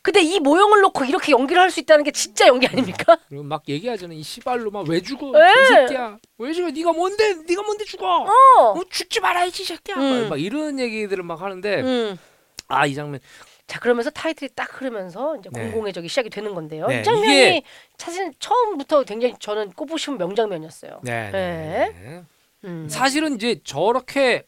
근데 0.04 0.22
이 0.22 0.38
모형을 0.40 0.82
놓고 0.82 1.06
이렇게 1.06 1.32
연기를 1.32 1.62
할 1.62 1.72
수 1.72 1.80
있다는 1.80 2.04
게 2.04 2.12
진짜 2.12 2.46
연기 2.48 2.68
아닙니까? 2.68 3.18
그리고 3.30 3.44
막 3.44 3.64
얘기하잖아. 3.68 4.14
이 4.14 4.22
씨발로 4.22 4.70
막 4.70 4.86
왜 4.88 5.02
죽어? 5.02 5.28
에. 5.28 5.52
이 5.64 5.66
새끼야. 5.68 6.18
왜 6.40 6.54
죽어? 6.54 6.70
네가 6.70 6.92
뭔데? 6.92 7.36
네가 7.48 7.64
뭔데 7.64 7.86
죽어? 7.86 8.06
어. 8.24 8.28
어, 8.72 8.82
죽지 8.90 9.22
말아야지, 9.22 9.64
이 9.64 9.66
새끼야. 9.66 9.96
음. 9.96 10.22
막, 10.24 10.30
막 10.32 10.42
이런 10.42 10.78
얘기들을 10.80 11.24
막 11.24 11.42
하는데 11.42 11.82
음. 11.82 12.20
아, 12.68 12.86
이 12.86 12.94
장면 12.94 13.22
자 13.66 13.80
그러면서 13.80 14.10
타이틀이 14.10 14.50
딱 14.56 14.70
흐르면서 14.82 15.38
이제 15.38 15.50
네. 15.54 15.62
공공의 15.64 15.94
적이 15.94 16.10
시작이 16.10 16.30
되는 16.30 16.54
건데요. 16.54 16.86
네, 16.88 17.00
이 17.00 17.04
장면이 17.04 17.34
이게- 17.34 17.64
사실 17.98 18.34
처음부터 18.40 19.04
굉장히 19.04 19.34
저는 19.40 19.72
싶은 19.98 20.18
명장면이었어요. 20.18 21.00
네. 21.04 21.32
네. 21.32 21.94
네. 21.96 22.24
음. 22.66 22.88
사실은 22.90 23.36
이제 23.36 23.62
저렇게 23.64 24.44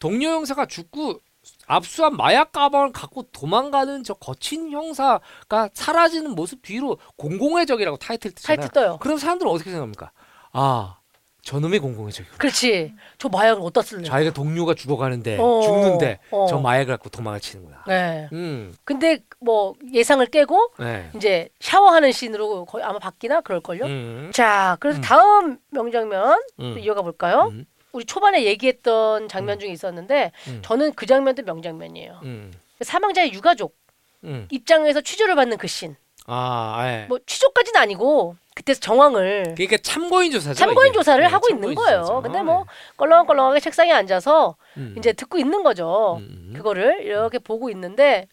동료 0.00 0.28
형사가 0.30 0.66
죽고 0.66 1.20
압수한 1.68 2.16
마약 2.16 2.50
가방을 2.50 2.92
갖고 2.92 3.22
도망가는 3.30 4.02
저 4.02 4.14
거친 4.14 4.70
형사가 4.70 5.68
사라지는 5.72 6.32
모습 6.32 6.62
뒤로 6.62 6.98
공공의 7.16 7.66
적이라고 7.66 7.98
타이틀 7.98 8.32
뜨잖아요. 8.32 8.56
타이틀 8.56 8.72
떠요. 8.72 8.98
그럼 8.98 9.18
사람들은 9.18 9.50
어떻게 9.50 9.70
생각합니까? 9.70 10.10
아, 10.52 10.96
저놈이 11.42 11.78
공공의 11.78 12.12
적이구나. 12.12 12.38
그렇지. 12.38 12.94
저 13.16 13.28
마약을 13.28 13.62
어디다 13.62 13.82
쓸래? 13.82 14.02
자기가 14.02 14.32
동료가 14.32 14.74
죽어가는데 14.74 15.38
어, 15.38 15.60
죽는데 15.62 16.18
어. 16.30 16.46
저 16.48 16.58
마약을 16.58 16.94
갖고 16.94 17.08
도망을 17.10 17.40
치는구나. 17.40 17.84
네. 17.86 18.28
음, 18.32 18.74
근데 18.84 19.20
뭐 19.40 19.74
예상을 19.92 20.24
깨고 20.26 20.72
네. 20.78 21.10
이제 21.16 21.48
샤워하는 21.60 22.12
씬으로 22.12 22.64
거의 22.64 22.84
아마 22.84 22.98
바뀌나 22.98 23.40
그럴걸요. 23.42 23.84
음, 23.84 24.30
자, 24.34 24.76
그래서 24.80 24.98
음. 24.98 25.02
다음 25.02 25.58
명장면 25.70 26.38
음. 26.60 26.74
또 26.74 26.78
이어가 26.78 27.02
볼까요? 27.02 27.48
음, 27.52 27.64
우리 27.92 28.04
초반에 28.04 28.44
얘기했던 28.44 29.28
장면 29.28 29.58
중에 29.58 29.70
있었는데 29.70 30.32
음. 30.48 30.62
저는 30.64 30.94
그 30.94 31.06
장면도 31.06 31.42
명장면이에요. 31.42 32.20
음, 32.24 32.52
사망자의 32.80 33.32
유가족 33.32 33.76
음. 34.24 34.46
입장에서 34.50 35.00
취조를 35.00 35.34
받는 35.34 35.56
그 35.58 35.66
씬. 35.66 35.96
아, 36.26 36.78
예. 36.86 37.06
뭐 37.08 37.18
취조까지는 37.24 37.80
아니고 37.80 38.36
그때 38.54 38.74
정황을 38.74 39.54
그러니까 39.56 39.78
참고인 39.78 40.30
조사죠. 40.30 40.54
참고인 40.54 40.88
이게. 40.88 40.98
조사를 40.98 41.22
네, 41.24 41.30
하고 41.30 41.48
있는 41.48 41.62
참고인 41.62 41.74
거예요. 41.76 42.00
조사죠. 42.02 42.22
근데 42.22 42.42
뭐 42.42 42.66
껄렁껄렁하게 42.98 43.60
책상에 43.60 43.92
앉아서 43.92 44.56
음. 44.76 44.94
이제 44.98 45.12
듣고 45.14 45.38
있는 45.38 45.62
거죠. 45.62 46.16
음, 46.20 46.48
음. 46.50 46.52
그거를 46.54 47.02
이렇게 47.02 47.38
보고 47.38 47.70
있는데 47.70 48.28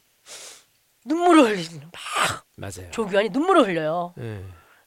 눈물을 1.05 1.43
흘리는 1.45 1.79
막 1.81 2.45
맞아요. 2.57 2.91
조규환이 2.91 3.29
눈물을 3.29 3.65
흘려요. 3.67 4.13
예. 4.19 4.43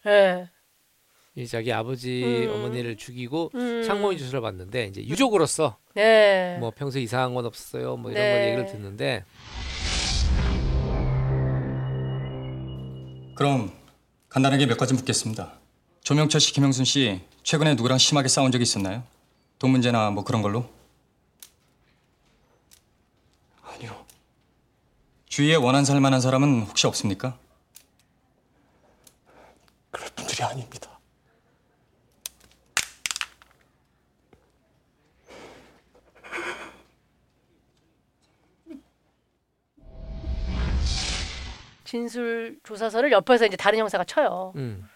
예. 0.07 0.49
이 1.39 1.47
자기 1.47 1.72
아버지 1.72 2.24
음. 2.24 2.51
어머니를 2.53 2.97
죽이고 2.97 3.53
음. 3.55 3.84
참고인 3.86 4.18
조사를 4.18 4.41
받는데 4.41 4.86
이제 4.86 5.01
유족으로서 5.07 5.76
네. 5.95 6.57
뭐 6.59 6.72
평소에 6.72 7.01
이상한 7.01 7.32
건 7.32 7.47
없었어요 7.47 7.97
뭐 7.97 8.11
이런 8.11 8.24
네. 8.24 8.32
걸 8.32 8.43
얘기를 8.49 8.66
듣는데 8.66 9.24
그럼 13.36 13.70
간단하게 14.30 14.66
몇 14.66 14.76
가지 14.76 14.95
묻겠습니다. 14.95 15.53
조명철 16.03 16.41
씨, 16.41 16.53
김영순 16.53 16.84
씨 16.84 17.20
최근에 17.45 17.74
누구랑 17.74 17.99
심하게 17.99 18.26
싸운 18.26 18.51
적이 18.51 18.64
있었나요? 18.64 19.05
돈 19.61 19.70
문제나 19.70 20.11
뭐 20.11 20.24
그런 20.24 20.43
걸로? 20.43 20.68
아니요 23.62 23.95
주위에 25.28 25.55
원한 25.55 25.84
살 25.84 26.01
만한 26.01 26.20
사람은 26.20 26.62
혹시 26.62 26.89
없습니까? 26.89 27.39
그럴 29.93 30.09
분들이 30.16 30.43
아닙니다 30.43 30.97
진술 41.89 42.59
조사서를 42.64 43.12
옆에서 43.12 43.47
이제 43.47 43.57
다른 43.57 43.78
형사가 43.78 44.05
쳐요. 44.05 44.53
음, 44.57 44.86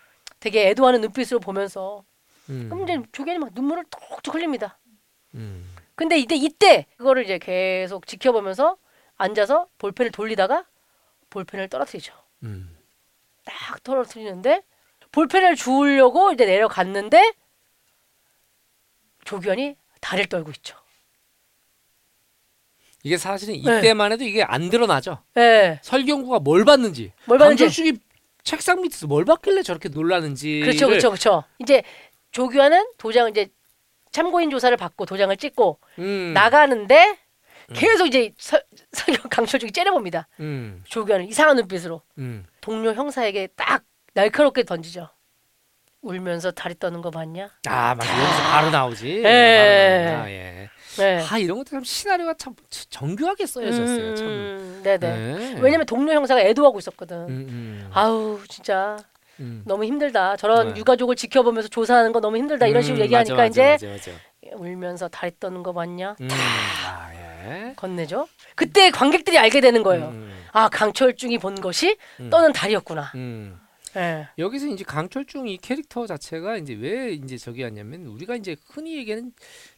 되게 0.41 0.69
애도하는 0.69 1.01
눈빛으로 1.01 1.41
보면서 1.41 2.05
음, 2.51 2.69
그럼 2.69 2.83
이제 2.83 3.01
조규환이 3.13 3.39
막 3.39 3.49
눈물을 3.55 3.85
톡톡 3.89 4.35
흘립니다. 4.35 4.79
음, 5.35 5.75
근데 5.95 6.19
이때 6.19 6.35
이때 6.35 6.85
그거를 6.99 7.25
이제 7.25 7.39
계속 7.39 8.07
지켜보면서 8.07 8.77
앉아서 9.17 9.69
볼펜을 9.79 10.13
돌리다가 10.13 10.67
볼펜을 11.31 11.69
떨어뜨리죠. 11.69 12.13
음. 12.43 12.77
딱 13.43 13.83
떨어뜨리는데 13.83 14.63
볼펜을 15.13 15.57
주우려고 15.57 16.31
이제 16.33 16.45
내려갔는데 16.45 17.33
조규환이 19.25 19.77
다리를 20.03 20.29
떨고 20.29 20.51
있죠. 20.51 20.77
이게 23.03 23.17
사실은 23.17 23.55
네. 23.63 23.79
이때만 23.79 24.13
해도 24.13 24.25
이게 24.25 24.43
안 24.43 24.71
드러나죠 24.71 25.19
예. 25.37 25.81
설경구가 25.83 26.41
뭘 26.41 26.65
봤는지 26.65 27.13
뭘 27.25 27.39
봤는지. 27.39 27.65
강철식이 27.65 27.99
책상 28.45 28.83
밑에서 28.83 29.07
뭘 29.07 29.25
봤길래 29.25 29.63
저렇게 29.63 29.89
놀라는지 29.89 30.61
그렇죠, 30.61 30.89
그렇죠, 30.89 31.11
그렇죠. 31.11 31.45
이제 31.59 31.83
조규환은 32.33 32.93
도장 32.99 33.29
이제 33.31 33.49
참고인 34.11 34.51
조사를 34.51 34.77
받고 34.77 35.07
도장을 35.07 35.37
찍고 35.37 35.79
음, 35.99 36.33
나가는데 36.35 37.19
계속 37.75 38.07
이제 38.07 38.33
서, 38.37 38.61
서, 38.93 39.13
강철중이 39.31 39.73
째려봅니다. 39.73 40.29
음, 40.41 40.83
조규환을 40.87 41.27
이상한 41.29 41.57
눈빛으로 41.57 42.03
음. 42.19 42.45
동료 42.61 42.93
형사에게 42.93 43.49
딱 43.57 43.85
날카롭게 44.15 44.65
던지죠. 44.65 45.09
울면서 46.03 46.51
다리 46.51 46.77
떠는 46.79 47.01
거 47.01 47.11
봤냐? 47.11 47.49
아 47.69 47.95
맞아 47.95 48.23
여기서 48.23 48.43
바로 48.51 48.71
나오지 48.71 49.23
예. 49.25 50.03
바로 50.03 50.11
나오구나, 50.11 50.31
예. 50.33 50.69
네. 50.99 51.25
아 51.29 51.39
이런 51.39 51.59
것도 51.59 51.71
참 51.71 51.85
시나리오가 51.85 52.35
참 52.35 52.55
정교하게 52.91 53.47
쓰여졌어요 53.47 54.15
참 54.15 54.27
음, 54.27 54.81
네네. 54.83 54.99
네. 54.99 55.61
왜냐면 55.61 55.87
동료 55.87 56.13
형사가 56.13 56.41
애도하고 56.41 56.79
있었거든. 56.79 57.17
음, 57.17 57.47
음, 57.49 57.91
아우 57.93 58.41
진짜 58.49 58.97
음. 59.41 59.63
너무 59.67 59.85
힘들다. 59.85 60.37
저런 60.37 60.75
네. 60.75 60.81
유가족을 60.81 61.17
지켜보면서 61.17 61.69
조사하는 61.69 62.13
거 62.13 62.21
너무 62.21 62.37
힘들다. 62.37 62.67
이런 62.67 62.83
식으로 62.83 63.01
음, 63.01 63.05
얘기하니까 63.05 63.35
맞아, 63.35 63.47
이제 63.47 63.63
맞아, 63.63 63.87
맞아, 63.89 64.11
맞아. 64.11 64.57
울면서 64.57 65.09
다리 65.09 65.33
떠는 65.41 65.63
거 65.63 65.73
봤냐? 65.73 66.17
음, 66.21 66.29
아, 66.31 67.11
예. 67.15 67.73
건네죠. 67.77 68.29
그때 68.55 68.91
관객들이 68.91 69.39
알게 69.39 69.61
되는 69.61 69.83
거예요. 69.83 70.09
음, 70.09 70.33
아 70.53 70.69
강철중이 70.69 71.39
본 71.39 71.55
것이 71.55 71.97
음. 72.21 72.29
떠는 72.31 72.53
다리였구나. 72.53 73.13
음. 73.15 73.59
예. 73.97 74.29
여기서 74.39 74.67
이제 74.69 74.85
강철중 74.85 75.49
이 75.49 75.59
캐릭터 75.59 76.07
자체가 76.07 76.57
이제 76.57 76.75
왜 76.75 77.13
이제 77.13 77.37
저기 77.37 77.63
하냐면 77.63 78.07
우리가 78.07 78.37
이제 78.37 78.57
흔히 78.71 78.97
얘기하는 78.97 79.33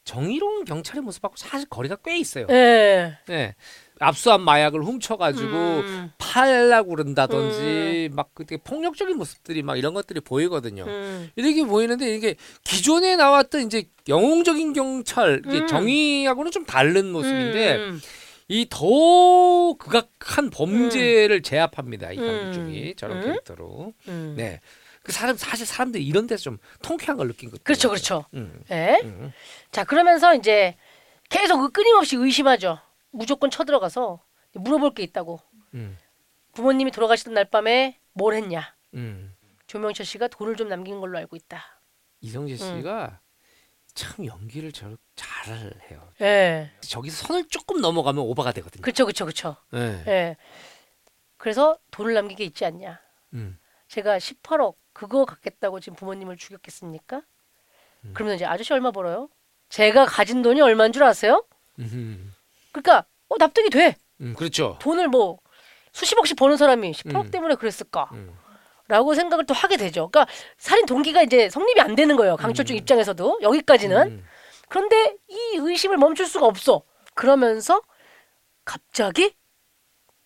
정의로운 0.04 0.64
경찰의 0.64 1.02
모습하고 1.02 1.34
사실 1.36 1.68
거리가 1.68 1.96
꽤 2.04 2.18
있어요. 2.18 2.46
예. 2.50 3.18
네. 3.26 3.54
압수한 4.00 4.42
마약을 4.42 4.82
훔쳐가지고 4.82 5.46
음, 5.56 6.10
팔려고 6.18 6.90
그런다든지 6.90 8.10
막 8.12 8.30
그때 8.34 8.56
폭력적인 8.56 9.16
모습들이 9.16 9.62
막 9.62 9.76
이런 9.78 9.94
것들이 9.94 10.20
보이거든요. 10.20 10.84
음, 10.84 11.30
이렇게 11.36 11.64
보이는데 11.64 12.14
이게 12.14 12.34
기존에 12.64 13.16
나왔던 13.16 13.62
이제 13.66 13.84
영웅적인 14.08 14.72
경찰 14.72 15.42
이게 15.46 15.60
음. 15.60 15.66
정의하고는 15.68 16.50
좀 16.50 16.64
다른 16.64 17.12
모습인데 17.12 17.76
음, 17.76 18.00
이 18.48 18.66
더 18.68 19.74
극악한 19.78 20.50
범죄를 20.50 21.40
제압합니다. 21.42 22.12
이 22.12 22.18
음. 22.18 22.26
강철중이 22.26 22.94
저런 22.96 23.18
음. 23.18 23.22
캐릭터로. 23.22 23.94
음. 24.08 24.34
네. 24.36 24.60
그 25.04 25.12
사람 25.12 25.36
사실 25.36 25.66
사람들이 25.66 26.04
이런 26.04 26.26
데서 26.26 26.42
좀 26.44 26.58
통쾌한 26.82 27.16
걸 27.18 27.28
느낀 27.28 27.50
거죠. 27.50 27.62
그렇죠, 27.62 27.88
그렇죠. 27.90 28.24
음. 28.34 28.64
예. 28.70 28.98
음. 29.04 29.32
자 29.70 29.84
그러면서 29.84 30.34
이제 30.34 30.76
계속 31.28 31.60
그 31.60 31.70
끊임없이 31.70 32.16
의심하죠. 32.16 32.80
무조건 33.10 33.50
쳐들어가서 33.50 34.24
물어볼 34.54 34.94
게 34.94 35.02
있다고. 35.02 35.40
음. 35.74 35.98
부모님이 36.54 36.90
돌아가시던 36.90 37.34
날 37.34 37.44
밤에 37.50 38.00
뭘 38.14 38.34
했냐? 38.34 38.74
음. 38.94 39.34
조명철 39.66 40.06
씨가 40.06 40.28
돈을 40.28 40.56
좀 40.56 40.68
남긴 40.68 41.00
걸로 41.00 41.18
알고 41.18 41.36
있다. 41.36 41.62
이성재 42.20 42.54
음. 42.54 42.56
씨가 42.56 43.20
참 43.94 44.26
연기를 44.26 44.72
저 44.72 44.96
잘 45.16 45.54
해요. 45.90 46.10
예. 46.22 46.70
저기서 46.80 47.26
선을 47.26 47.48
조금 47.48 47.80
넘어가면 47.80 48.22
오버가 48.24 48.52
되거든요. 48.52 48.82
그렇죠, 48.82 49.04
그렇죠, 49.04 49.24
그렇죠. 49.26 49.56
네. 49.70 50.02
예. 50.06 50.36
그래서 51.36 51.78
돈을 51.90 52.14
남긴 52.14 52.36
게 52.36 52.44
있지 52.44 52.64
않냐? 52.64 52.98
음. 53.34 53.58
제가 53.88 54.16
18억 54.18 54.76
그거 54.94 55.26
갖겠다고 55.26 55.80
지금 55.80 55.96
부모님을 55.96 56.38
죽였겠습니까? 56.38 57.20
음. 58.04 58.12
그러면 58.14 58.36
이제 58.36 58.46
아저씨 58.46 58.72
얼마 58.72 58.90
벌어요? 58.90 59.28
제가 59.68 60.06
가진 60.06 60.40
돈이 60.40 60.60
얼마인 60.62 60.92
줄 60.92 61.02
아세요? 61.02 61.44
음. 61.80 62.32
그러니까 62.72 63.04
어 63.28 63.36
납득이 63.38 63.68
돼. 63.70 63.96
음. 64.20 64.34
그렇죠. 64.34 64.78
돈을 64.80 65.08
뭐 65.08 65.38
수십억씩 65.92 66.36
버는 66.36 66.56
사람이 66.56 66.92
18억 66.92 67.26
음. 67.26 67.30
때문에 67.30 67.56
그랬을까? 67.56 68.08
음. 68.12 68.32
라고 68.86 69.14
생각을 69.14 69.46
또 69.46 69.54
하게 69.54 69.76
되죠. 69.76 70.08
그러니까 70.08 70.32
살인 70.58 70.86
동기가 70.86 71.22
이제 71.22 71.48
성립이 71.48 71.80
안 71.80 71.94
되는 71.94 72.16
거예요. 72.16 72.36
강철중 72.36 72.76
입장에서도 72.76 73.40
여기까지는. 73.42 74.08
음. 74.08 74.24
그런데 74.68 75.16
이 75.28 75.56
의심을 75.56 75.96
멈출 75.96 76.26
수가 76.26 76.46
없어. 76.46 76.82
그러면서 77.14 77.80
갑자기 78.64 79.34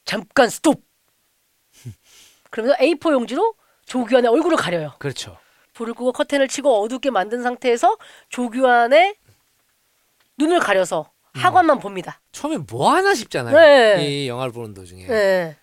잠깐 0.05 0.49
스톱. 0.49 0.83
그러면서 2.51 2.77
A4 2.79 3.13
용지로 3.13 3.55
조규환의 3.89 4.31
얼굴을 4.31 4.57
가려요. 4.57 4.95
그렇죠. 4.99 5.39
불을 5.73 5.95
끄고 5.95 6.13
커튼을 6.13 6.49
치고 6.49 6.83
어둡게 6.83 7.11
만든 7.11 7.43
상태에서 7.43 7.97
조규환의 8.29 9.17
눈을 10.37 10.61
가려서 10.61 11.11
하관만 11.35 11.79
봅니다. 11.79 12.21
처음에 12.33 12.59
뭐 12.59 12.93
하나 12.93 13.15
싶잖아요. 13.15 13.57
네. 13.57 14.05
이 14.05 14.29
영화를 14.29 14.53
보는 14.53 14.75
도중에. 14.75 15.07
네. 15.07 15.57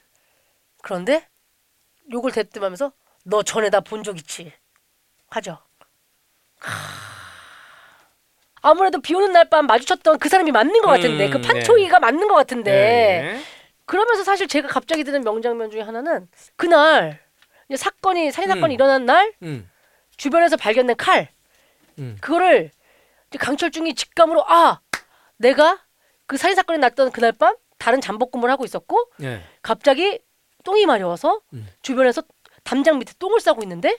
그런데 0.82 1.28
욕을 2.12 2.32
대뜸하면서 2.32 2.92
너 3.26 3.44
전에 3.44 3.70
나본적 3.70 4.18
있지? 4.18 4.54
하죠. 5.30 5.58
하... 6.60 6.72
아무래도 8.62 9.00
비 9.02 9.14
오는 9.14 9.32
날 9.32 9.50
밤 9.50 9.68
마주쳤던 9.68 10.18
그 10.20 10.30
사람이 10.30 10.52
맞는 10.52 10.82
것 10.82 10.88
같은데 10.88 11.28
음, 11.28 11.32
그 11.32 11.42
판초이가 11.42 12.00
맞는 12.00 12.28
것 12.28 12.34
같은데 12.36 12.72
네. 12.72 13.42
그러면서 13.86 14.24
사실 14.24 14.48
제가 14.48 14.68
갑자기 14.68 15.04
드는 15.04 15.22
명장면 15.24 15.70
중에 15.70 15.82
하나는 15.82 16.28
그날 16.56 17.25
이제 17.70 17.78
사건이 17.78 18.32
살인 18.32 18.50
사건이 18.50 18.74
음. 18.74 18.76
일어난 18.76 19.06
날 19.06 19.34
음. 19.44 19.70
주변에서 20.18 20.58
발견된 20.58 20.96
칼 20.98 21.30
음. 22.00 22.18
그거를 22.22 22.72
이제 23.30 23.38
강철중이 23.38 23.96
직감으로 23.96 24.44
아 24.48 24.82
내가 25.38 25.84
그 26.28 26.38
살인 26.38 26.56
사건이 26.56 26.80
났던 26.80 27.12
그날 27.12 27.32
밤 27.32 27.56
다른 27.78 28.02
잠복근무를 28.02 28.52
하고 28.52 28.66
있었고 28.66 29.12
네. 29.18 29.44
갑자기 29.62 30.20
똥이 30.64 30.86
마려워서 30.86 31.42
음. 31.54 31.68
주변에서 31.82 32.24
담장 32.64 33.00
밑에 33.00 33.14
똥을 33.20 33.40
싸고 33.40 33.62
있는데 33.64 33.98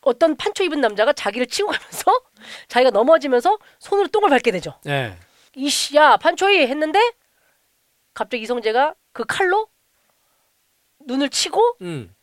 어떤 0.00 0.36
판초 0.36 0.64
입은 0.64 0.80
남자가 0.80 1.12
자기를 1.12 1.46
치고 1.48 1.70
가면서 1.70 2.22
자기가 2.68 2.90
넘어지면서 2.90 3.58
손으로 3.80 4.08
똥을 4.08 4.30
밟게 4.30 4.52
되죠. 4.52 4.78
네. 4.84 5.16
이씨야 5.54 6.18
판초이 6.18 6.66
했는데 6.66 7.00
갑자기 8.14 8.42
이성재가 8.44 8.94
그 9.12 9.24
칼로 9.26 9.68
눈을 11.06 11.30
치고 11.30 11.78
음. 11.82 12.14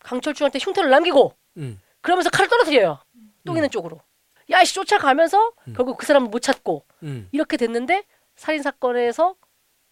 강철중한테 0.00 0.58
흉터를 0.60 0.90
남기고 0.90 1.34
음. 1.58 1.80
그러면서 2.00 2.30
칼을 2.30 2.48
떨어뜨려요. 2.48 2.98
똥 3.44 3.56
있는 3.56 3.70
쪽으로. 3.70 4.00
야씨 4.48 4.74
쫓아가면서 4.74 5.52
결국 5.76 5.96
그 5.98 6.06
사람을 6.06 6.28
못 6.30 6.40
찾고 6.40 6.84
음. 7.02 7.28
이렇게 7.32 7.56
됐는데 7.56 8.04
살인 8.36 8.62
사건에서 8.62 9.36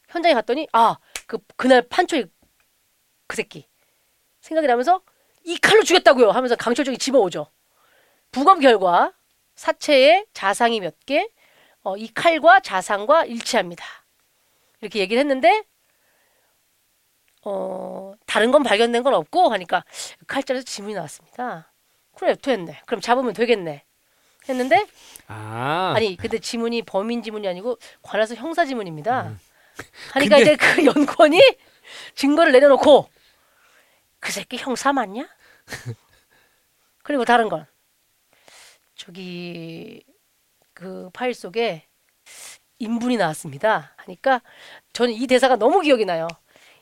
현장에 0.09 0.35
갔더니 0.35 0.67
아 0.73 0.97
그 1.29 1.39
그날 1.57 1.83
판초이 1.83 2.25
그 3.29 3.37
새끼 3.37 3.69
생각이 4.41 4.67
나면서 4.67 5.03
이 5.45 5.59
칼로 5.59 5.83
죽였다고요 5.85 6.31
하면서 6.31 6.57
강철중이 6.57 6.97
집어오죠. 6.99 7.47
부검 8.33 8.61
결과 8.61 9.13
사체에 9.55 10.25
자상이 10.33 10.81
몇 10.81 10.95
개, 11.05 11.29
어, 11.83 11.97
이 11.97 12.09
칼과 12.13 12.61
자상과 12.61 13.27
일치합니다. 13.27 13.85
이렇게 14.81 15.01
얘기를 15.01 15.21
했는데 15.21 15.65
어 17.51 18.13
다른 18.27 18.51
건 18.51 18.63
발견된 18.63 19.03
건 19.03 19.15
없고 19.15 19.49
하니까 19.51 19.85
칼자루에서 20.27 20.65
지문이 20.67 20.95
나왔습니다. 20.95 21.73
그래 22.17 22.35
됐네. 22.35 22.83
그럼 22.87 23.01
잡으면 23.01 23.33
되겠네. 23.33 23.85
했는데 24.49 24.87
아. 25.27 25.93
아니 25.97 26.17
근데 26.17 26.39
지문이 26.39 26.83
범인 26.83 27.23
지문이 27.23 27.49
아니고 27.49 27.79
관할서 28.03 28.35
형사 28.35 28.65
지문입니다. 28.67 29.29
음. 29.29 29.41
하니까 30.13 30.37
근데- 30.37 30.53
이제 30.53 30.57
그 30.57 30.85
연구원이 30.85 31.41
증거를 32.15 32.53
내려놓고 32.53 33.09
그 34.21 34.33
새끼 34.33 34.57
형사 34.59 34.93
맞냐? 34.93 35.29
그리고 37.03 37.25
다른 37.25 37.49
건 37.49 37.67
저기 38.95 40.03
그 40.75 41.09
파일 41.13 41.33
속에 41.35 41.87
인분이 42.79 43.17
나왔습니다. 43.17 43.93
하니까 43.97 44.43
저는 44.93 45.15
이 45.15 45.27
대사가 45.27 45.57
너무 45.57 45.81
기억이 45.81 46.05
나요. 46.05 46.29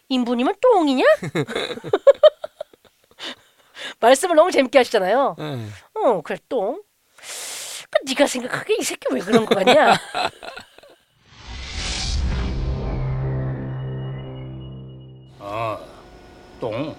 인분이면 0.08 0.54
똥이냐? 0.60 1.04
말씀을 4.00 4.36
너무 4.36 4.50
재밌게 4.50 4.78
하시잖아요. 4.78 5.36
네. 5.38 5.66
어, 5.94 6.20
그래 6.22 6.38
똥. 6.48 6.82
그 7.90 7.98
네가 8.06 8.26
생각하기에 8.26 8.76
이 8.78 8.82
새끼 8.82 9.06
왜 9.12 9.20
그런 9.20 9.44
거 9.46 9.54
같냐? 9.54 9.96
어, 15.38 15.78
똥. 16.60 16.94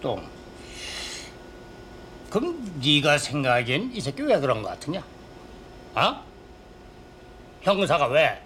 똥. 0.00 0.22
그럼 2.30 2.80
네가 2.82 3.18
생각하기엔 3.18 3.90
이 3.94 4.00
새끼 4.00 4.22
왜 4.22 4.38
그런 4.38 4.62
거 4.62 4.68
같으냐? 4.68 5.02
어? 5.94 6.22
형사가 7.62 8.06
왜? 8.08 8.42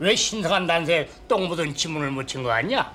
왜 0.00 0.14
신성한 0.14 0.66
단서에 0.66 1.08
똥 1.26 1.48
묻은 1.48 1.74
지문을 1.74 2.10
묻힌 2.12 2.42
거 2.42 2.48
같냐? 2.50 2.94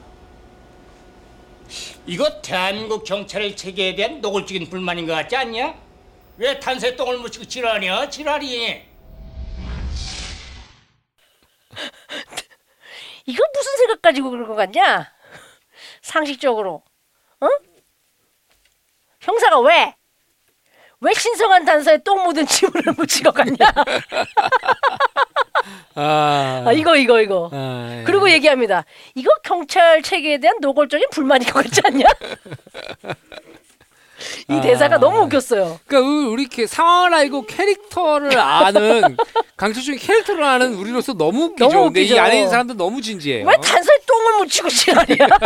이거 2.05 2.41
대한민국 2.41 3.03
경찰의 3.03 3.55
체계에 3.55 3.95
대한 3.95 4.21
노골적인 4.21 4.69
불만인 4.69 5.07
것 5.07 5.13
같지 5.13 5.35
않냐? 5.35 5.75
왜 6.37 6.59
단서에 6.59 6.95
똥을 6.95 7.17
묻히고 7.19 7.45
지랄이야? 7.45 8.09
지랄이. 8.09 8.81
이거 13.25 13.43
무슨 13.53 13.77
생각 13.77 14.01
가지고 14.01 14.31
그런 14.31 14.47
거 14.47 14.55
같냐? 14.55 15.11
상식적으로, 16.01 16.83
어? 17.39 17.47
형사가 19.21 19.59
왜? 19.61 19.95
왜 20.99 21.13
신성한 21.13 21.65
단서에 21.65 21.97
똥 21.99 22.23
묻은 22.23 22.45
지문을 22.45 22.93
묻히고 22.97 23.31
갔냐? 23.31 23.57
아. 25.95 26.63
아, 26.67 26.71
이거 26.73 26.95
이거 26.95 27.21
이거. 27.21 27.49
아, 27.53 27.97
예. 27.99 28.03
그리고 28.03 28.29
얘기합니다. 28.29 28.83
이거 29.15 29.31
경찰 29.43 30.01
체계에 30.01 30.39
대한 30.39 30.57
노골적인 30.61 31.07
불만인 31.11 31.47
것 31.49 31.63
같지 31.63 31.81
않냐? 31.85 32.05
이 34.49 34.61
대사가 34.61 34.95
아. 34.95 34.99
너무 34.99 35.19
웃겼어요. 35.23 35.79
그러니까 35.85 36.09
우리- 36.29 36.43
이렇게 36.43 36.65
상황을 36.65 37.13
알고 37.13 37.45
캐릭터를 37.45 38.37
아는 38.39 39.17
강철중의 39.57 39.99
캐릭터를 39.99 40.43
아는 40.43 40.73
우리로서 40.75 41.13
너무 41.13 41.45
웃기죠. 41.45 41.67
너무 41.67 41.83
근데 41.85 42.01
이 42.01 42.03
웃기죠. 42.05 42.21
안에 42.21 42.35
있는 42.37 42.49
사람들 42.49 42.77
너무 42.77 43.01
진지해요. 43.01 43.45
왜 43.45 43.55
단서에 43.57 43.97
똥을 44.07 44.37
묻히고 44.39 44.69
지랄이야? 44.69 45.27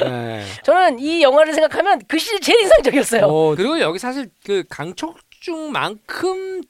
네. 0.00 0.44
저는 0.64 0.98
이 0.98 1.22
영화를 1.22 1.54
생각하면 1.54 2.00
그 2.08 2.18
시즌 2.18 2.40
제일 2.40 2.60
인상적이었어요. 2.62 3.26
어, 3.26 3.54
그리고 3.54 3.78
여기 3.80 3.98
사실 3.98 4.28
그 4.44 4.64
강철중만큼 4.68 6.62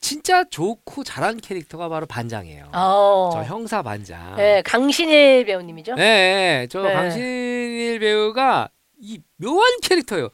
진짜 0.00 0.44
좋고 0.44 1.04
잘한 1.04 1.40
캐릭터가 1.40 1.88
바로 1.88 2.06
반장이에요. 2.06 2.70
어. 2.72 3.30
저 3.32 3.42
형사 3.42 3.82
반장. 3.82 4.36
네, 4.36 4.62
강신일 4.62 5.44
배우님이죠. 5.44 5.94
네, 5.94 6.02
네, 6.02 6.66
저 6.70 6.82
네. 6.82 6.92
강신일 6.94 7.98
배우가 8.00 8.70
이 9.00 9.20
묘한 9.36 9.80
캐릭터예요. 9.82 10.28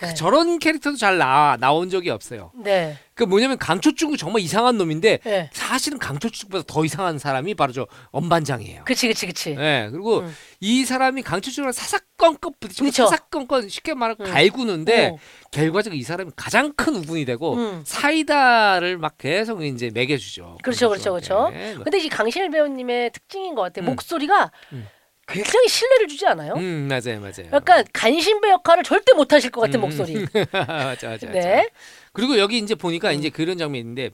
그 0.00 0.06
네. 0.06 0.14
저런 0.14 0.58
캐릭터도 0.58 0.96
잘 0.96 1.18
나, 1.18 1.58
나온 1.60 1.90
적이 1.90 2.08
없어요. 2.08 2.52
네. 2.54 2.96
그 3.12 3.24
뭐냐면 3.24 3.58
강철중은 3.58 4.16
정말 4.16 4.40
이상한 4.40 4.78
놈인데 4.78 5.18
네. 5.22 5.50
사실은 5.52 5.98
강철중보다 5.98 6.64
더 6.66 6.86
이상한 6.86 7.18
사람이 7.18 7.52
바로 7.52 7.74
저 7.74 7.86
엄반장이에요. 8.10 8.84
그치 8.86 9.08
그치 9.08 9.26
그치. 9.26 9.54
네, 9.56 9.90
그리고 9.92 10.20
음. 10.20 10.34
이 10.60 10.86
사람이 10.86 11.20
강철중이랑 11.20 11.72
사사건건 11.72 12.54
부딪히고 12.58 12.86
그쵸. 12.86 13.08
사사건건 13.08 13.68
쉽게 13.68 13.92
말하면 13.92 14.26
음. 14.26 14.32
갈구는데 14.32 15.08
어. 15.08 15.18
결과적으로 15.50 15.98
이 15.98 16.02
사람이 16.02 16.30
가장 16.34 16.72
큰 16.72 16.94
우분이 16.94 17.26
되고 17.26 17.56
음. 17.56 17.82
사이다를 17.84 18.96
막 18.96 19.18
계속 19.18 19.62
이제 19.62 19.90
먹여주죠. 19.92 20.56
그렇죠, 20.62 20.88
그렇죠, 20.88 21.10
그렇죠. 21.10 21.50
네. 21.50 21.74
근데 21.74 21.98
이 21.98 22.08
강신일 22.08 22.50
배우님의 22.50 23.10
특징인 23.12 23.54
것 23.54 23.60
같아요. 23.60 23.84
음. 23.84 23.90
목소리가 23.90 24.50
음. 24.72 24.88
굉장히 25.30 25.68
신뢰를 25.68 26.08
주지 26.08 26.26
않아요? 26.26 26.54
음 26.54 26.88
맞아요 26.88 27.20
맞아요. 27.20 27.50
약간 27.52 27.84
간신배 27.92 28.50
역할을 28.50 28.82
절대 28.84 29.12
못 29.12 29.32
하실 29.32 29.50
것 29.50 29.60
같은 29.62 29.78
음, 29.78 29.82
목소리. 29.82 30.14
맞아 30.52 31.08
맞아. 31.08 31.26
네. 31.30 31.56
맞아. 31.56 31.68
그리고 32.12 32.38
여기 32.38 32.58
이제 32.58 32.74
보니까 32.74 33.12
이제 33.12 33.30
그런 33.30 33.58
장면인데 33.58 34.10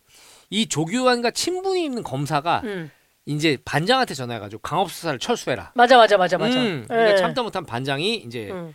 이 0.51 0.69
조규환과 0.69 1.31
친분이 1.33 1.85
있는 1.85 2.03
검사가 2.03 2.61
음. 2.65 2.91
이제 3.25 3.59
반장한테 3.65 4.15
전화해가지고 4.15 4.61
강압 4.63 4.91
수사를 4.91 5.19
철수해라. 5.19 5.73
맞아 5.75 5.97
맞아 5.97 6.17
맞아 6.17 6.39
맞아. 6.39 6.57
음, 6.59 6.85
그러니까 6.89 7.13
예. 7.13 7.17
참다 7.17 7.43
못한 7.43 7.65
반장이 7.67 8.17
이제 8.17 8.51
음. 8.53 8.75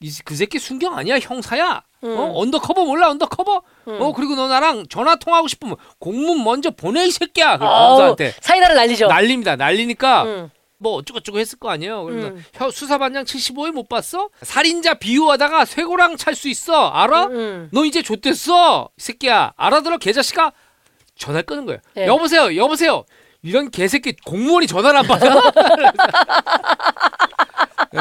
이, 0.00 0.10
그 0.24 0.34
새끼 0.34 0.58
순경 0.58 0.96
아니야 0.96 1.18
형사야. 1.18 1.82
음. 2.04 2.16
어 2.16 2.32
undercover 2.40 2.84
몰라 2.84 3.08
undercover. 3.10 3.62
음. 3.88 3.98
어 4.00 4.12
그리고 4.12 4.34
너 4.34 4.48
나랑 4.48 4.86
전화 4.88 5.16
통하고 5.16 5.48
싶으면 5.48 5.76
공문 5.98 6.42
먼저 6.44 6.70
보내 6.70 7.04
이 7.06 7.10
새끼야. 7.10 7.58
그 7.58 7.64
검사한테 7.64 8.34
사이다를 8.40 8.74
날리죠. 8.76 9.06
날립니다. 9.06 9.56
날리니까 9.56 10.24
음. 10.24 10.50
뭐 10.78 10.94
어쩌고저쩌고 10.96 11.38
했을 11.38 11.58
거 11.58 11.70
아니에요. 11.70 12.04
그래서 12.04 12.28
음. 12.28 12.44
혀- 12.52 12.70
수사반장 12.70 13.24
75일 13.24 13.72
못 13.72 13.88
봤어? 13.88 14.28
살인자 14.42 14.94
비호하다가 14.94 15.64
쇠고랑 15.64 16.16
찰 16.16 16.34
수 16.34 16.48
있어. 16.48 16.88
알아? 16.90 17.24
음. 17.26 17.68
너 17.72 17.84
이제 17.84 18.02
좆됐어. 18.02 18.90
이 18.96 19.00
새끼야. 19.00 19.52
알아들어 19.56 19.98
개자식아. 19.98 20.52
전화 21.18 21.38
를 21.38 21.46
끄는 21.46 21.64
거예요. 21.64 21.80
예. 21.96 22.06
여보세요. 22.06 22.54
여보세요. 22.56 23.04
이런 23.42 23.70
개새끼 23.70 24.14
공무원이 24.26 24.66
전화를 24.66 24.98
안 24.98 25.06
받아. 25.06 25.26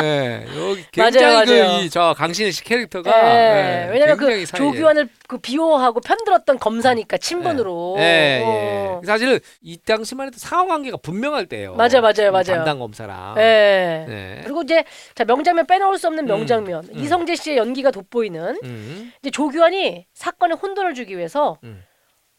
예, 0.02 0.46
여기 0.58 0.86
굉장히 0.92 1.26
맞아요, 1.34 1.46
맞아요. 1.46 1.78
그이저 1.80 2.16
강신혜 2.18 2.52
씨 2.52 2.64
캐릭터가 2.64 3.10
예, 3.12 3.88
예, 3.88 3.92
왜냐면 3.92 4.18
그 4.18 4.26
사이에- 4.28 4.56
조규환을 4.56 5.10
그 5.28 5.38
비호하고 5.38 6.02
편들었던 6.02 6.60
검사니까 6.60 7.18
친분으로. 7.18 7.96
예, 8.00 8.04
예, 8.04 8.44
어. 8.46 9.00
예. 9.02 9.06
사실은 9.06 9.40
이 9.62 9.78
당시만 9.78 10.28
해도 10.28 10.38
상호 10.38 10.68
관계가 10.68 10.98
분명할 10.98 11.46
때예요. 11.48 11.76
맞아요, 11.76 12.02
맞아요, 12.02 12.28
이 12.28 12.32
맞아요. 12.32 12.44
담당 12.44 12.80
검사랑. 12.80 13.36
예. 13.38 14.06
네. 14.08 14.42
그리고 14.44 14.62
이제 14.64 14.84
자 15.16 15.26
명장면 15.26 15.66
빼놓을 15.68 15.98
수 15.98 16.08
없는 16.08 16.26
음, 16.26 16.28
명장면 16.28 16.90
음. 16.94 17.00
이성재 17.00 17.36
씨의 17.36 17.58
연기가 17.58 17.92
돋보이는 17.92 18.60
음, 18.64 19.12
이제 19.22 19.32
조규환이 19.32 20.06
사건에 20.14 20.54
혼돈을 20.56 20.94
주기 20.94 21.18
위해서 21.18 21.58
음. 21.64 21.84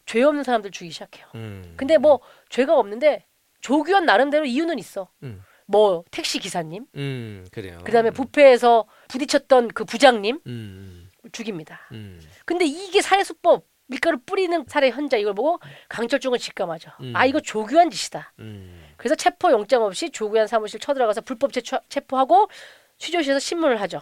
죄 0.05 0.23
없는 0.23 0.43
사람들 0.43 0.71
죽이기 0.71 0.93
시작해요. 0.93 1.25
음. 1.35 1.73
근데 1.75 1.97
뭐 1.97 2.19
죄가 2.49 2.77
없는데 2.77 3.25
조규환 3.61 4.05
나름대로 4.05 4.45
이유는 4.45 4.79
있어. 4.79 5.09
음. 5.23 5.41
뭐 5.67 6.03
택시 6.11 6.39
기사님, 6.39 6.85
음, 6.95 7.45
그래요. 7.51 7.77
그다음에 7.83 8.09
부패에서 8.11 8.85
부딪혔던 9.09 9.67
그 9.69 9.83
부장님 9.85 10.39
음, 10.47 11.09
죽입니다. 11.31 11.81
음, 11.91 12.19
근데 12.45 12.65
이게 12.65 13.01
살해 13.01 13.23
수법 13.23 13.65
밀가루 13.87 14.17
뿌리는 14.25 14.65
살해 14.67 14.89
현장 14.89 15.19
이걸 15.19 15.33
보고 15.33 15.59
강철중은 15.89 16.39
직감하죠. 16.39 16.91
음. 17.01 17.13
아 17.15 17.25
이거 17.25 17.39
조규환 17.41 17.89
짓이다. 17.89 18.33
음, 18.39 18.83
그래서 18.97 19.15
체포 19.15 19.51
영장 19.51 19.83
없이 19.83 20.09
조규환 20.09 20.47
사무실 20.47 20.79
쳐들어가서 20.79 21.21
불법 21.21 21.51
체포, 21.53 21.79
체포하고 21.89 22.49
취조실에서 22.97 23.39
신문을 23.39 23.79
하죠. 23.81 24.01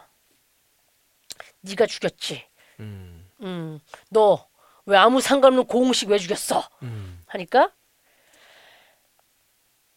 네가 1.62 1.86
죽였지. 1.88 2.46
음, 2.80 3.28
음, 3.42 3.80
너 4.10 4.48
왜 4.88 4.98
아무 4.98 5.20
상관없는 5.20 5.66
고흥식 5.66 6.10
왜 6.10 6.20
죽였어? 6.20 6.70
음. 6.84 7.20
하니까 7.26 7.74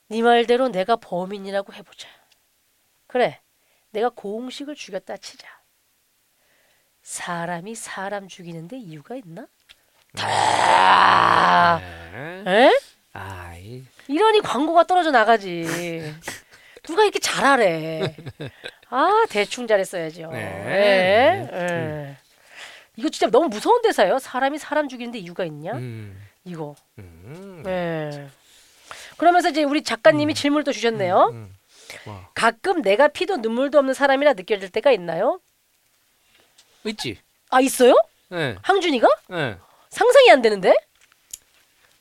네 0.09 0.23
말대로 0.23 0.69
내가 0.69 0.97
범인이라고 0.97 1.73
해보자. 1.75 2.09
그래, 3.07 3.41
내가 3.91 4.09
고흥식을 4.09 4.75
죽였다 4.75 5.17
치자. 5.19 5.47
사람이 7.03 7.75
사람 7.75 8.27
죽이는데 8.29 8.79
이유가 8.79 9.17
있나? 9.17 9.47
다. 10.17 11.79
네. 12.13 12.45
에? 12.47 12.79
아이, 13.13 13.85
이러니 14.09 14.41
광고가 14.41 14.85
떨어져 14.85 15.11
나가지. 15.11 15.65
누가 16.83 17.03
이렇게 17.03 17.19
잘하래? 17.19 18.17
아 18.89 19.25
대충 19.29 19.67
잘했어야죠. 19.67 20.31
네. 20.33 20.39
예, 21.51 21.57
예. 21.57 22.17
이거 22.97 23.11
진짜 23.11 23.31
너무 23.31 23.49
무서운 23.49 23.83
대사예요. 23.83 24.19
사람이 24.19 24.59
사람 24.59 24.89
죽이는데 24.89 25.19
이유가 25.19 25.45
있냐? 25.45 25.73
음, 25.73 26.19
이거. 26.45 26.75
음, 26.99 27.63
예. 27.67 28.29
그러면서 29.19 29.51
이제 29.51 29.62
우리 29.64 29.83
작가님이 29.83 30.35
질문을 30.35 30.64
또 30.64 30.73
주셨네요. 30.73 31.31
음. 31.33 31.55
와, 32.07 32.31
가끔 32.35 32.83
내가 32.83 33.09
피도 33.09 33.39
눈물도 33.39 33.79
없는 33.79 33.95
사람이라 33.95 34.35
느껴질 34.35 34.71
때가 34.71 34.93
있나요? 34.93 35.41
있지. 36.85 37.19
아 37.51 37.61
있어요? 37.61 37.95
예, 38.33 38.57
항준이가? 38.62 39.09
예. 39.33 39.59
상상이 39.91 40.31
안 40.31 40.43
되는데? 40.43 40.75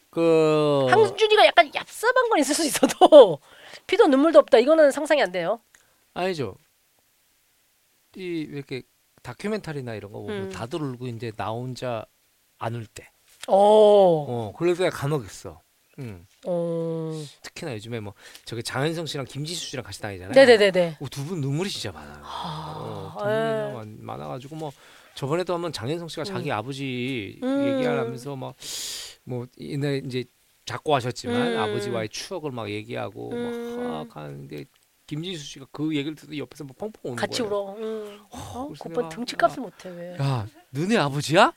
그 0.09 0.87
항준이가 0.89 1.45
약간 1.45 1.71
얍삽한 1.71 2.29
건 2.29 2.39
있을 2.39 2.55
수 2.55 2.65
있어도 2.65 3.39
피도 3.87 4.07
눈물도 4.07 4.39
없다. 4.39 4.57
이거는 4.59 4.91
상상이 4.91 5.21
안 5.21 5.31
돼요. 5.31 5.59
아니죠. 6.13 6.55
이 8.15 8.21
이렇게 8.49 8.81
다큐멘터리나 9.23 9.93
이런 9.95 10.11
거 10.11 10.19
보면 10.21 10.43
음. 10.43 10.49
다들 10.51 10.81
울고 10.81 11.07
이제 11.07 11.31
나 11.35 11.49
혼자 11.49 12.05
안 12.57 12.75
울 12.75 12.85
때. 12.87 13.09
오. 13.47 13.53
어, 13.53 14.53
그럴 14.57 14.75
때가 14.75 14.89
간혹 14.89 15.25
있어. 15.25 15.61
음. 15.99 16.25
어. 16.45 17.11
특히나 17.41 17.73
요즘에 17.73 17.99
뭐 17.99 18.13
저기 18.45 18.61
장현성 18.63 19.05
씨랑 19.05 19.25
김지수 19.25 19.65
씨랑 19.69 19.83
같이 19.83 20.01
다니잖아요. 20.01 20.33
네네네네. 20.33 20.97
두분 21.09 21.41
눈물이 21.41 21.69
진짜 21.69 21.91
많아요. 21.91 22.21
어, 22.23 23.13
두 23.17 23.23
분이 23.23 23.31
에. 23.33 23.73
많- 23.73 23.97
많아가지고 24.05 24.55
뭐 24.55 24.71
저번에도 25.15 25.53
한번 25.55 25.71
장현성 25.73 26.07
씨가 26.07 26.23
자기 26.23 26.51
아버지 26.51 27.39
음. 27.43 27.67
얘기하면서 27.77 28.35
막 28.35 28.55
뭐 29.29 29.45
옛날 29.59 30.01
이제 30.05 30.23
작고 30.65 30.95
하셨지만 30.95 31.35
음. 31.53 31.59
아버지와의 31.59 32.07
추억을 32.07 32.49
막 32.51 32.69
얘기하고 32.69 33.31
음. 33.33 33.91
막 33.91 34.15
하는데 34.15 34.63
김지수 35.05 35.43
씨가 35.43 35.65
그 35.73 35.93
얘기를 35.95 36.15
듣고 36.15 36.37
옆에서 36.37 36.63
막 36.63 36.77
펑펑 36.77 37.01
우는 37.03 37.15
같이 37.17 37.41
거예요. 37.41 37.53
울어. 37.53 37.75
응. 37.77 38.19
어, 38.29 38.67
그래서 38.69 38.83
오빠 39.01 39.09
등치값을 39.09 39.61
못해 39.61 39.89
왜? 39.89 40.15
야, 40.17 40.47
너네 40.69 40.95
아버지야? 40.97 41.51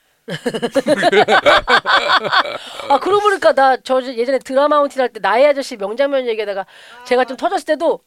아 2.89 2.99
그러고 2.99 3.21
보니까 3.23 3.53
나 3.53 3.77
저 3.83 4.03
예전에 4.03 4.39
드라마 4.39 4.81
운틴 4.81 5.01
할때 5.01 5.21
나의 5.21 5.47
아저씨 5.49 5.77
명장면 5.77 6.27
얘기하다가 6.29 6.67
제가 7.07 7.25
좀 7.25 7.37
터졌을 7.37 7.65
때도 7.67 8.01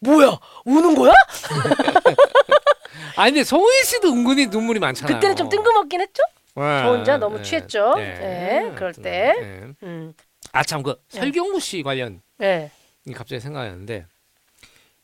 뭐야 0.00 0.38
우는 0.64 0.94
거야? 0.94 1.12
아니 3.16 3.32
근데 3.32 3.44
성훈 3.44 3.66
씨도 3.84 4.08
은근히 4.08 4.46
눈물이 4.46 4.78
많잖아요. 4.80 5.16
그때는 5.16 5.36
좀 5.36 5.48
뜬금없긴 5.48 6.00
했죠? 6.00 6.22
네, 6.54 6.82
저 6.82 6.88
혼자 6.90 7.16
너무 7.18 7.38
네, 7.38 7.42
취했죠? 7.42 7.94
네, 7.96 8.72
그럴 8.76 8.92
때. 8.92 9.34
네. 9.40 9.66
음, 9.82 10.14
아참 10.52 10.82
그 10.82 11.00
네. 11.12 11.20
설경구 11.20 11.60
씨 11.60 11.82
관련 11.82 12.20
네, 12.38 12.70
이 13.06 13.12
갑자기 13.12 13.40
생각나는데 13.40 14.06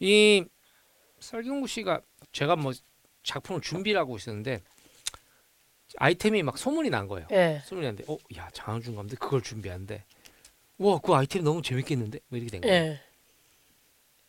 이 0.01 0.45
설경구 1.21 1.67
씨가 1.67 2.01
제가 2.33 2.57
뭐 2.57 2.73
작품을 3.25 3.61
준비를 3.61 4.01
하고 4.01 4.17
있었는데 4.17 4.63
아이템이 5.99 6.43
막 6.43 6.59
소문이 6.59 6.91
난 6.91 7.09
거예요. 7.09 7.27
네. 7.31 7.63
소문이 7.65 7.87
났는데 7.87 8.13
어, 8.13 8.17
야 8.37 8.49
장항준 8.53 8.97
감독 8.97 9.19
그걸 9.19 9.43
준비한대. 9.43 10.05
와, 10.79 10.99
그 10.99 11.15
아이템 11.15 11.45
너무 11.45 11.63
재밌겠는데? 11.63 12.19
뭐 12.29 12.39
이렇게 12.39 12.51
된 12.51 12.61
거예요. 12.61 12.83
네. 12.93 13.01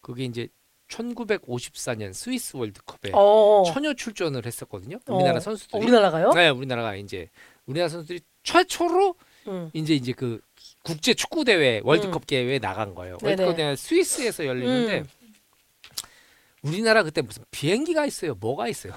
그게 0.01 0.26
이제 0.26 0.47
1954년 0.89 2.13
스위스 2.13 2.55
월드컵에 2.55 3.11
어, 3.13 3.63
처녀 3.66 3.93
출전을 3.93 4.45
했었거든요. 4.45 4.99
우리나라 5.07 5.38
어. 5.38 5.39
선수들이. 5.39 5.78
어, 5.78 5.84
우리나라가요? 5.84 6.32
네, 6.34 6.49
우리나라가 6.49 6.95
이제 6.95 7.30
우리나라 7.66 7.89
선수들이 7.89 8.20
최초로 8.43 9.16
음. 9.47 9.72
이제 9.74 9.95
이제 9.95 10.11
그 10.11 10.39
국제 10.84 11.13
축구 11.16 11.43
대회 11.43 11.82
월드컵 11.84 12.28
대회에 12.28 12.59
나간 12.59 12.93
거예요. 12.93 13.18
네네. 13.18 13.43
월드컵 13.43 13.57
대회 13.57 13.76
스위스에서 13.76 14.45
열리는데 14.45 14.99
음. 14.99 15.05
우리나라 16.61 17.03
그때 17.03 17.22
무슨 17.22 17.43
비행기가 17.51 18.05
있어요. 18.05 18.36
뭐가 18.36 18.68
있어요? 18.68 18.93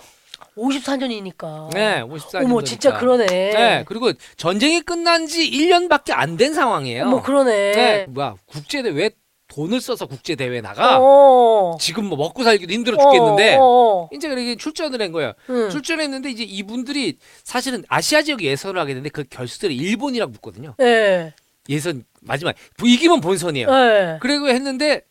54년이니까. 0.56 1.70
네, 1.72 2.02
54년. 2.02 2.44
어머 2.44 2.62
진짜 2.62 2.96
그러네. 2.98 3.26
네, 3.26 3.84
그리고 3.86 4.12
전쟁이 4.36 4.80
끝난 4.80 5.26
지 5.26 5.48
1년밖에 5.50 6.12
안 6.12 6.36
된 6.36 6.54
상황이에요. 6.54 7.04
어머 7.04 7.22
그러네. 7.22 7.72
네, 7.72 8.06
뭐야 8.08 8.36
국제 8.46 8.82
대회 8.82 8.92
왜 8.92 9.10
돈을 9.48 9.80
써서 9.80 10.06
국제 10.06 10.34
대회 10.36 10.60
나가? 10.60 10.98
어. 11.00 11.76
지금 11.80 12.04
뭐 12.04 12.18
먹고 12.18 12.44
살기도 12.44 12.72
힘들어 12.72 12.98
죽겠는데 12.98 13.56
어, 13.56 13.62
어, 13.62 14.02
어. 14.04 14.08
이제 14.12 14.28
그렇게 14.28 14.56
출전을 14.56 15.00
한 15.00 15.10
거예요. 15.10 15.32
음. 15.48 15.70
출전했는데 15.70 16.30
이제 16.30 16.42
이분들이 16.44 17.16
사실은 17.44 17.82
아시아 17.88 18.22
지역 18.22 18.42
예선을 18.42 18.78
하게 18.78 18.90
되는데 18.92 19.08
그 19.08 19.24
결승들이 19.24 19.74
일본이랑 19.74 20.32
붙거든요. 20.32 20.74
네. 20.78 21.32
예선 21.70 22.04
마지막 22.20 22.54
이기면 22.84 23.20
본선이에요. 23.22 23.70
네. 23.70 24.18
그리고 24.20 24.48
했는데 24.48 25.02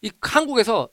이 0.00 0.10
한국에서 0.20 0.88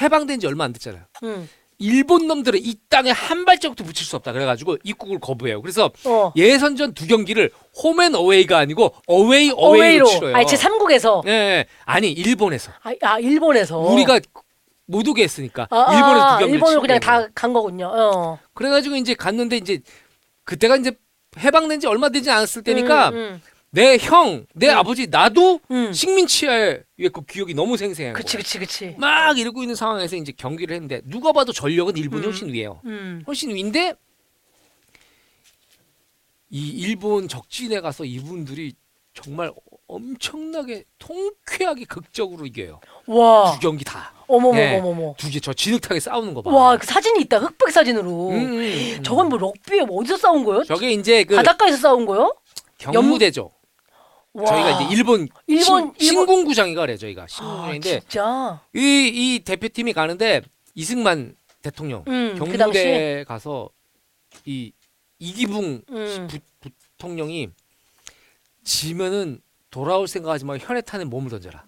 해방된 0.00 0.40
지 0.40 0.46
얼마 0.48 0.64
안 0.64 0.72
됐잖아요. 0.72 1.02
음. 1.22 1.48
일본 1.80 2.26
놈들은 2.28 2.60
이 2.62 2.76
땅에 2.90 3.10
한 3.10 3.44
발자국도 3.46 3.84
붙일 3.84 4.06
수 4.06 4.14
없다. 4.16 4.32
그래가지고 4.32 4.76
입국을 4.84 5.18
거부해요. 5.18 5.62
그래서 5.62 5.90
어. 6.04 6.32
예선전 6.36 6.92
두 6.92 7.06
경기를 7.06 7.50
홈앤 7.82 8.14
어웨이가 8.14 8.58
아니고 8.58 8.94
어웨이 9.06 9.50
어웨이로, 9.50 9.56
어웨이로. 9.56 10.06
치러요. 10.06 10.36
아니 10.36 10.46
제 10.46 10.56
3국에서. 10.56 11.26
예, 11.26 11.30
예. 11.30 11.66
아니 11.86 12.12
일본에서 12.12 12.70
아, 12.82 12.92
아 13.00 13.18
일본에서. 13.18 13.78
우리가 13.78 14.20
못 14.86 15.08
오게 15.08 15.22
했으니까 15.22 15.68
아, 15.70 15.94
일본에서 15.94 16.24
아, 16.24 16.34
두 16.36 16.40
경기 16.40 16.54
일본으로 16.54 16.80
그냥 16.82 17.00
다간 17.00 17.52
거군요. 17.52 17.86
어. 17.86 18.38
그래가지고 18.52 18.96
이제 18.96 19.14
갔는데 19.14 19.56
이제 19.56 19.80
그때가 20.44 20.76
이제 20.76 20.92
해방된 21.38 21.80
지 21.80 21.86
얼마 21.86 22.10
되지 22.10 22.30
않았을 22.30 22.62
때니까 22.62 23.08
음, 23.10 23.14
음. 23.14 23.42
내 23.72 23.98
형, 23.98 24.46
내 24.52 24.68
아버지 24.68 25.06
나도 25.06 25.60
음. 25.70 25.92
식민 25.92 26.26
치하에 26.26 26.80
그 27.12 27.24
기억이 27.24 27.54
너무 27.54 27.76
생생한 27.76 28.14
그치. 28.14 28.36
그치 28.36 28.58
그치. 28.58 28.96
막 28.98 29.38
이러고 29.38 29.62
있는 29.62 29.76
상황에서 29.76 30.16
이제 30.16 30.32
경기를 30.32 30.74
했는데 30.74 31.00
누가 31.04 31.32
봐도 31.32 31.52
전력은 31.52 31.96
일본이 31.96 32.24
훨씬 32.24 32.52
위에요. 32.52 32.80
음. 32.84 33.22
훨씬 33.26 33.54
위인데 33.54 33.94
이 36.50 36.68
일본 36.68 37.28
적진에 37.28 37.80
가서 37.80 38.04
이분들이 38.04 38.74
정말 39.14 39.52
엄청나게 39.86 40.84
통쾌하게 40.98 41.84
극적으로 41.84 42.46
이겨요. 42.46 42.80
와. 43.06 43.52
두 43.52 43.60
경기 43.60 43.84
다. 43.84 44.12
어머머 44.26 44.58
예. 44.58 44.78
어머머. 44.78 45.14
두개 45.16 45.38
저 45.38 45.52
진흙탕에 45.52 46.00
싸우는 46.00 46.34
거 46.34 46.42
봐. 46.42 46.50
와, 46.50 46.76
그 46.76 46.86
사진이 46.86 47.20
있다. 47.22 47.38
흑백 47.38 47.70
사진으로. 47.70 48.30
음, 48.30 48.34
음, 48.34 48.58
음. 48.58 49.02
저건 49.04 49.28
뭐 49.28 49.38
럭비에 49.38 49.82
뭐 49.82 50.00
어디서 50.00 50.16
싸운 50.16 50.44
거예요? 50.44 50.64
저게 50.64 50.92
이제 50.92 51.22
그 51.22 51.36
바닷가에서 51.36 51.76
싸운 51.76 52.04
거요? 52.04 52.34
경무대죠. 52.78 53.50
와. 54.32 54.46
저희가 54.46 54.80
이제 54.82 54.94
일본, 54.94 55.28
일본- 55.46 55.64
신, 55.64 55.76
일본- 55.98 56.26
신궁구장이가 56.26 56.80
그래 56.82 56.96
저희가 56.96 57.24
아, 57.24 57.26
신궁구장인데 57.26 58.00
진짜. 58.00 58.60
이, 58.74 58.80
이 59.12 59.40
대표팀이 59.44 59.92
가는데 59.92 60.42
이승만 60.74 61.34
대통령 61.62 62.04
음, 62.06 62.36
그 62.38 62.44
경무대? 62.44 63.24
가서 63.26 63.68
이 64.44 64.72
이기붕 65.18 65.82
음. 65.90 66.28
부, 66.30 66.38
부통령이 66.60 67.48
지면은 68.64 69.40
돌아올 69.70 70.06
생각하지 70.08 70.44
말고 70.44 70.64
현에 70.64 70.80
타는 70.80 71.10
몸을 71.10 71.30
던져라. 71.30 71.64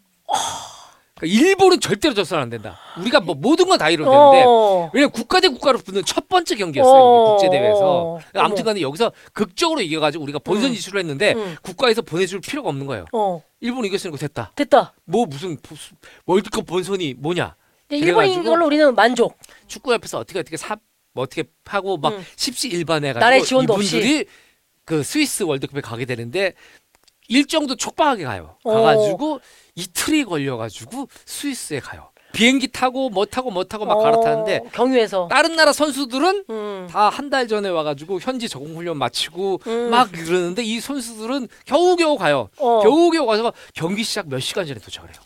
그러니까 1.18 1.40
일본은 1.40 1.78
절대로 1.80 2.14
져서는 2.14 2.42
안 2.42 2.50
된다. 2.50 2.78
우리가 2.98 3.20
뭐 3.20 3.34
모든 3.34 3.68
건 3.68 3.78
다 3.78 3.90
이뤄도 3.90 4.10
되는데 4.10 4.44
어. 4.46 4.90
왜냐 4.92 5.06
면 5.06 5.10
국가 5.10 5.40
대 5.40 5.48
국가로 5.48 5.78
붙는 5.78 6.04
첫 6.04 6.28
번째 6.28 6.54
경기였어요 6.56 6.92
어, 6.92 7.32
국제 7.36 7.50
대회에서. 7.50 7.78
어, 7.80 8.14
어머. 8.14 8.20
아무튼간에 8.44 8.80
여기서 8.80 9.12
극적으로 9.32 9.80
이겨가지고 9.80 10.22
우리가 10.24 10.38
본선 10.38 10.70
음. 10.70 10.74
진출을 10.74 11.00
했는데 11.00 11.32
음. 11.34 11.56
국가에서 11.62 12.02
보내줄 12.02 12.40
필요가 12.40 12.68
없는 12.70 12.86
거예요. 12.86 13.04
어. 13.12 13.42
일본 13.60 13.84
이겼으니까 13.84 14.18
됐다. 14.18 14.52
됐다. 14.56 14.94
뭐 15.04 15.26
무슨 15.26 15.56
부- 15.60 15.74
월드컵 16.26 16.66
본선이 16.66 17.14
뭐냐? 17.14 17.54
이제 17.88 17.96
일본인 18.06 18.30
그래가지고 18.30 18.50
걸로 18.50 18.66
우리는 18.66 18.94
만족. 18.94 19.36
축구협회에서 19.68 20.18
어떻게 20.18 20.38
어떻게 20.38 20.56
사, 20.56 20.76
뭐 21.12 21.24
어떻게 21.24 21.44
하고 21.66 21.98
막 21.98 22.14
음. 22.14 22.24
십시일반해가지고 22.36 23.44
지원도 23.44 23.74
이분들이 23.74 24.24
그 24.84 25.02
스위스 25.02 25.42
월드컵에 25.42 25.80
가게 25.82 26.04
되는데 26.06 26.54
일정도 27.28 27.76
촉박하게 27.76 28.24
가요. 28.24 28.56
어. 28.64 28.72
가가지고 28.72 29.40
이틀이 29.74 30.24
걸려가지고 30.24 31.08
스위스에 31.26 31.80
가요. 31.80 32.08
비행기 32.32 32.68
타고 32.68 33.10
뭐 33.10 33.26
타고 33.26 33.50
뭐 33.50 33.64
타고 33.64 33.84
막 33.84 33.94
어, 33.98 34.02
갈아타는데 34.02 34.60
경유해서. 34.72 35.28
다른 35.28 35.54
나라 35.54 35.70
선수들은 35.72 36.44
음. 36.48 36.86
다 36.90 37.10
한 37.10 37.28
달 37.28 37.46
전에 37.46 37.68
와가지고 37.68 38.20
현지 38.20 38.48
적응 38.48 38.74
훈련 38.76 38.96
마치고 38.96 39.60
음. 39.66 39.90
막 39.90 40.10
이러는데 40.16 40.62
이 40.62 40.80
선수들은 40.80 41.48
겨우겨우 41.66 42.16
가요. 42.16 42.48
어. 42.58 42.80
겨우겨우 42.82 43.26
가서 43.26 43.52
경기 43.74 44.02
시작 44.02 44.28
몇 44.28 44.40
시간 44.40 44.66
전에 44.66 44.80
도착을 44.80 45.10
해요. 45.10 45.18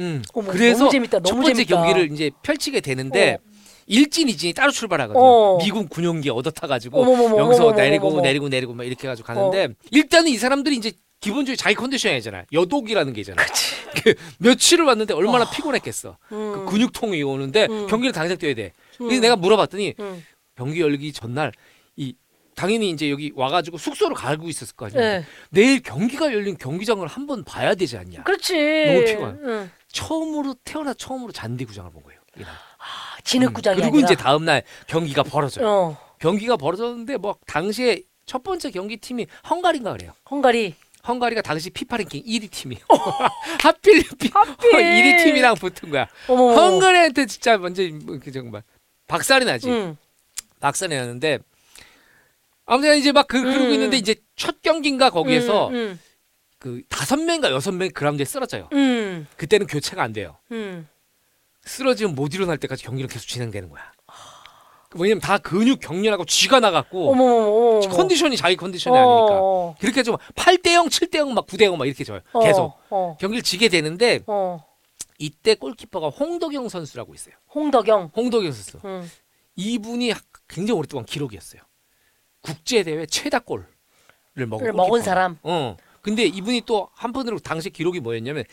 음. 0.00 0.22
어머, 0.32 0.50
그래서 0.50 0.78
너무 0.80 0.90
재밌다, 0.90 1.18
첫 1.20 1.22
너무 1.30 1.42
번째 1.42 1.64
재밌다. 1.64 1.76
경기를 1.76 2.12
이제 2.12 2.30
펼치게 2.42 2.80
되는데 2.80 3.34
어. 3.34 3.50
일진 3.86 4.28
이진이 4.28 4.52
따로 4.54 4.72
출발하거든요. 4.72 5.20
어. 5.22 5.58
미군 5.58 5.88
군용기 5.88 6.30
얻어 6.30 6.50
타가지고 6.50 7.00
어머머머, 7.00 7.38
여기서 7.38 7.62
어머머머, 7.64 7.76
내리고 7.82 8.06
어머머. 8.08 8.22
내리고 8.22 8.48
내리고 8.48 8.72
막 8.74 8.84
이렇게 8.84 9.06
해가지고 9.06 9.26
가는데 9.26 9.68
일단은 9.90 10.28
이 10.30 10.36
사람들이 10.36 10.76
이제 10.76 10.92
기본적으로 11.24 11.56
자기 11.56 11.74
컨디션이 11.74 12.20
잖아요 12.20 12.44
여독이라는 12.52 13.12
게 13.14 13.22
있잖아요. 13.22 13.46
그 14.04 14.14
며칠을 14.38 14.84
왔는데 14.84 15.14
얼마나 15.14 15.48
피곤했겠어. 15.50 16.18
그 16.28 16.34
음. 16.34 16.66
근육통이 16.66 17.22
오는데 17.22 17.66
음. 17.70 17.86
경기를 17.86 18.12
당장 18.12 18.36
뛰어야 18.36 18.54
돼. 18.54 18.72
음. 19.00 19.06
그래서 19.06 19.22
내가 19.22 19.36
물어봤더니 19.36 19.94
음. 20.00 20.22
경기 20.54 20.82
열기 20.82 21.12
전날 21.14 21.52
이 21.96 22.14
당연히 22.54 22.90
이제 22.90 23.10
여기 23.10 23.32
와가지고 23.34 23.78
숙소로 23.78 24.14
가고 24.14 24.48
있었을 24.48 24.76
거 24.76 24.86
아니에요. 24.86 25.00
네. 25.00 25.24
내일 25.48 25.82
경기가 25.82 26.32
열린 26.32 26.58
경기장을 26.58 27.06
한번 27.06 27.42
봐야 27.42 27.74
되지 27.74 27.96
않냐. 27.96 28.24
그렇지. 28.24 28.52
너무 28.86 29.04
피곤해. 29.04 29.34
응. 29.44 29.70
처음으로 29.88 30.54
태어나 30.62 30.92
처음으로 30.92 31.32
잔디구장을 31.32 31.90
본 31.90 32.02
거예요. 32.02 32.20
이날. 32.36 32.50
아, 32.52 33.16
진흙구장이 33.24 33.80
그리고 33.80 33.96
아니라. 33.96 34.06
이제 34.06 34.14
다음 34.14 34.44
날 34.44 34.62
경기가 34.86 35.22
벌어져요. 35.22 35.66
어. 35.66 35.98
경기가 36.18 36.56
벌어졌는데 36.56 37.16
뭐 37.16 37.36
당시에 37.46 38.02
첫 38.26 38.42
번째 38.42 38.70
경기 38.70 38.98
팀이 38.98 39.26
헝가리인가 39.48 39.92
그래요. 39.92 40.12
헝가리. 40.30 40.74
헝가리가 41.06 41.42
당시 41.42 41.70
피파 41.70 41.98
랭킹 41.98 42.22
1위 42.24 42.50
팀이에요. 42.50 42.82
하필 43.62 44.02
피, 44.18 44.28
어. 44.34 44.40
하필. 44.40 44.70
1위 44.72 45.24
팀이랑 45.24 45.54
붙은 45.56 45.90
거야. 45.90 46.06
어머. 46.28 46.54
헝가리한테 46.54 47.26
진짜 47.26 47.58
먼저 47.58 47.82
그 48.22 48.32
정말 48.32 48.62
박살이 49.06 49.44
나지. 49.44 49.68
응. 49.68 49.96
박살이 50.60 50.94
나는데 50.96 51.38
아무튼 52.66 52.96
이제 52.96 53.12
막 53.12 53.26
그, 53.28 53.40
그러고 53.40 53.66
음. 53.66 53.72
있는데 53.72 53.98
이제 53.98 54.16
첫 54.36 54.62
경기인가 54.62 55.10
거기에서 55.10 55.70
응. 55.70 55.98
그 56.58 56.82
다섯 56.88 57.16
명인가 57.16 57.50
여섯 57.50 57.72
명이 57.72 57.90
그라운드에 57.90 58.24
쓰러져요. 58.24 58.70
응. 58.72 59.26
그때는 59.36 59.66
교체가 59.66 60.02
안 60.02 60.14
돼요. 60.14 60.38
응. 60.52 60.86
쓰러지면 61.64 62.14
못 62.14 62.34
일어날 62.34 62.56
때까지 62.58 62.84
경기는 62.84 63.08
계속 63.08 63.26
진행되는 63.26 63.68
거야. 63.68 63.92
왜냐면 64.96 65.20
다 65.20 65.38
근육 65.38 65.80
경련하고 65.80 66.24
쥐가 66.24 66.60
나갔고 66.60 67.10
어머 67.10 67.24
어머. 67.24 67.80
컨디션이 67.80 68.36
자기 68.36 68.56
컨디션이 68.56 68.96
아니니까 68.96 69.28
어. 69.40 69.74
그렇게 69.80 70.02
좀 70.02 70.16
8대 70.34 70.72
0, 70.72 70.86
7대 70.86 71.16
0, 71.18 71.34
막 71.34 71.46
9대 71.46 71.64
0 71.64 71.76
막 71.76 71.86
이렇게 71.86 72.04
져요. 72.04 72.20
어. 72.32 72.40
계속 72.40 72.74
어. 72.90 73.16
경기를 73.20 73.42
지게 73.42 73.68
되는데 73.68 74.20
어. 74.26 74.64
이때 75.18 75.54
골키퍼가 75.54 76.08
홍덕영 76.08 76.68
선수라고 76.68 77.14
있어요. 77.14 77.34
홍덕영. 77.54 78.10
홍덕영 78.16 78.52
선수. 78.52 78.78
응. 78.84 79.08
이분이 79.56 80.12
굉장히 80.48 80.78
오랫동안 80.78 81.04
기록이었어요. 81.06 81.62
국제 82.40 82.82
대회 82.82 83.06
최다 83.06 83.40
골을 83.40 83.64
먹은 84.34 84.66
를 84.66 84.72
먹은 84.72 84.90
골키퍼. 84.90 85.04
사람. 85.04 85.38
어. 85.42 85.76
근데 86.02 86.24
이분이 86.24 86.62
또 86.66 86.88
한편으로 86.92 87.38
당시 87.38 87.70
기록이 87.70 88.00
뭐였냐면 88.00 88.44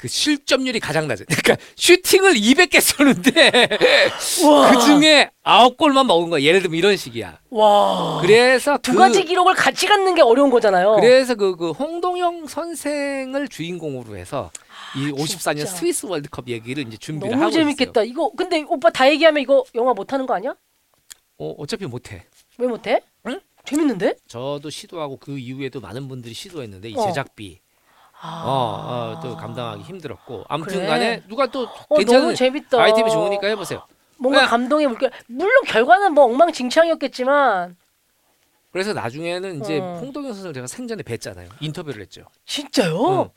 그 0.00 0.08
실점률이 0.08 0.80
가장 0.80 1.06
낮은. 1.08 1.26
그러니까 1.26 1.56
슈팅을 1.76 2.32
200개 2.34 2.80
쏘는데. 2.80 3.50
그 4.72 4.84
중에 4.86 5.30
9골만 5.44 6.06
먹은 6.06 6.30
거야. 6.30 6.42
예를 6.42 6.62
들면 6.62 6.78
이런 6.78 6.96
식이야. 6.96 7.38
와. 7.50 8.18
그래서 8.22 8.78
두 8.78 8.92
그- 8.92 8.98
가지 8.98 9.24
기록을 9.24 9.54
같이 9.54 9.86
갖는 9.86 10.14
게 10.14 10.22
어려운 10.22 10.50
거잖아요. 10.50 10.96
그래서 11.00 11.34
그, 11.34 11.54
그 11.56 11.70
홍동영 11.72 12.46
선생을 12.46 13.48
주인공으로 13.48 14.16
해서 14.16 14.50
이 14.96 15.10
54년 15.12 15.48
아, 15.50 15.54
진짜. 15.54 15.66
스위스 15.66 16.06
월드컵 16.06 16.48
얘기를 16.48 16.86
이제 16.86 16.96
준비를 16.96 17.32
너무 17.32 17.42
하고 17.42 17.52
재밌겠다. 17.52 18.02
이거 18.04 18.32
근데 18.36 18.64
오빠 18.66 18.90
다 18.90 19.08
얘기하면 19.10 19.42
이거 19.42 19.64
영화 19.74 19.92
못 19.92 20.12
하는 20.12 20.26
거 20.26 20.34
아니야? 20.34 20.54
어, 21.38 21.54
어차피 21.58 21.84
못 21.86 22.10
해. 22.12 22.24
왜 22.58 22.66
못 22.66 22.86
해? 22.86 23.00
응? 23.26 23.40
재밌는데? 23.64 24.14
저도 24.26 24.70
시도하고 24.70 25.18
그 25.18 25.38
이후에도 25.38 25.80
많은 25.80 26.08
분들이 26.08 26.32
시도했는데 26.34 26.88
이 26.90 26.94
어. 26.96 27.06
제작비 27.06 27.60
아. 28.22 28.42
어, 28.44 29.16
어, 29.16 29.20
또 29.22 29.36
감당하기 29.36 29.82
힘들었고 29.82 30.44
아무튼 30.48 30.74
그래. 30.76 30.86
간에 30.86 31.22
누가 31.28 31.46
또 31.46 31.68
어, 31.88 31.96
괜찮은 31.96 32.20
너무 32.22 32.34
재밌다. 32.34 32.80
아이템이 32.80 33.10
좋으니까 33.10 33.46
해보세요. 33.48 33.86
뭔가 34.18 34.42
네. 34.42 34.46
감동의 34.46 34.86
물결. 34.88 35.10
물론 35.28 35.64
결과는 35.66 36.12
뭐 36.12 36.24
엉망진창이었겠지만 36.24 37.76
그래서 38.72 38.92
나중에는 38.92 39.60
이제 39.62 39.78
어. 39.80 39.98
홍동영 40.00 40.32
선수를 40.32 40.52
제가 40.54 40.66
생전에 40.66 41.02
뵀잖아요. 41.02 41.48
인터뷰를 41.60 42.02
했죠. 42.02 42.24
진짜요? 42.44 42.96
어. 42.98 43.30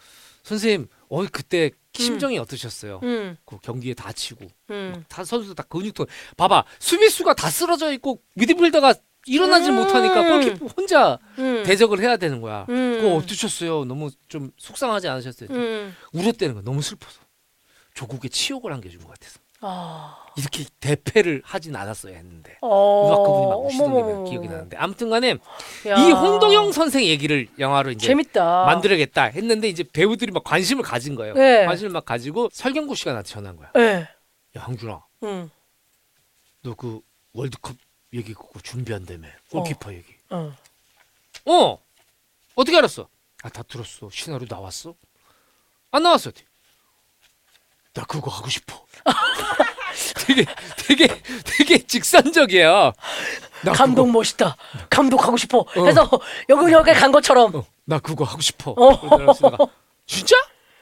선생님, 0.44 0.90
어 1.10 1.26
그때 1.32 1.72
심정이 1.94 2.38
어떠셨어요? 2.38 3.00
응. 3.04 3.38
그 3.46 3.58
경기에 3.60 3.94
다치고 3.94 4.46
응. 4.72 5.06
다 5.08 5.24
선수 5.24 5.56
다 5.56 5.64
근육통. 5.64 6.06
봐봐 6.36 6.66
수비수가 6.80 7.34
다 7.36 7.50
쓰러져 7.50 7.94
있고 7.94 8.20
미드필더가 8.36 8.94
일어나지 9.26 9.70
음. 9.70 9.76
못하니까 9.76 10.24
골키퍼 10.24 10.66
혼자 10.78 11.20
응. 11.40 11.64
대적을 11.64 12.00
해야 12.02 12.18
되는 12.18 12.42
거야. 12.42 12.66
음. 12.70 12.98
그거 13.02 13.16
어떠셨어요? 13.16 13.86
너무 13.86 14.10
좀 14.28 14.52
속상하지 14.58 15.08
않으셨어요? 15.08 15.50
응. 15.52 15.94
울었다는 16.14 16.56
거야. 16.56 16.64
너무 16.64 16.82
슬퍼서. 16.82 17.22
조국에 17.94 18.28
치욕을 18.28 18.74
안겨준 18.74 19.02
것 19.02 19.10
같아서. 19.10 19.40
아. 19.66 20.18
이렇게 20.36 20.66
대패를 20.82 21.42
하진 21.46 21.76
않았어야 21.76 22.18
했는데. 22.18 22.58
어. 22.62 23.24
그분이 23.24 23.46
막 23.48 23.56
어머머머머. 23.88 24.30
기억이 24.30 24.48
나는데. 24.48 24.76
아무튼간에 24.76 25.38
야. 25.88 25.96
이 25.98 26.12
홍동영 26.12 26.72
선생 26.74 27.04
얘기를 27.06 27.48
영화로 27.60 27.92
이제 27.92 28.08
재밌다. 28.08 28.66
만들어야겠다 28.66 29.24
했는데 29.26 29.70
이제 29.70 29.84
배우들이 29.84 30.32
막 30.32 30.44
관심을 30.44 30.84
가진 30.84 31.16
거예요. 31.16 31.34
네. 31.36 31.66
관심을 31.66 31.92
막 31.92 32.04
가지고 32.04 32.50
설경구 32.52 32.96
씨가 32.96 33.12
나한테 33.12 33.30
전화한 33.30 33.56
거야. 33.56 33.72
예. 33.78 34.08
야 34.58 34.62
항준아, 34.64 35.02
응. 35.24 35.50
너그 36.62 37.00
월드컵 37.34 37.76
얘기 38.14 38.34
그거 38.34 38.60
준비한다며 38.62 39.28
골키퍼 39.52 39.94
얘기. 39.94 40.14
어. 40.30 40.54
어 41.46 41.78
어떻게 42.56 42.78
알았어? 42.78 43.08
아 43.44 43.50
다 43.50 43.64
들었어. 43.64 44.10
시나리오 44.12 44.48
나왔어? 44.50 44.94
안 45.92 46.04
나왔어. 46.04 46.32
나 47.94 48.04
그거 48.06 48.32
하고 48.32 48.50
싶어. 48.50 48.86
되게 50.26 50.46
되게 50.88 51.08
되게 51.44 51.78
직선적이야. 51.86 52.94
나 53.64 53.72
감독 53.74 54.10
멋있다. 54.10 54.56
감독하고 54.90 55.38
싶어. 55.38 55.66
해서 55.86 56.10
여기저기 56.50 56.94
간 56.94 57.12
것처럼. 57.12 57.48
그거, 57.52 57.60
어, 57.60 57.66
나 57.86 58.00
그거 58.00 58.24
하고 58.24 58.42
싶어. 58.42 58.72
어. 58.78 59.18
내가, 59.18 59.34
진짜? 60.08 60.36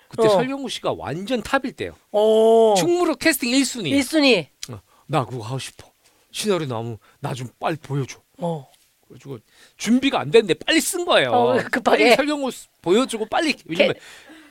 그때 0.08 0.28
어. 0.28 0.30
설경구 0.30 0.70
씨가 0.70 0.94
완전 0.98 1.42
탑일 1.42 1.74
때요. 1.74 1.96
오. 2.12 2.76
충무로 2.78 3.16
캐스팅 3.16 3.50
1순위. 3.52 3.92
1순위. 4.00 4.48
나 5.08 5.26
그거 5.26 5.44
하고 5.44 5.60
싶어. 5.60 5.91
시나리오 6.32 6.68
나무 6.68 6.98
나좀 7.20 7.50
빨리 7.60 7.76
보여줘. 7.78 8.20
어. 8.40 8.68
그래가지고 9.08 9.40
준비가 9.78 10.20
안 10.20 10.32
됐는데 10.32 10.54
빨리 10.66 10.80
쓴 10.82 11.06
거예요. 11.06 11.32
어, 11.32 11.58
급하게. 11.72 11.82
빨리 12.06 12.16
설경구 12.16 12.52
스- 12.52 12.68
보여주고 12.82 13.26
빨리 13.26 13.56
왜냐면 13.66 13.94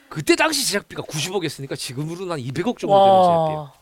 그때 0.09 0.37
당시 0.37 0.67
제작비가 0.67 1.03
90억이었으니까 1.03 1.77
지금으로는 1.79 2.33
한 2.33 2.39
200억 2.41 2.79
정도 2.79 3.05
되는 3.05 3.23
제작비예요. 3.23 3.59
와. 3.59 3.73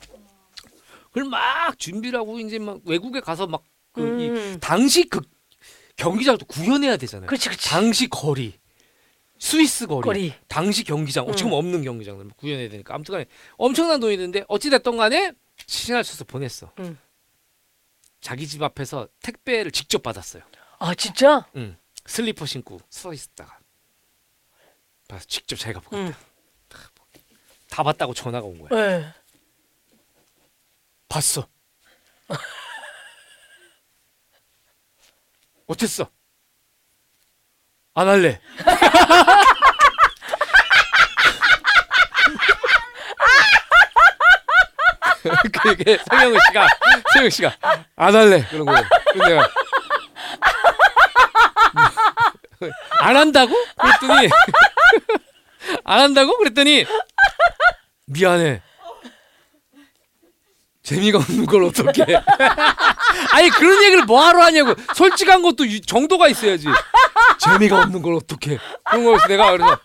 그걸 1.08 1.24
막 1.24 1.78
준비를 1.78 2.18
하고 2.20 2.38
이제 2.38 2.58
막 2.58 2.80
외국에 2.84 3.20
가서 3.20 3.46
막 3.46 3.62
그 3.92 4.02
이 4.20 4.28
음. 4.28 4.58
당시 4.60 5.04
그 5.08 5.20
경기장도 5.96 6.44
구현해야 6.46 6.96
되잖아요. 6.98 7.26
그렇지 7.26 7.48
그렇지. 7.48 7.68
당시 7.68 8.06
거리, 8.08 8.54
스위스 9.40 9.86
거리, 9.88 10.04
거리. 10.04 10.34
당시 10.46 10.84
경기장, 10.84 11.24
어, 11.24 11.30
음. 11.30 11.34
지금 11.34 11.52
없는 11.52 11.82
경기장들 11.82 12.28
구현해야 12.36 12.68
되니까 12.68 12.94
아무튼간에 12.94 13.24
엄청난 13.56 13.98
돈이 13.98 14.16
드는데 14.16 14.44
어찌 14.46 14.70
됐던 14.70 14.96
간에 14.98 15.32
신할 15.66 16.04
쳐서 16.04 16.22
보냈어. 16.24 16.70
음. 16.78 16.96
자기 18.20 18.46
집 18.46 18.62
앞에서 18.62 19.08
택배를 19.22 19.70
직접 19.70 20.02
받았어요. 20.02 20.42
아 20.78 20.94
진짜? 20.94 21.46
응. 21.56 21.76
슬리퍼 22.06 22.46
신고 22.46 22.80
서 22.88 23.12
있다가 23.12 23.58
봐서 25.08 25.24
직접 25.26 25.56
자기가 25.56 25.80
보고 25.80 25.96
응. 25.96 26.14
다 27.70 27.82
봤다고 27.82 28.14
전화가 28.14 28.46
온 28.46 28.58
거야. 28.58 28.98
네. 29.00 29.12
봤어. 31.08 31.46
어땠어? 35.66 36.10
안 37.94 38.08
할래. 38.08 38.40
그게 45.62 45.98
성영우 46.10 46.36
씨가 46.48 46.66
성영 47.12 47.30
씨가 47.30 47.52
안 47.96 48.14
할래 48.16 48.44
그런 48.50 48.66
거예요. 48.66 48.82
그래서 49.12 49.28
내가 49.28 49.48
안 53.00 53.16
한다고? 53.16 53.54
그랬더니 53.80 54.28
안 55.84 56.00
한다고? 56.00 56.36
그랬더니 56.38 56.86
미안해. 58.06 58.62
재미가 60.82 61.18
없는 61.18 61.44
걸 61.46 61.64
어떻게? 61.64 62.02
아니 63.32 63.50
그런 63.50 63.82
얘기를 63.84 64.04
뭐 64.04 64.24
하러 64.26 64.42
하냐고. 64.44 64.74
솔직한 64.94 65.42
것도 65.42 65.64
이- 65.66 65.82
정도가 65.82 66.28
있어야지. 66.28 66.66
재미가 67.38 67.78
없는 67.80 68.00
걸 68.02 68.14
어떻게? 68.14 68.58
그런 68.88 69.04
거에서 69.04 69.26
내가 69.26 69.50
그래서 69.52 69.78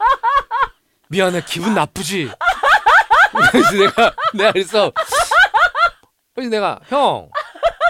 미안해 1.10 1.44
기분 1.46 1.74
나쁘지. 1.76 2.32
그래서 3.52 3.72
내가 3.74 4.14
내가 4.34 4.52
그래서 4.54 4.92
그래서 6.34 6.50
내가 6.50 6.80
형 6.88 7.30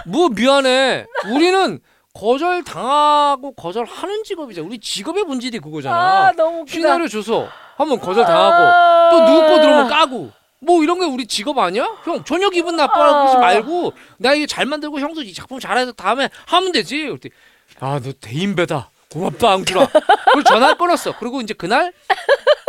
뭐 0.05 0.27
미안해. 0.29 1.05
우리는 1.33 1.79
거절 2.13 2.63
당하고 2.65 3.53
거절하는 3.53 4.23
직업이잖아. 4.25 4.67
우리 4.67 4.77
직업의 4.79 5.23
본질이 5.23 5.59
그거잖아. 5.59 5.95
아 6.27 6.31
너무 6.33 6.61
웃기다. 6.61 6.73
시나리오 6.77 7.07
줘서 7.07 7.47
한번 7.77 7.99
거절 7.99 8.25
당하고 8.25 9.11
또 9.17 9.25
누구 9.25 9.47
거 9.47 9.61
들어오면 9.61 9.87
까고 9.87 10.31
뭐 10.59 10.83
이런 10.83 10.99
게 10.99 11.05
우리 11.05 11.25
직업 11.25 11.57
아니야? 11.57 11.85
형 12.03 12.23
전혀 12.25 12.49
기분 12.49 12.75
나빠하지 12.75 13.37
아. 13.37 13.39
말고 13.39 13.93
나 14.17 14.33
이거 14.33 14.45
잘 14.45 14.65
만들고 14.65 14.99
형도 14.99 15.21
이 15.21 15.33
작품 15.33 15.59
잘해서 15.59 15.93
다음에 15.93 16.29
하면 16.47 16.71
되지. 16.73 17.03
그랬더니 17.05 17.31
아너 17.79 18.11
대인배다. 18.19 18.89
고맙다 19.09 19.51
앙주라. 19.53 19.87
그리고 20.33 20.43
전화 20.43 20.73
끊었어. 20.73 21.15
그리고 21.17 21.39
이제 21.39 21.53
그날 21.53 21.93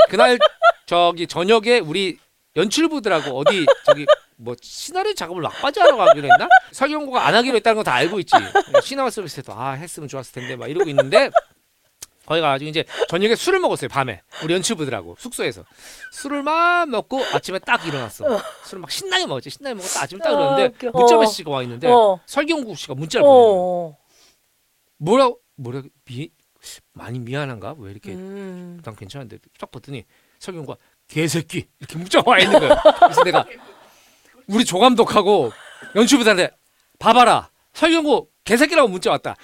그날 0.09 0.39
저기 0.87 1.27
저녁에 1.27 1.81
우리 1.81 2.19
연출부들하고 2.57 3.37
어디 3.41 3.67
저기 3.85 4.07
뭐 4.45 4.55
시나리오 4.61 5.15
작업을 5.15 5.43
막바지 5.43 5.81
하러 5.81 5.97
가기로 5.97 6.29
했나? 6.31 6.47
설경구가 6.73 7.27
안 7.27 7.35
하기로 7.35 7.57
했다는 7.57 7.77
거다 7.79 7.95
알고 7.95 8.21
있지. 8.21 8.35
시나마 8.83 9.11
서비스에도 9.11 9.53
아 9.55 9.71
했으면 9.73 10.09
좋았을 10.09 10.33
텐데 10.35 10.57
막 10.57 10.69
이러고 10.69 10.89
있는데 10.91 11.31
거기 12.27 12.41
가가지고 12.41 12.69
이제 12.69 12.85
저녁에 13.09 13.35
술을 13.35 13.59
먹었어요 13.61 13.89
밤에 13.89 14.23
우리 14.43 14.55
연출부들하고 14.55 15.17
숙소에서 15.19 15.65
술을 16.13 16.43
막 16.43 16.89
먹고 16.89 17.23
아침에 17.35 17.59
딱 17.59 17.87
일어났어 17.87 18.41
술을 18.65 18.81
막 18.81 18.91
신나게 18.91 19.27
먹었지 19.27 19.51
신나게 19.51 19.75
먹었다 19.75 20.03
아침에 20.03 20.21
딱 20.21 20.29
아, 20.29 20.33
일어났는데 20.33 20.87
웃겨. 20.87 20.99
문자 20.99 21.17
어. 21.17 21.21
메시지가 21.21 21.51
와 21.51 21.63
있는데 21.63 21.89
어. 21.89 22.19
설경구 22.27 22.75
씨가 22.77 22.95
문자를 22.95 23.27
보내요 23.27 23.53
어. 23.53 23.99
뭐라 24.99 25.31
뭐라 25.57 25.83
미 26.07 26.31
많이 26.95 27.19
미안한가 27.19 27.75
왜 27.79 27.91
이렇게 27.91 28.13
음. 28.13 28.81
난 28.83 28.97
괜찮은데 28.97 29.37
딱 29.59 29.71
봤더니 29.71 30.05
설경구가 30.39 30.79
개새끼 31.09 31.67
이렇게 31.79 31.99
문자가 31.99 32.31
와 32.31 32.39
있는 32.39 32.59
거야 32.59 32.81
그래서 33.01 33.23
내가 33.23 33.45
우리 34.49 34.65
조감독하고 34.65 35.53
연출부들한테 35.95 36.51
봐봐라 36.99 37.51
설경구 37.73 38.29
개새끼라고 38.45 38.89
문자 38.89 39.11
왔다 39.11 39.37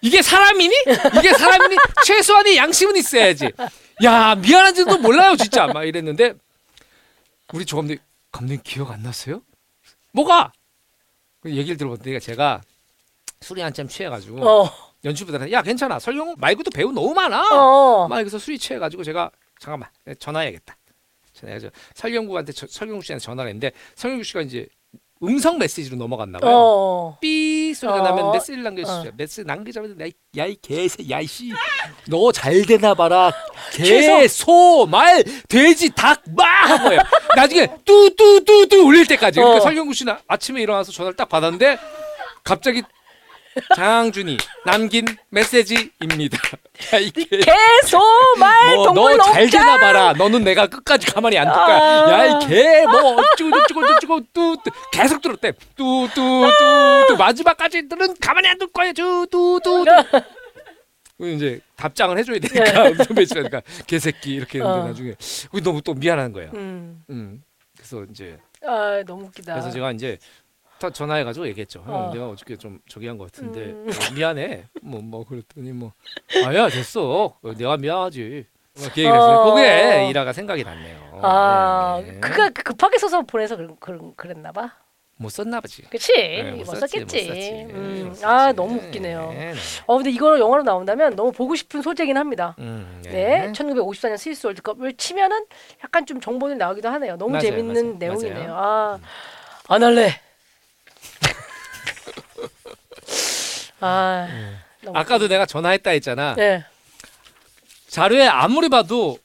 이게 0.00 0.20
사람이니? 0.22 0.74
이게 1.18 1.32
사람이니? 1.32 1.76
최소한의 2.04 2.56
양심은 2.56 2.96
있어야지. 2.96 3.52
야 4.02 4.34
미안한지도 4.34 4.98
몰라요 4.98 5.36
진짜 5.36 5.68
막 5.68 5.84
이랬는데 5.84 6.34
우리 7.52 7.64
조감독 7.64 7.98
감독님 8.32 8.62
기억 8.64 8.90
안 8.90 9.02
나세요? 9.02 9.42
뭐가? 10.12 10.52
그 11.40 11.50
얘기를 11.52 11.76
들어봤더니 11.76 12.18
제가 12.20 12.62
술이 13.42 13.60
한참 13.60 13.86
취해가지고 13.86 14.44
어. 14.48 14.70
연출부들한테 15.04 15.52
야 15.52 15.62
괜찮아 15.62 15.98
설경 16.00 16.34
말고도 16.38 16.70
배우 16.72 16.90
너무 16.92 17.14
많아. 17.14 17.48
어. 17.52 18.08
막 18.08 18.18
여기서 18.20 18.38
술이 18.38 18.58
취해가지고 18.58 19.04
제가 19.04 19.30
잠깐만 19.60 19.88
전화해야겠다. 20.18 20.76
전화해서 21.32 21.68
설경구한테 21.94 22.52
저- 22.52 22.66
설경구 22.66 23.02
씨한테 23.04 23.24
전화를 23.24 23.48
했는데 23.50 23.72
설경구 23.96 24.24
씨가 24.24 24.42
이제 24.42 24.66
음성 25.24 25.56
메시지로 25.56 25.96
넘어갔나 25.96 26.40
봐요. 26.40 26.50
어. 26.52 27.18
삐 27.20 27.72
소리가 27.74 28.00
어. 28.00 28.02
나면 28.02 28.32
메시지를 28.32 28.64
남겨주시죠. 28.64 29.08
어. 29.08 29.12
메시지 29.16 29.44
남기자마자 29.44 29.94
야이 30.36 30.56
개새 30.60 31.08
야이 31.08 31.26
씨 31.26 31.52
너 32.08 32.32
잘 32.32 32.62
되나 32.66 32.92
봐라. 32.94 33.32
개소말 33.72 35.22
돼지 35.48 35.90
한 35.96 36.82
거예요. 36.84 37.00
나중에 37.36 37.68
뚜뚜뚜뚜 37.84 38.76
울릴 38.84 39.06
때까지. 39.06 39.38
그러니까 39.38 39.58
어. 39.58 39.60
설경구 39.60 39.94
씨는 39.94 40.14
아침에 40.26 40.60
일어나서 40.60 40.90
전화를 40.90 41.14
딱 41.16 41.28
받았는데 41.28 41.78
갑자기 42.42 42.82
장준이 43.76 44.36
남긴 44.64 45.04
메시지입니다. 45.30 46.38
야이 46.92 47.10
개. 47.10 47.24
개소말 47.24 48.74
동물 48.76 48.94
뭐너 48.94 49.24
잘 49.32 49.42
농장. 49.42 49.60
되나 49.64 49.78
봐라. 49.78 50.12
너는 50.14 50.44
내가 50.44 50.66
끝까지 50.66 51.06
가만히 51.06 51.38
안 51.38 51.46
둘 51.46 51.54
거야. 51.54 51.78
아. 51.78 52.10
야이 52.12 52.46
개뭐 52.46 53.16
어쩌고 53.16 53.50
저쩌고 53.50 53.86
저쩌고 53.86 54.20
뚜 54.32 54.56
뚜 54.64 54.70
계속 54.92 55.20
들었대. 55.20 55.52
뚜뚜뚜뚜 55.76 57.16
마지막까지 57.18 57.88
들은 57.88 58.14
가만히 58.20 58.48
안 58.48 58.58
둘 58.58 58.68
거야. 58.72 58.92
뚜뚜뚜. 58.92 59.84
이제 61.20 61.60
답장을 61.76 62.18
해줘야 62.18 62.38
되니까 62.40 62.88
음성 62.88 63.06
배치하니까 63.14 63.62
개새끼 63.86 64.34
이렇게 64.34 64.58
했는데 64.58 64.80
어. 64.80 64.86
나중에 64.88 65.14
너무 65.62 65.80
또 65.82 65.94
미안한 65.94 66.32
거예요. 66.32 66.50
음. 66.54 67.02
음. 67.10 67.42
그래서 67.76 68.04
이제 68.10 68.38
아 68.66 69.02
너무 69.06 69.26
웃기다. 69.26 69.52
그래서 69.54 69.70
제가 69.70 69.92
이제 69.92 70.18
다 70.82 70.90
전화해가지고 70.90 71.46
얘기했죠. 71.48 71.82
형, 71.86 71.94
어. 72.08 72.10
내가 72.12 72.28
어저께 72.28 72.56
좀 72.56 72.80
저기 72.88 73.06
한 73.06 73.16
것 73.16 73.30
같은데 73.32 73.60
음. 73.66 73.88
어, 73.88 74.14
미안해. 74.14 74.64
뭐 74.82 75.00
뭐 75.00 75.24
그랬더니 75.24 75.72
뭐 75.72 75.92
아야 76.44 76.68
됐어. 76.68 77.02
어, 77.42 77.52
내가 77.56 77.76
미안하지. 77.76 78.46
뭐 78.74 78.84
이렇게 78.84 79.02
얘기를 79.02 79.14
했어요. 79.16 79.36
어. 79.38 79.54
그게 79.54 80.08
일화가 80.10 80.32
생각이 80.32 80.64
났네요. 80.64 81.20
아, 81.22 82.02
네. 82.04 82.18
그가 82.20 82.48
급하게 82.50 82.98
써서 82.98 83.22
보내서 83.22 83.56
그런 83.56 83.76
그런 83.78 84.12
그랬나 84.16 84.50
봐. 84.50 84.72
못 85.18 85.28
썼나 85.28 85.60
보지. 85.60 85.82
그치? 85.82 86.12
네, 86.16 86.50
못 86.52 86.64
썼지, 86.64 86.80
썼겠지. 86.80 87.00
못 87.22 87.28
썼지. 87.28 87.50
음. 87.70 88.04
못 88.08 88.14
썼지. 88.14 88.24
아 88.26 88.52
너무 88.52 88.76
웃기네요. 88.80 89.30
네, 89.30 89.52
네. 89.52 89.54
어 89.86 89.96
근데 89.96 90.10
이거 90.10 90.36
영화로 90.38 90.62
나온다면 90.64 91.14
너무 91.14 91.30
보고 91.30 91.54
싶은 91.54 91.80
소재긴 91.82 92.16
합니다. 92.16 92.56
음, 92.58 93.02
네, 93.04 93.52
1954년 93.52 94.16
스위스 94.16 94.46
월드컵을 94.46 94.94
치면은 94.96 95.44
약간 95.84 96.06
좀 96.06 96.20
정보들이 96.20 96.58
나오기도 96.58 96.88
하네요. 96.88 97.16
너무 97.18 97.32
맞아요, 97.32 97.42
재밌는 97.42 97.74
맞아요, 97.84 97.96
내용이네요. 97.98 98.34
맞아요. 98.54 98.94
음. 98.96 99.04
아, 99.68 99.74
안 99.74 99.82
할래. 99.84 100.10
아, 103.82 104.28
너무 104.82 104.96
아까도 104.96 105.28
내가 105.28 105.46
전화했다 105.46 105.90
했잖아. 105.90 106.34
네. 106.36 106.64
자료에 107.88 108.26
아무리 108.26 108.68
봐도 108.68 109.18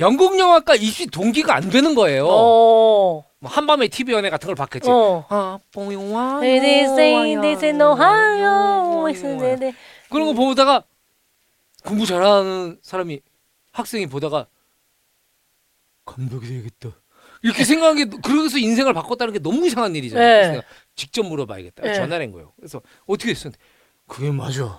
영국 0.00 0.38
영화과 0.38 0.74
입시 0.74 1.06
동기가 1.06 1.54
안 1.54 1.70
되는 1.70 1.94
거예요. 1.94 2.26
어. 2.28 3.24
뭐 3.38 3.50
한밤에 3.50 3.88
TV 3.88 4.14
연애 4.14 4.30
같은 4.30 4.46
걸 4.46 4.54
봤겠지. 4.56 4.90
어. 4.90 5.24
아, 5.28 5.58
뽕용화. 5.72 6.40
They 6.40 6.84
say 6.84 7.40
this 7.40 7.64
in 7.64 7.80
Ohio. 7.80 9.06
네, 9.38 9.56
네. 9.56 9.74
그런 10.10 10.26
거 10.26 10.32
보다가 10.32 10.82
공부 11.84 12.06
잘하는 12.06 12.78
사람이 12.82 13.20
학생이 13.72 14.06
보다가 14.06 14.46
감독이 16.06 16.48
되겠다. 16.48 16.96
이렇게 17.42 17.64
생각한 17.64 17.96
게 17.96 18.04
그래서 18.22 18.56
인생을 18.56 18.94
바꿨다는 18.94 19.34
게 19.34 19.38
너무 19.38 19.66
이상한 19.66 19.94
일이잖아요. 19.94 20.52
네. 20.52 20.62
직접 20.96 21.24
물어봐야겠다. 21.24 21.82
네. 21.82 21.94
전화를 21.94 22.26
한 22.26 22.32
거예요. 22.32 22.52
그래서 22.56 22.80
어떻게 23.06 23.30
했어? 23.30 23.50
그게 24.06 24.30
맞아. 24.30 24.78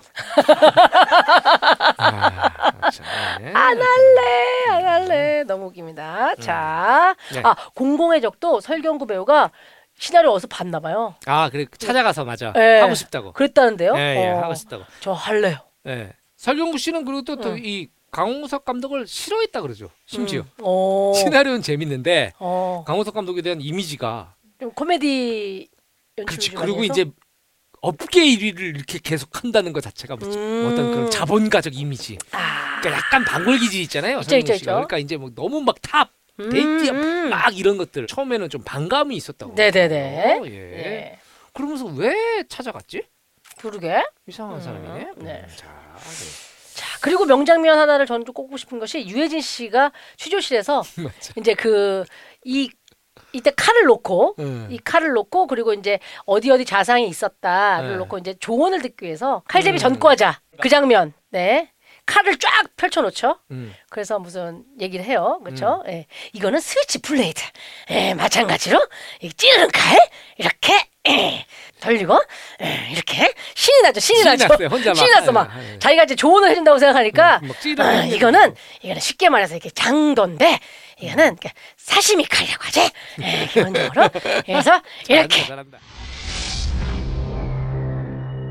아, 1.98 2.90
참, 2.90 3.04
네. 3.40 3.52
안 3.52 3.80
할래, 3.80 4.66
안 4.70 4.84
할래. 4.84 5.44
너무 5.44 5.66
웃깁니다. 5.66 6.36
자, 6.36 7.16
네. 7.32 7.40
아 7.42 7.54
공공의 7.74 8.20
적도 8.20 8.60
설경구 8.60 9.06
배우가 9.06 9.50
시나리오 9.98 10.30
어디서 10.32 10.46
봤나 10.48 10.78
봐요. 10.80 11.14
아 11.26 11.48
그래 11.50 11.66
찾아가서 11.76 12.24
맞아 12.24 12.52
예. 12.56 12.80
하고 12.80 12.94
싶다고. 12.94 13.32
그랬다는데요? 13.32 13.94
예, 13.96 14.16
예, 14.16 14.28
어, 14.28 14.42
하고 14.42 14.54
싶다고. 14.54 14.84
저 15.00 15.12
할래요. 15.12 15.58
예. 15.86 16.12
설경구 16.36 16.78
씨는 16.78 17.04
그리고 17.04 17.22
응. 17.30 17.40
또 17.40 17.88
이 18.12 18.17
강우석 18.17 18.64
감독을 18.64 19.06
싫어했다 19.06 19.60
그러죠. 19.62 19.90
심지어 20.04 20.42
음. 20.42 20.46
어. 20.62 21.12
시나리오는 21.16 21.62
재밌는데 21.62 22.32
어. 22.38 22.84
강우석 22.86 23.14
감독에 23.14 23.42
대한 23.42 23.60
이미지가 23.60 24.34
좀 24.60 24.70
코미디 24.72 25.68
그렇지. 26.24 26.50
좀 26.50 26.60
그리고? 26.60 26.84
이제 26.84 27.10
업계 27.82 28.24
1위를 28.24 28.74
이렇게 28.74 28.98
계속 28.98 29.42
한다는 29.42 29.72
것 29.72 29.82
자체가 29.82 30.16
무슨 30.16 30.40
음. 30.40 30.70
어떤 30.72 30.90
그런 30.90 31.10
자본가적 31.10 31.76
이미지. 31.76 32.18
아. 32.32 32.80
그러니까 32.80 32.98
약간 33.04 33.24
반골 33.24 33.58
기질 33.58 33.82
있잖아요. 33.82 34.20
있죠, 34.20 34.36
있죠. 34.38 34.54
있죠. 34.54 34.64
그러니까 34.64 34.98
이제 34.98 35.16
뭐 35.16 35.30
너무 35.34 35.60
막 35.60 35.76
탑 35.82 36.10
음, 36.40 36.50
데이트 36.50 36.90
음. 36.90 37.30
막 37.30 37.56
이런 37.56 37.76
것들 37.78 38.06
처음에는 38.06 38.48
좀 38.50 38.62
반감이 38.62 39.14
있었다고. 39.16 39.54
네네네. 39.54 40.16
그러더라고요. 40.16 40.50
예. 40.52 40.56
예. 40.56 41.18
그러면서 41.52 41.86
왜 41.86 42.14
찾아갔지? 42.48 43.02
그러게. 43.58 44.04
이상한 44.26 44.56
음, 44.56 44.60
사람이네. 44.60 45.12
네. 45.16 45.44
음, 45.46 45.56
자, 45.56 45.66
네. 46.02 46.74
자 46.74 46.98
그리고 47.00 47.24
명장면 47.24 47.78
하나를 47.78 48.06
저는 48.06 48.26
좀 48.26 48.34
꼽고 48.34 48.56
싶은 48.58 48.78
것이 48.78 49.06
유해진 49.06 49.40
씨가 49.40 49.92
취조실에서. 50.16 50.82
이제 51.38 51.54
그 51.54 52.04
이 52.46 52.70
이때 53.36 53.50
칼을 53.50 53.84
놓고 53.84 54.36
음. 54.38 54.68
이 54.70 54.78
칼을 54.78 55.12
놓고 55.12 55.46
그리고 55.46 55.72
이제 55.74 55.98
어디 56.24 56.50
어디 56.50 56.64
자상이 56.64 57.06
있었다를 57.08 57.90
네. 57.90 57.96
놓고 57.96 58.18
이제 58.18 58.34
조언을 58.40 58.82
듣기 58.82 59.04
위해서 59.04 59.42
칼제비 59.48 59.76
음. 59.76 59.78
전과자 59.78 60.40
그 60.60 60.68
장면 60.68 61.12
네 61.30 61.70
칼을 62.06 62.38
쫙 62.38 62.50
펼쳐놓죠. 62.76 63.40
음. 63.50 63.74
그래서 63.90 64.18
무슨 64.20 64.62
얘기를 64.80 65.04
해요. 65.04 65.40
그렇죠? 65.44 65.82
예. 65.88 66.06
이거는 66.32 66.60
스위치 66.60 67.00
블레이드. 67.02 67.42
예, 67.90 68.14
마찬가지로 68.14 68.80
이 69.22 69.32
찌르는 69.32 69.68
칼 69.72 69.98
이렇게 70.38 70.72
예, 71.08 71.44
돌리고 71.80 72.16
예, 72.62 72.88
이렇게 72.92 73.34
신이 73.54 73.82
나죠. 73.82 73.98
신이, 73.98 74.20
신이 74.20 74.30
나죠. 74.30 74.46
났어요, 74.46 74.68
혼자 74.68 74.90
막. 74.90 74.94
신이 74.94 75.10
났어 75.10 75.32
막. 75.32 75.50
예, 75.58 75.74
예. 75.74 75.78
자기가 75.80 76.04
이제 76.04 76.14
조언을 76.14 76.50
해준다고 76.50 76.78
생각하니까 76.78 77.40
음, 77.42 77.48
막 77.76 77.86
아. 77.86 78.04
이거는 78.04 78.54
이거는 78.82 79.00
쉽게 79.00 79.28
말해서 79.28 79.56
이렇게 79.56 79.70
장도인데 79.70 80.60
이거는 81.00 81.24
이렇게 81.26 81.52
사시미 81.76 82.24
칼이라고 82.24 82.64
하지. 82.64 82.80
예, 83.22 83.46
기본적으로. 83.52 84.08
그래서 84.46 84.82
이렇게 85.08 85.44
잘한다, 85.44 85.78
잘한다. 85.78 85.78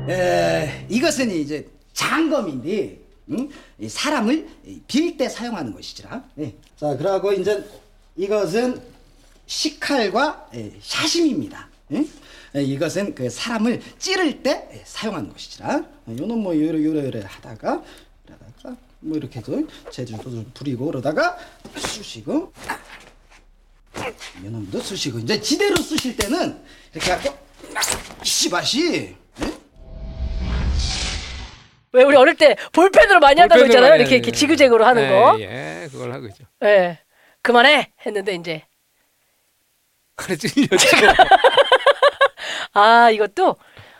에, 0.08 0.86
이것은 0.88 1.30
이제 1.32 1.66
장검인데 1.92 2.98
응? 3.30 3.48
이 3.80 3.88
사람을 3.88 4.46
빌 4.86 5.16
때 5.16 5.28
사용하는 5.28 5.72
것이지라. 5.74 6.22
예. 6.38 6.54
자, 6.78 6.96
그러고 6.96 7.32
이제 7.32 7.64
이것은 8.16 8.80
식칼과 9.46 10.50
예, 10.54 10.72
샤심입니다. 10.80 11.68
예? 11.92 12.04
예, 12.54 12.62
이것은 12.62 13.14
그 13.16 13.28
사람을 13.28 13.80
찌를 13.98 14.42
때 14.42 14.68
예, 14.72 14.82
사용하는 14.84 15.32
것이지라. 15.32 15.82
요는 16.08 16.38
뭐 16.38 16.54
요래 16.56 16.84
요래 16.84 17.04
요래 17.06 17.22
하다가 17.26 17.82
뭐 19.00 19.16
이렇게 19.16 19.40
해서 19.40 19.52
재질도 19.90 20.22
좀 20.24 20.50
부리고 20.54 20.86
그러다가 20.86 21.36
쑤시고 21.76 22.52
요놈도 24.44 24.80
쑤시고 24.80 25.18
이제 25.20 25.40
지대로 25.40 25.76
쑤실 25.76 26.16
때는 26.16 26.62
이렇게 26.92 27.10
갖고 27.10 27.36
씨바시 28.22 29.16
예? 29.42 29.52
왜 31.92 32.02
우리 32.04 32.16
어릴 32.16 32.34
때 32.36 32.56
볼펜으로 32.72 33.20
많이 33.20 33.40
볼펜으로 33.40 33.66
했잖아요. 33.66 33.90
많이 33.90 34.00
이렇게 34.02 34.16
이렇게 34.16 34.30
하죠. 34.30 34.38
지그재그로 34.38 34.84
하는 34.84 35.02
예, 35.02 35.08
거. 35.08 35.40
예, 35.40 35.88
그걸 35.90 36.12
하고 36.12 36.26
있죠. 36.26 36.44
예. 36.64 36.98
그만해 37.42 37.92
했는데 38.04 38.34
이제 38.34 38.64
그래 40.14 40.36
찔렸죠. 40.36 40.88
아 42.74 43.10
이것도 43.10 43.56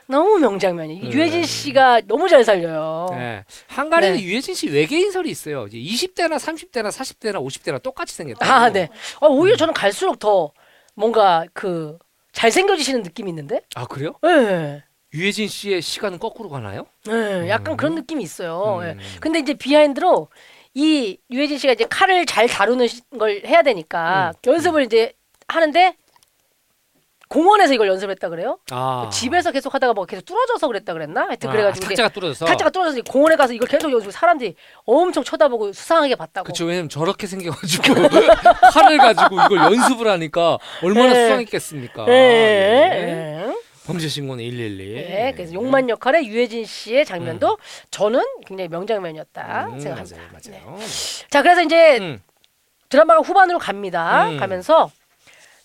너무 0.09 0.39
명장면이 0.39 1.03
음. 1.03 1.13
유해진 1.13 1.45
씨가 1.45 2.03
너무 2.07 2.29
잘 2.29 2.45
살려요. 2.45 3.07
네. 3.11 3.45
한가리는 3.69 4.17
네. 4.17 4.23
유해진 4.23 4.55
씨 4.55 4.69
외계인설이 4.69 5.29
있어요. 5.31 5.67
이제 5.67 5.79
20대나 5.79 6.37
30대나 6.37 6.89
40대나 6.91 7.45
50대나 7.45 7.83
똑같이 7.83 8.15
생겼다. 8.15 8.47
아 8.55 8.71
네. 8.71 8.89
아, 9.21 9.27
오히려 9.27 9.57
저는 9.57 9.75
갈수록 9.75 10.19
더 10.19 10.53
뭔가 10.95 11.45
그 11.53 11.99
잘생겨지시는 12.33 13.03
느낌이 13.03 13.31
있는데. 13.31 13.61
아 13.75 13.85
그래요? 13.87 14.13
예. 14.25 14.83
유해진 15.15 15.49
씨의 15.49 15.81
시간은 15.83 16.19
거꾸로 16.19 16.51
가나요? 16.51 16.87
예, 17.09 17.49
약간 17.49 17.77
그런 17.77 17.95
느낌이 17.95 18.23
있어요. 18.23 18.81
예. 18.83 18.91
음. 18.93 18.99
근데 19.21 19.39
이제 19.39 19.55
비하인드로 19.55 20.29
이 20.75 21.17
유해진 21.31 21.57
씨가 21.59 21.73
이제 21.73 21.85
칼을 21.89 22.27
잘 22.27 22.47
다루는 22.47 22.87
시- 22.87 23.01
걸 23.19 23.41
해야 23.47 23.63
되니까 23.63 24.33
음. 24.35 24.51
연습을 24.51 24.83
이제 24.83 25.15
하는데 25.49 25.95
공원에서 27.29 27.75
이걸 27.75 27.89
연습했다 27.89 28.29
그래요? 28.29 28.59
아 28.71 29.11
집에서 29.13 29.51
계속 29.51 29.75
하다가 29.75 29.95
뭐 29.95 30.05
계속 30.05 30.25
뚫어져서 30.25 30.69
그랬다 30.69 30.93
그랬나? 30.93 31.23
하여튼 31.27 31.49
아, 31.49 31.53
그래가지고 31.53 31.87
이제 31.87 31.95
탁자가 31.95 32.09
뚫어져서. 32.11 32.45
탈자가 32.45 32.71
뚫어져서 32.71 33.03
공원에 33.03 33.35
가서 33.37 33.53
이걸 33.53 33.67
계속 33.69 33.91
연습 33.91 34.13
사람들이 34.13 34.55
엄청 34.85 35.25
쳐다보고 35.25 35.73
수상하게 35.73 36.15
봤다고. 36.15 36.47
그쵸 36.47 36.67
왜냐면 36.67 36.89
저렇게 36.89 37.27
생겨가지고 37.27 37.95
칼을 38.73 38.99
가지고 38.99 39.41
이걸 39.43 39.59
연습을 39.59 40.07
하니까 40.09 40.59
얼마나 40.83 41.13
네. 41.13 41.25
수상했겠습니까? 41.25 42.07
예, 42.09 42.13
예. 42.13 43.47
예. 43.49 43.57
범죄 43.87 44.09
신고는 44.09 44.43
112. 44.43 44.95
네, 44.95 45.33
그래서 45.37 45.53
용만 45.55 45.89
역할의 45.89 46.27
유해진 46.27 46.65
씨의 46.65 47.05
장면도 47.05 47.59
저는 47.91 48.21
굉장히 48.45 48.69
명장면이었다 48.69 49.67
음, 49.67 49.79
생각합니다. 49.81 50.17
맞아요, 50.17 50.41
네. 50.45 50.61
맞아요. 50.65 50.79
자, 51.31 51.43
그래서 51.43 51.63
이제 51.63 51.99
음, 51.99 52.21
드라마가 52.89 53.21
후반으로 53.21 53.59
갑니다. 53.59 54.29
음. 54.29 54.39
가면서 54.39 54.91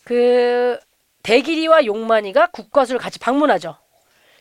그 0.04 0.78
대길이와 1.24 1.86
용만이가 1.86 2.48
국과수를 2.48 3.00
같이 3.00 3.20
방문하죠. 3.20 3.78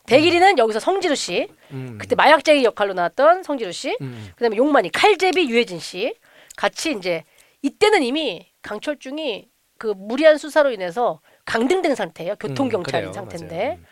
대길이는 0.06 0.58
여기서 0.58 0.80
성지루 0.80 1.14
씨, 1.14 1.48
음, 1.70 1.98
그때 2.00 2.14
마약쟁이 2.14 2.64
역할로 2.64 2.94
나왔던 2.94 3.42
성지루 3.42 3.70
씨, 3.72 3.96
음, 4.00 4.30
그다음에 4.34 4.56
용만이 4.56 4.90
칼제비 4.90 5.48
유해진 5.50 5.78
씨 5.78 6.14
같이 6.56 6.92
이제 6.92 7.24
이때는 7.62 8.02
이미 8.02 8.50
강철중이 8.62 9.48
그 9.78 9.94
무리한 9.96 10.36
수사로 10.36 10.72
인해서 10.72 11.20
강등된 11.44 11.94
상태예요. 11.94 12.36
교통 12.36 12.68
경찰인 12.68 13.08
음, 13.08 13.12
상태인데. 13.12 13.76
음. 13.78 13.86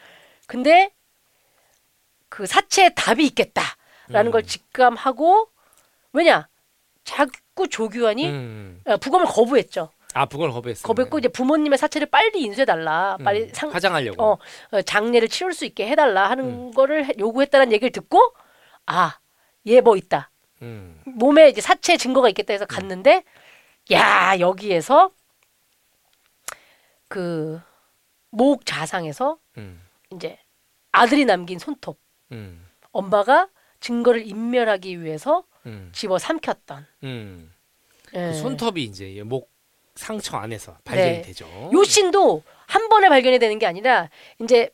근데 0.46 0.90
그 2.28 2.46
사체에 2.46 2.90
답이 2.90 3.24
있겠다라는 3.26 4.26
음. 4.26 4.30
걸 4.30 4.42
직감하고 4.42 5.48
왜냐 6.12 6.48
자꾸 7.04 7.68
조규환이 7.68 8.28
음. 8.28 8.80
어, 8.86 8.96
부검을 8.98 9.26
거부했죠. 9.26 9.90
아 10.14 10.24
그걸 10.26 10.50
거부했어요. 10.52 10.86
거부했고 10.86 11.18
이제 11.18 11.28
부모님의 11.28 11.78
사체를 11.78 12.06
빨리 12.08 12.40
인수해달라, 12.42 13.16
음, 13.20 13.24
빨리 13.24 13.48
상, 13.52 13.72
화장하려고. 13.72 14.22
어, 14.22 14.38
어, 14.72 14.82
장례를 14.82 15.28
치룰 15.28 15.52
수 15.52 15.64
있게 15.66 15.86
해달라 15.88 16.30
하는 16.30 16.44
음. 16.44 16.70
거를 16.72 17.04
해- 17.06 17.12
요구했다는 17.18 17.72
얘기를 17.72 17.90
듣고 17.90 18.32
아 18.86 19.18
얘 19.66 19.80
뭐 19.82 19.96
있다. 19.96 20.30
음. 20.62 21.00
몸에 21.04 21.50
이제 21.50 21.60
사체 21.60 21.96
증거가 21.98 22.28
있겠다 22.30 22.52
해서 22.54 22.64
갔는데 22.64 23.22
야 23.92 24.38
여기에서 24.40 25.12
그목 27.08 28.64
자상에서 28.64 29.38
음. 29.58 29.80
이제 30.12 30.38
아들이 30.92 31.24
남긴 31.26 31.58
손톱 31.58 31.98
음. 32.32 32.66
엄마가 32.92 33.48
증거를 33.80 34.26
인멸하기 34.26 35.02
위해서 35.02 35.44
음. 35.66 35.90
집어 35.94 36.18
삼켰던 36.18 36.86
음. 37.04 37.52
예. 38.14 38.18
그 38.30 38.34
손톱이 38.34 38.82
이제 38.84 39.22
목 39.24 39.50
상처 39.98 40.36
안에서 40.36 40.76
발견이 40.84 41.10
네. 41.10 41.22
되죠. 41.22 41.46
요 41.72 41.84
씬도 41.84 42.42
한 42.66 42.88
번에 42.88 43.08
발견이 43.08 43.38
되는 43.38 43.58
게 43.58 43.66
아니라 43.66 44.08
이제 44.40 44.70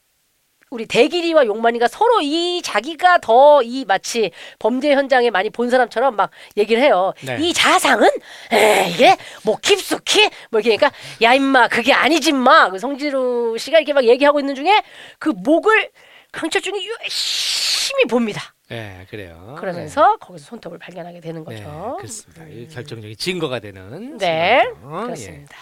우리 0.71 0.87
대길이와 0.87 1.47
용만이가 1.47 1.87
서로 1.89 2.21
이 2.21 2.61
자기가 2.63 3.19
더 3.19 3.63
이 3.63 3.85
마치 3.87 4.33
범죄 4.59 4.93
현장에 4.93 5.31
많이 5.31 5.49
본 5.49 5.71
사람처럼 5.71 6.17
막 6.17 6.31
얘기를 6.57 6.83
해요. 6.83 7.13
네. 7.23 7.39
이 7.41 7.53
자상은 7.55 8.09
에, 8.53 8.91
이게 8.91 9.17
뭐 9.45 9.57
깊숙이 9.57 10.29
뭐 10.51 10.61
이렇게 10.61 10.77
그러니까 10.77 10.91
야 11.23 11.33
임마 11.33 11.69
그게 11.69 11.93
아니지 11.93 12.31
임마 12.31 12.71
그 12.71 12.79
성지루 12.79 13.57
씨가 13.59 13.79
이렇게 13.79 13.93
막 13.93 14.05
얘기하고 14.05 14.41
있는 14.41 14.55
중에 14.55 14.83
그 15.19 15.31
목을 15.31 15.91
강철중이 16.33 16.87
열심히 17.01 18.05
봅니다. 18.05 18.55
네, 18.75 19.07
그래요. 19.09 19.55
그러면서 19.59 20.17
거기서 20.17 20.47
손톱을 20.47 20.79
발견하게 20.79 21.21
되는 21.21 21.45
네, 21.45 21.63
거죠. 21.63 21.71
네, 21.71 21.97
그렇습니다. 21.99 22.45
이 22.49 22.67
결정적인 22.69 23.17
증거가 23.17 23.61
되는 23.61 24.19
네, 24.19 24.63
순간이죠. 24.81 25.01
예. 25.01 25.05
그렇습니다. 25.07 25.55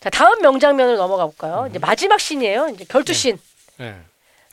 자 0.00 0.10
다음 0.10 0.40
명장면으로 0.42 0.96
넘어가 0.98 1.24
볼까요? 1.26 1.66
이제 1.70 1.78
마지막 1.78 2.20
씬이에요. 2.20 2.68
이제 2.68 2.84
결투 2.88 3.14
씬. 3.14 3.38
예. 3.80 3.84
예. 3.84 3.94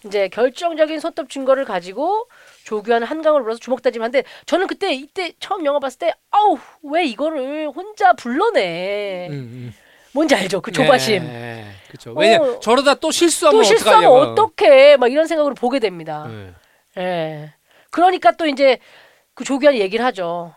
이제 0.06 0.28
결정적인 0.30 1.00
손톱 1.00 1.30
증거를 1.30 1.66
가지고 1.66 2.30
조규환은 2.64 3.08
한강을 3.08 3.42
불러서 3.42 3.60
주먹 3.60 3.82
다짐하는데 3.82 4.24
저는 4.46 4.68
그때 4.68 4.94
이때 4.94 5.34
처음 5.40 5.66
영화 5.66 5.80
봤을 5.80 5.98
때 6.00 6.14
아우 6.32 6.58
왜 6.84 7.04
이거를 7.06 7.68
혼자 7.70 8.14
불러내 8.14 9.28
음, 9.30 9.34
음. 9.34 9.74
뭔지 10.14 10.36
알죠 10.36 10.62
그 10.62 10.72
조바심 10.72 11.26
네, 11.26 11.66
그렇죠. 11.88 12.14
왜냐 12.14 12.38
어. 12.40 12.60
저러다 12.60 12.96
또 12.96 13.10
실수하면 13.12 13.60
또 13.60 13.64
실수하면 13.64 14.10
어떡하냐고. 14.12 14.44
어떡해 14.44 14.98
막 14.98 15.12
이런 15.12 15.26
생각으로 15.28 15.56
보게 15.56 15.80
됩니다 15.80 16.28
네. 16.28 16.54
예 17.00 17.54
그러니까 17.92 18.32
또 18.32 18.48
이제 18.48 18.80
그 19.34 19.44
조규환이 19.44 19.80
얘기를 19.80 20.04
하죠 20.06 20.54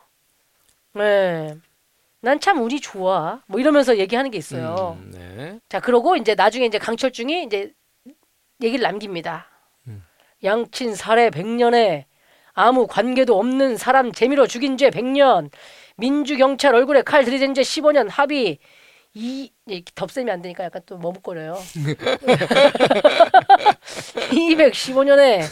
예난참 2.23 2.63
운이 2.63 2.81
좋아. 2.81 3.41
뭐 3.47 3.61
이러면서 3.61 3.99
얘기하는 3.99 4.31
게 4.31 4.39
있어요. 4.39 4.99
음, 5.01 5.11
네. 5.13 5.59
자, 5.69 5.81
그러고 5.81 6.17
이제 6.17 6.35
나중에 6.35 6.67
이제 6.67 6.79
강철중이 6.79 7.45
이제 7.45 7.73
얘기를 8.63 8.83
남깁니다. 8.83 9.47
음. 9.87 10.05
양친 10.43 10.95
살해 10.95 11.31
100년에 11.31 12.05
아무 12.53 12.87
관계도 12.87 13.39
없는 13.39 13.77
사람 13.77 14.13
재미로 14.13 14.47
죽인 14.47 14.77
죄 14.77 14.91
100년. 14.91 15.51
민주 15.97 16.37
경찰 16.37 16.75
얼굴에 16.75 17.03
칼 17.03 17.25
들이댄 17.25 17.55
죄 17.55 17.63
15년 17.63 18.09
합의 18.11 18.59
이 19.13 19.53
예, 19.69 19.83
덥셈이 19.95 20.31
안 20.31 20.43
되니까 20.43 20.65
약간 20.65 20.83
또 20.87 20.99
머뭇거려요. 20.99 21.55
215년에 24.31 25.43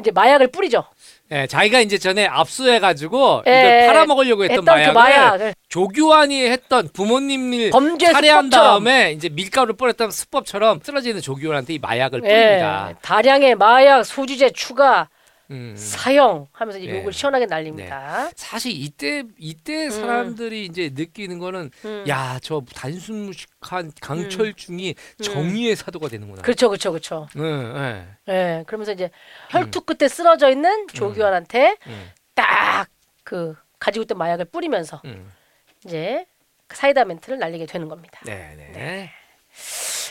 이제 0.00 0.10
마약을 0.10 0.48
뿌리죠. 0.48 0.84
예, 1.32 1.46
자기가 1.48 1.80
이제 1.80 1.98
전에 1.98 2.26
압수해가지고 2.26 3.42
예, 3.48 3.50
이걸 3.50 3.86
팔아먹으려고 3.88 4.44
했던, 4.44 4.58
했던 4.58 4.64
그 4.64 4.70
마약을, 4.70 4.94
마약을. 4.94 5.54
조교환이 5.68 6.48
했던 6.48 6.88
부모님 6.92 7.52
일 7.52 7.70
범죄 7.70 8.12
살해한 8.12 8.44
수법처럼. 8.44 8.68
다음에 8.84 9.12
이제 9.12 9.28
밀가루를 9.28 9.76
뿌렸던 9.76 10.12
수법처럼 10.12 10.80
쓰러지는 10.82 11.20
조교환한테 11.20 11.74
이 11.74 11.78
마약을 11.80 12.22
예, 12.24 12.28
뿌립니다. 12.28 12.92
다량의 13.02 13.56
마약 13.56 14.04
소지제 14.04 14.50
추가 14.50 15.08
음. 15.50 15.74
사형 15.76 16.48
하면서 16.52 16.78
이제 16.78 16.90
예. 16.92 16.98
욕을 17.00 17.12
시원하게 17.12 17.46
날립니다. 17.46 18.30
사실 18.34 18.72
이때 18.72 19.22
이때 19.38 19.90
사람들이 19.90 20.64
이제 20.64 20.90
느끼는 20.92 21.38
거는 21.38 21.70
음. 21.84 22.04
야 22.08 22.38
저 22.42 22.62
단순 22.74 23.26
무식한 23.26 23.92
강철중이 24.00 24.94
정의의 25.22 25.76
사도가 25.76 26.08
되는구나. 26.08 26.42
그렇죠, 26.42 26.68
그렇죠, 26.68 26.90
그렇죠. 26.92 27.28
응, 27.36 28.06
예. 28.28 28.32
예, 28.32 28.64
그러면서 28.66 28.92
이제 28.92 29.10
혈투 29.50 29.80
끝에 29.82 30.08
쓰러져 30.08 30.50
있는 30.50 30.86
조규환한테 30.88 31.76
음. 31.86 32.10
딱그 32.34 33.56
가지고 33.78 34.02
있던 34.04 34.18
마약을 34.18 34.46
뿌리면서 34.46 35.00
음. 35.04 35.32
이제 35.84 36.26
그 36.66 36.76
사이다 36.76 37.04
멘트를 37.04 37.38
날리게 37.38 37.66
되는 37.66 37.88
겁니다. 37.88 38.20
네, 38.24 38.54
네, 38.72 39.10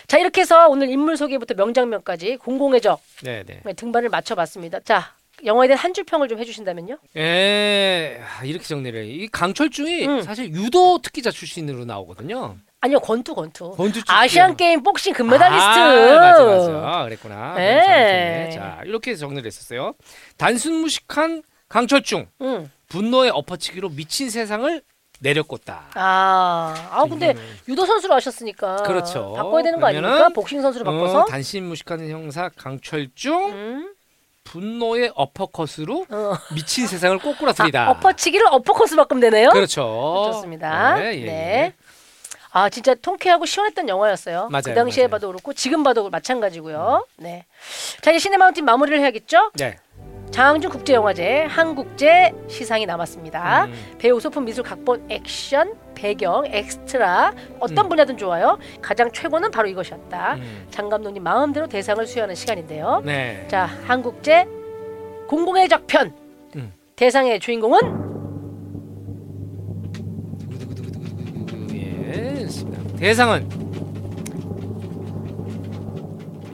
자 0.07 0.17
이렇게 0.17 0.41
해서 0.41 0.67
오늘 0.69 0.89
인물 0.89 1.17
소개부터 1.17 1.53
명장면까지 1.55 2.37
공공의 2.37 2.81
적 2.81 3.01
네, 3.23 3.43
네. 3.43 3.61
등반을 3.73 4.09
맞춰봤습니다. 4.09 4.79
자 4.81 5.15
영화에 5.43 5.67
대한 5.67 5.77
한 5.79 5.93
줄 5.93 6.03
평을 6.05 6.27
좀 6.27 6.39
해주신다면요? 6.39 6.97
예, 7.15 8.21
아, 8.39 8.43
이렇게 8.43 8.65
정리를 8.65 8.99
해. 9.01 9.07
이 9.07 9.27
강철중이 9.27 10.07
음. 10.07 10.21
사실 10.21 10.49
유도 10.53 10.99
특기자 11.01 11.31
출신으로 11.31 11.85
나오거든요. 11.85 12.57
아니요 12.81 12.99
권투 12.99 13.33
권투. 13.33 13.71
권투 13.71 14.01
아시안 14.07 14.55
게임 14.57 14.83
복싱 14.83 15.13
금메달리스트. 15.13 15.63
아, 15.65 16.19
맞아, 16.19 16.43
맞아. 16.43 17.03
그랬구나. 17.05 17.53
네. 17.55 17.81
잘했네. 17.81 18.49
자, 18.51 18.81
이렇게 18.85 19.11
해서 19.11 19.21
정리를 19.21 19.45
했었어요. 19.45 19.93
단순 20.37 20.73
무식한 20.81 21.43
강철중, 21.69 22.27
응. 22.41 22.69
분노의 22.89 23.31
엎어치기로 23.31 23.89
미친 23.89 24.29
세상을 24.29 24.81
내려꽂다. 25.21 25.85
아, 25.95 26.89
아 26.91 27.05
근데 27.09 27.33
이거는- 27.33 27.69
유도 27.69 27.85
선수로 27.85 28.13
하셨으니까 28.15 28.83
그렇죠. 28.83 29.33
바꿔야 29.35 29.63
되는 29.63 29.79
거 29.79 29.87
아닙니까? 29.87 30.29
복싱 30.29 30.61
선수로 30.61 30.83
바꿔서. 30.85 31.21
어, 31.21 31.25
단신 31.25 31.63
무식한 31.65 32.07
형사 32.09 32.49
강철중, 32.49 33.51
음. 33.53 33.94
분노의 34.55 35.11
어퍼컷으로 35.15 36.05
어. 36.09 36.37
미친 36.53 36.87
세상을 36.87 37.17
꼬꾸라뜨리다. 37.19 37.87
아, 37.87 37.91
엎어치기를 37.91 38.47
어퍼컷으로 38.51 39.03
바꾸면 39.03 39.19
되네요. 39.21 39.49
그렇죠. 39.49 40.31
좋습니다. 40.31 40.95
네, 40.95 41.11
네. 41.11 41.21
예, 41.21 41.27
예. 41.27 41.73
아 42.51 42.69
진짜 42.69 42.95
통쾌하고 42.95 43.45
시원했던 43.45 43.89
영화였어요. 43.89 44.47
맞아요, 44.49 44.61
그 44.63 44.73
당시에 44.73 45.03
맞아요. 45.03 45.09
봐도 45.11 45.27
그렇고 45.27 45.51
지금 45.51 45.83
봐도 45.83 46.09
마찬가지고요. 46.09 47.05
네. 47.17 47.43
자 48.01 48.11
이제 48.11 48.19
시네마운틴 48.19 48.63
마무리를 48.63 48.97
해야겠죠? 49.01 49.51
네. 49.55 49.75
장항준 50.31 50.69
국제영화제 50.69 51.43
한국제 51.43 52.33
시상이 52.49 52.85
남았습니다. 52.85 53.65
음. 53.65 53.73
배우 53.97 54.19
소품 54.19 54.45
미술 54.45 54.63
각본 54.63 55.05
액션 55.09 55.73
배경 55.95 56.45
엑스트라 56.45 57.33
어떤 57.59 57.85
음. 57.85 57.89
분야든 57.89 58.17
좋아요. 58.17 58.57
가장 58.81 59.11
최고는 59.11 59.49
바로 59.51 59.67
이것이었다. 59.69 60.35
음. 60.35 60.67
장 60.71 60.89
감독님 60.89 61.23
마음대로 61.23 61.67
대상을 61.67 62.05
수여하는 62.05 62.35
시간인데요. 62.35 63.01
네. 63.05 63.45
자 63.47 63.69
한국제 63.85 64.45
공공의 65.27 65.69
적편 65.69 66.13
음. 66.55 66.73
대상의 66.95 67.39
주인공은. 67.39 67.79
예. 71.73 72.47
대상은 72.97 73.47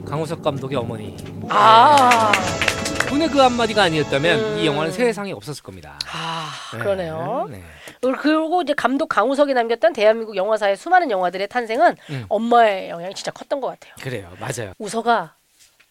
강우석 0.04 0.42
감독의 0.42 0.76
어머니. 0.76 1.16
아, 1.48 2.32
분의 3.12 3.28
그 3.28 3.38
한마디가 3.40 3.82
아니었다면 3.82 4.40
음. 4.40 4.58
이 4.58 4.66
영화는 4.66 4.90
세상에 4.90 5.32
없었을 5.32 5.62
겁니다. 5.62 5.98
아 6.10 6.50
네, 6.72 6.78
그러네요. 6.78 7.46
네. 7.50 7.62
그리고 8.00 8.62
이제 8.62 8.72
감독 8.72 9.08
강우석이 9.08 9.52
남겼던 9.52 9.92
대한민국 9.92 10.34
영화사의 10.34 10.78
수많은 10.78 11.10
영화들의 11.10 11.46
탄생은 11.48 11.96
음. 12.08 12.24
엄마의 12.30 12.88
영향이 12.88 13.14
진짜 13.14 13.30
컸던 13.30 13.60
것 13.60 13.68
같아요. 13.68 13.92
그래요, 14.00 14.30
맞아요. 14.40 14.72
우석아, 14.78 15.34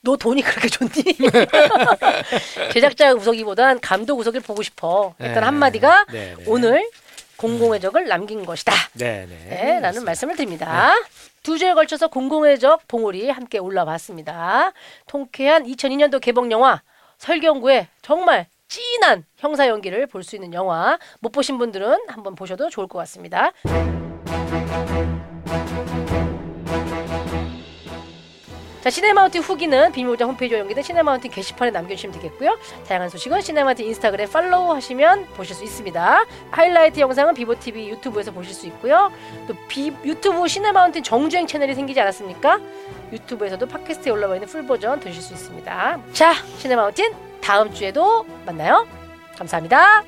너 0.02 0.16
돈이 0.18 0.42
그렇게 0.42 0.68
좋니? 0.68 0.92
제작자 2.74 3.14
우석이보단 3.14 3.82
감독 3.82 4.18
우석을 4.18 4.42
보고 4.42 4.64
싶어. 4.64 5.14
했던 5.20 5.36
네. 5.36 5.46
한마디가 5.46 6.08
네, 6.12 6.36
네. 6.36 6.44
오늘 6.48 6.90
공공의 7.38 7.82
적을 7.82 8.08
남긴 8.08 8.46
것이다. 8.48 8.74
네, 8.94 9.28
네. 9.30 9.48
네, 9.48 9.80
라는. 9.80 10.04
말씀을 10.04 10.36
드립니다. 10.36 10.92
두 11.44 11.60
주에 11.60 11.76
걸쳐서 11.76 12.08
공공의 12.08 12.60
적 12.60 12.88
봉우리 12.88 13.30
함께 13.30 13.60
올라봤습니다. 13.60 14.74
통쾌한 15.06 15.66
2002년도 15.66 16.20
개봉 16.20 16.52
영화 16.52 16.82
설경구의 17.22 17.88
정말 18.02 18.48
찐한 18.68 19.26
형사 19.38 19.68
연기를 19.68 20.08
볼 20.08 20.24
수 20.24 20.36
있는 20.36 20.54
영화 20.54 20.98
못 21.20 21.32
보신 21.32 21.58
분들은 21.60 22.06
한번 22.08 22.34
보셔도 22.36 22.70
좋을 22.70 22.88
것 22.88 22.98
같습니다. 23.00 23.52
자 28.82 28.90
시네마운틴 28.90 29.44
후기는 29.44 29.92
비밀보장 29.92 30.30
홈페이지에 30.30 30.58
연계된 30.58 30.84
시네마운틴 30.84 31.30
게시판에 31.30 31.70
남겨주시면 31.70 32.16
되겠고요. 32.16 32.58
다양한 32.88 33.10
소식은 33.10 33.42
시네마운틴 33.42 33.86
인스타그램 33.86 34.28
팔로우 34.28 34.74
하시면 34.74 35.28
보실 35.36 35.56
수 35.56 35.64
있습니다. 35.64 36.26
하이라이트 36.50 37.00
영상은 37.00 37.36
비보TV 37.36 37.90
유튜브에서 37.90 38.32
보실 38.32 38.56
수 38.56 38.66
있고요. 38.66 39.12
또 39.48 39.54
비, 39.68 39.94
유튜브 40.04 40.48
시네마운틴 40.48 41.04
정주행 41.04 41.46
채널이 41.46 41.76
생기지 41.76 42.02
않았습니까? 42.02 42.60
유튜브에서도 43.12 43.66
팟캐스트에 43.66 44.12
올라와 44.12 44.36
있는 44.36 44.48
full 44.48 44.66
버전 44.66 45.00
들으실 45.00 45.22
수 45.22 45.34
있습니다. 45.34 46.00
자 46.14 46.34
시네마운틴 46.58 47.14
다음 47.42 47.74
주에도 47.74 48.26
만나요. 48.46 48.88
감사합니다. 49.38 50.04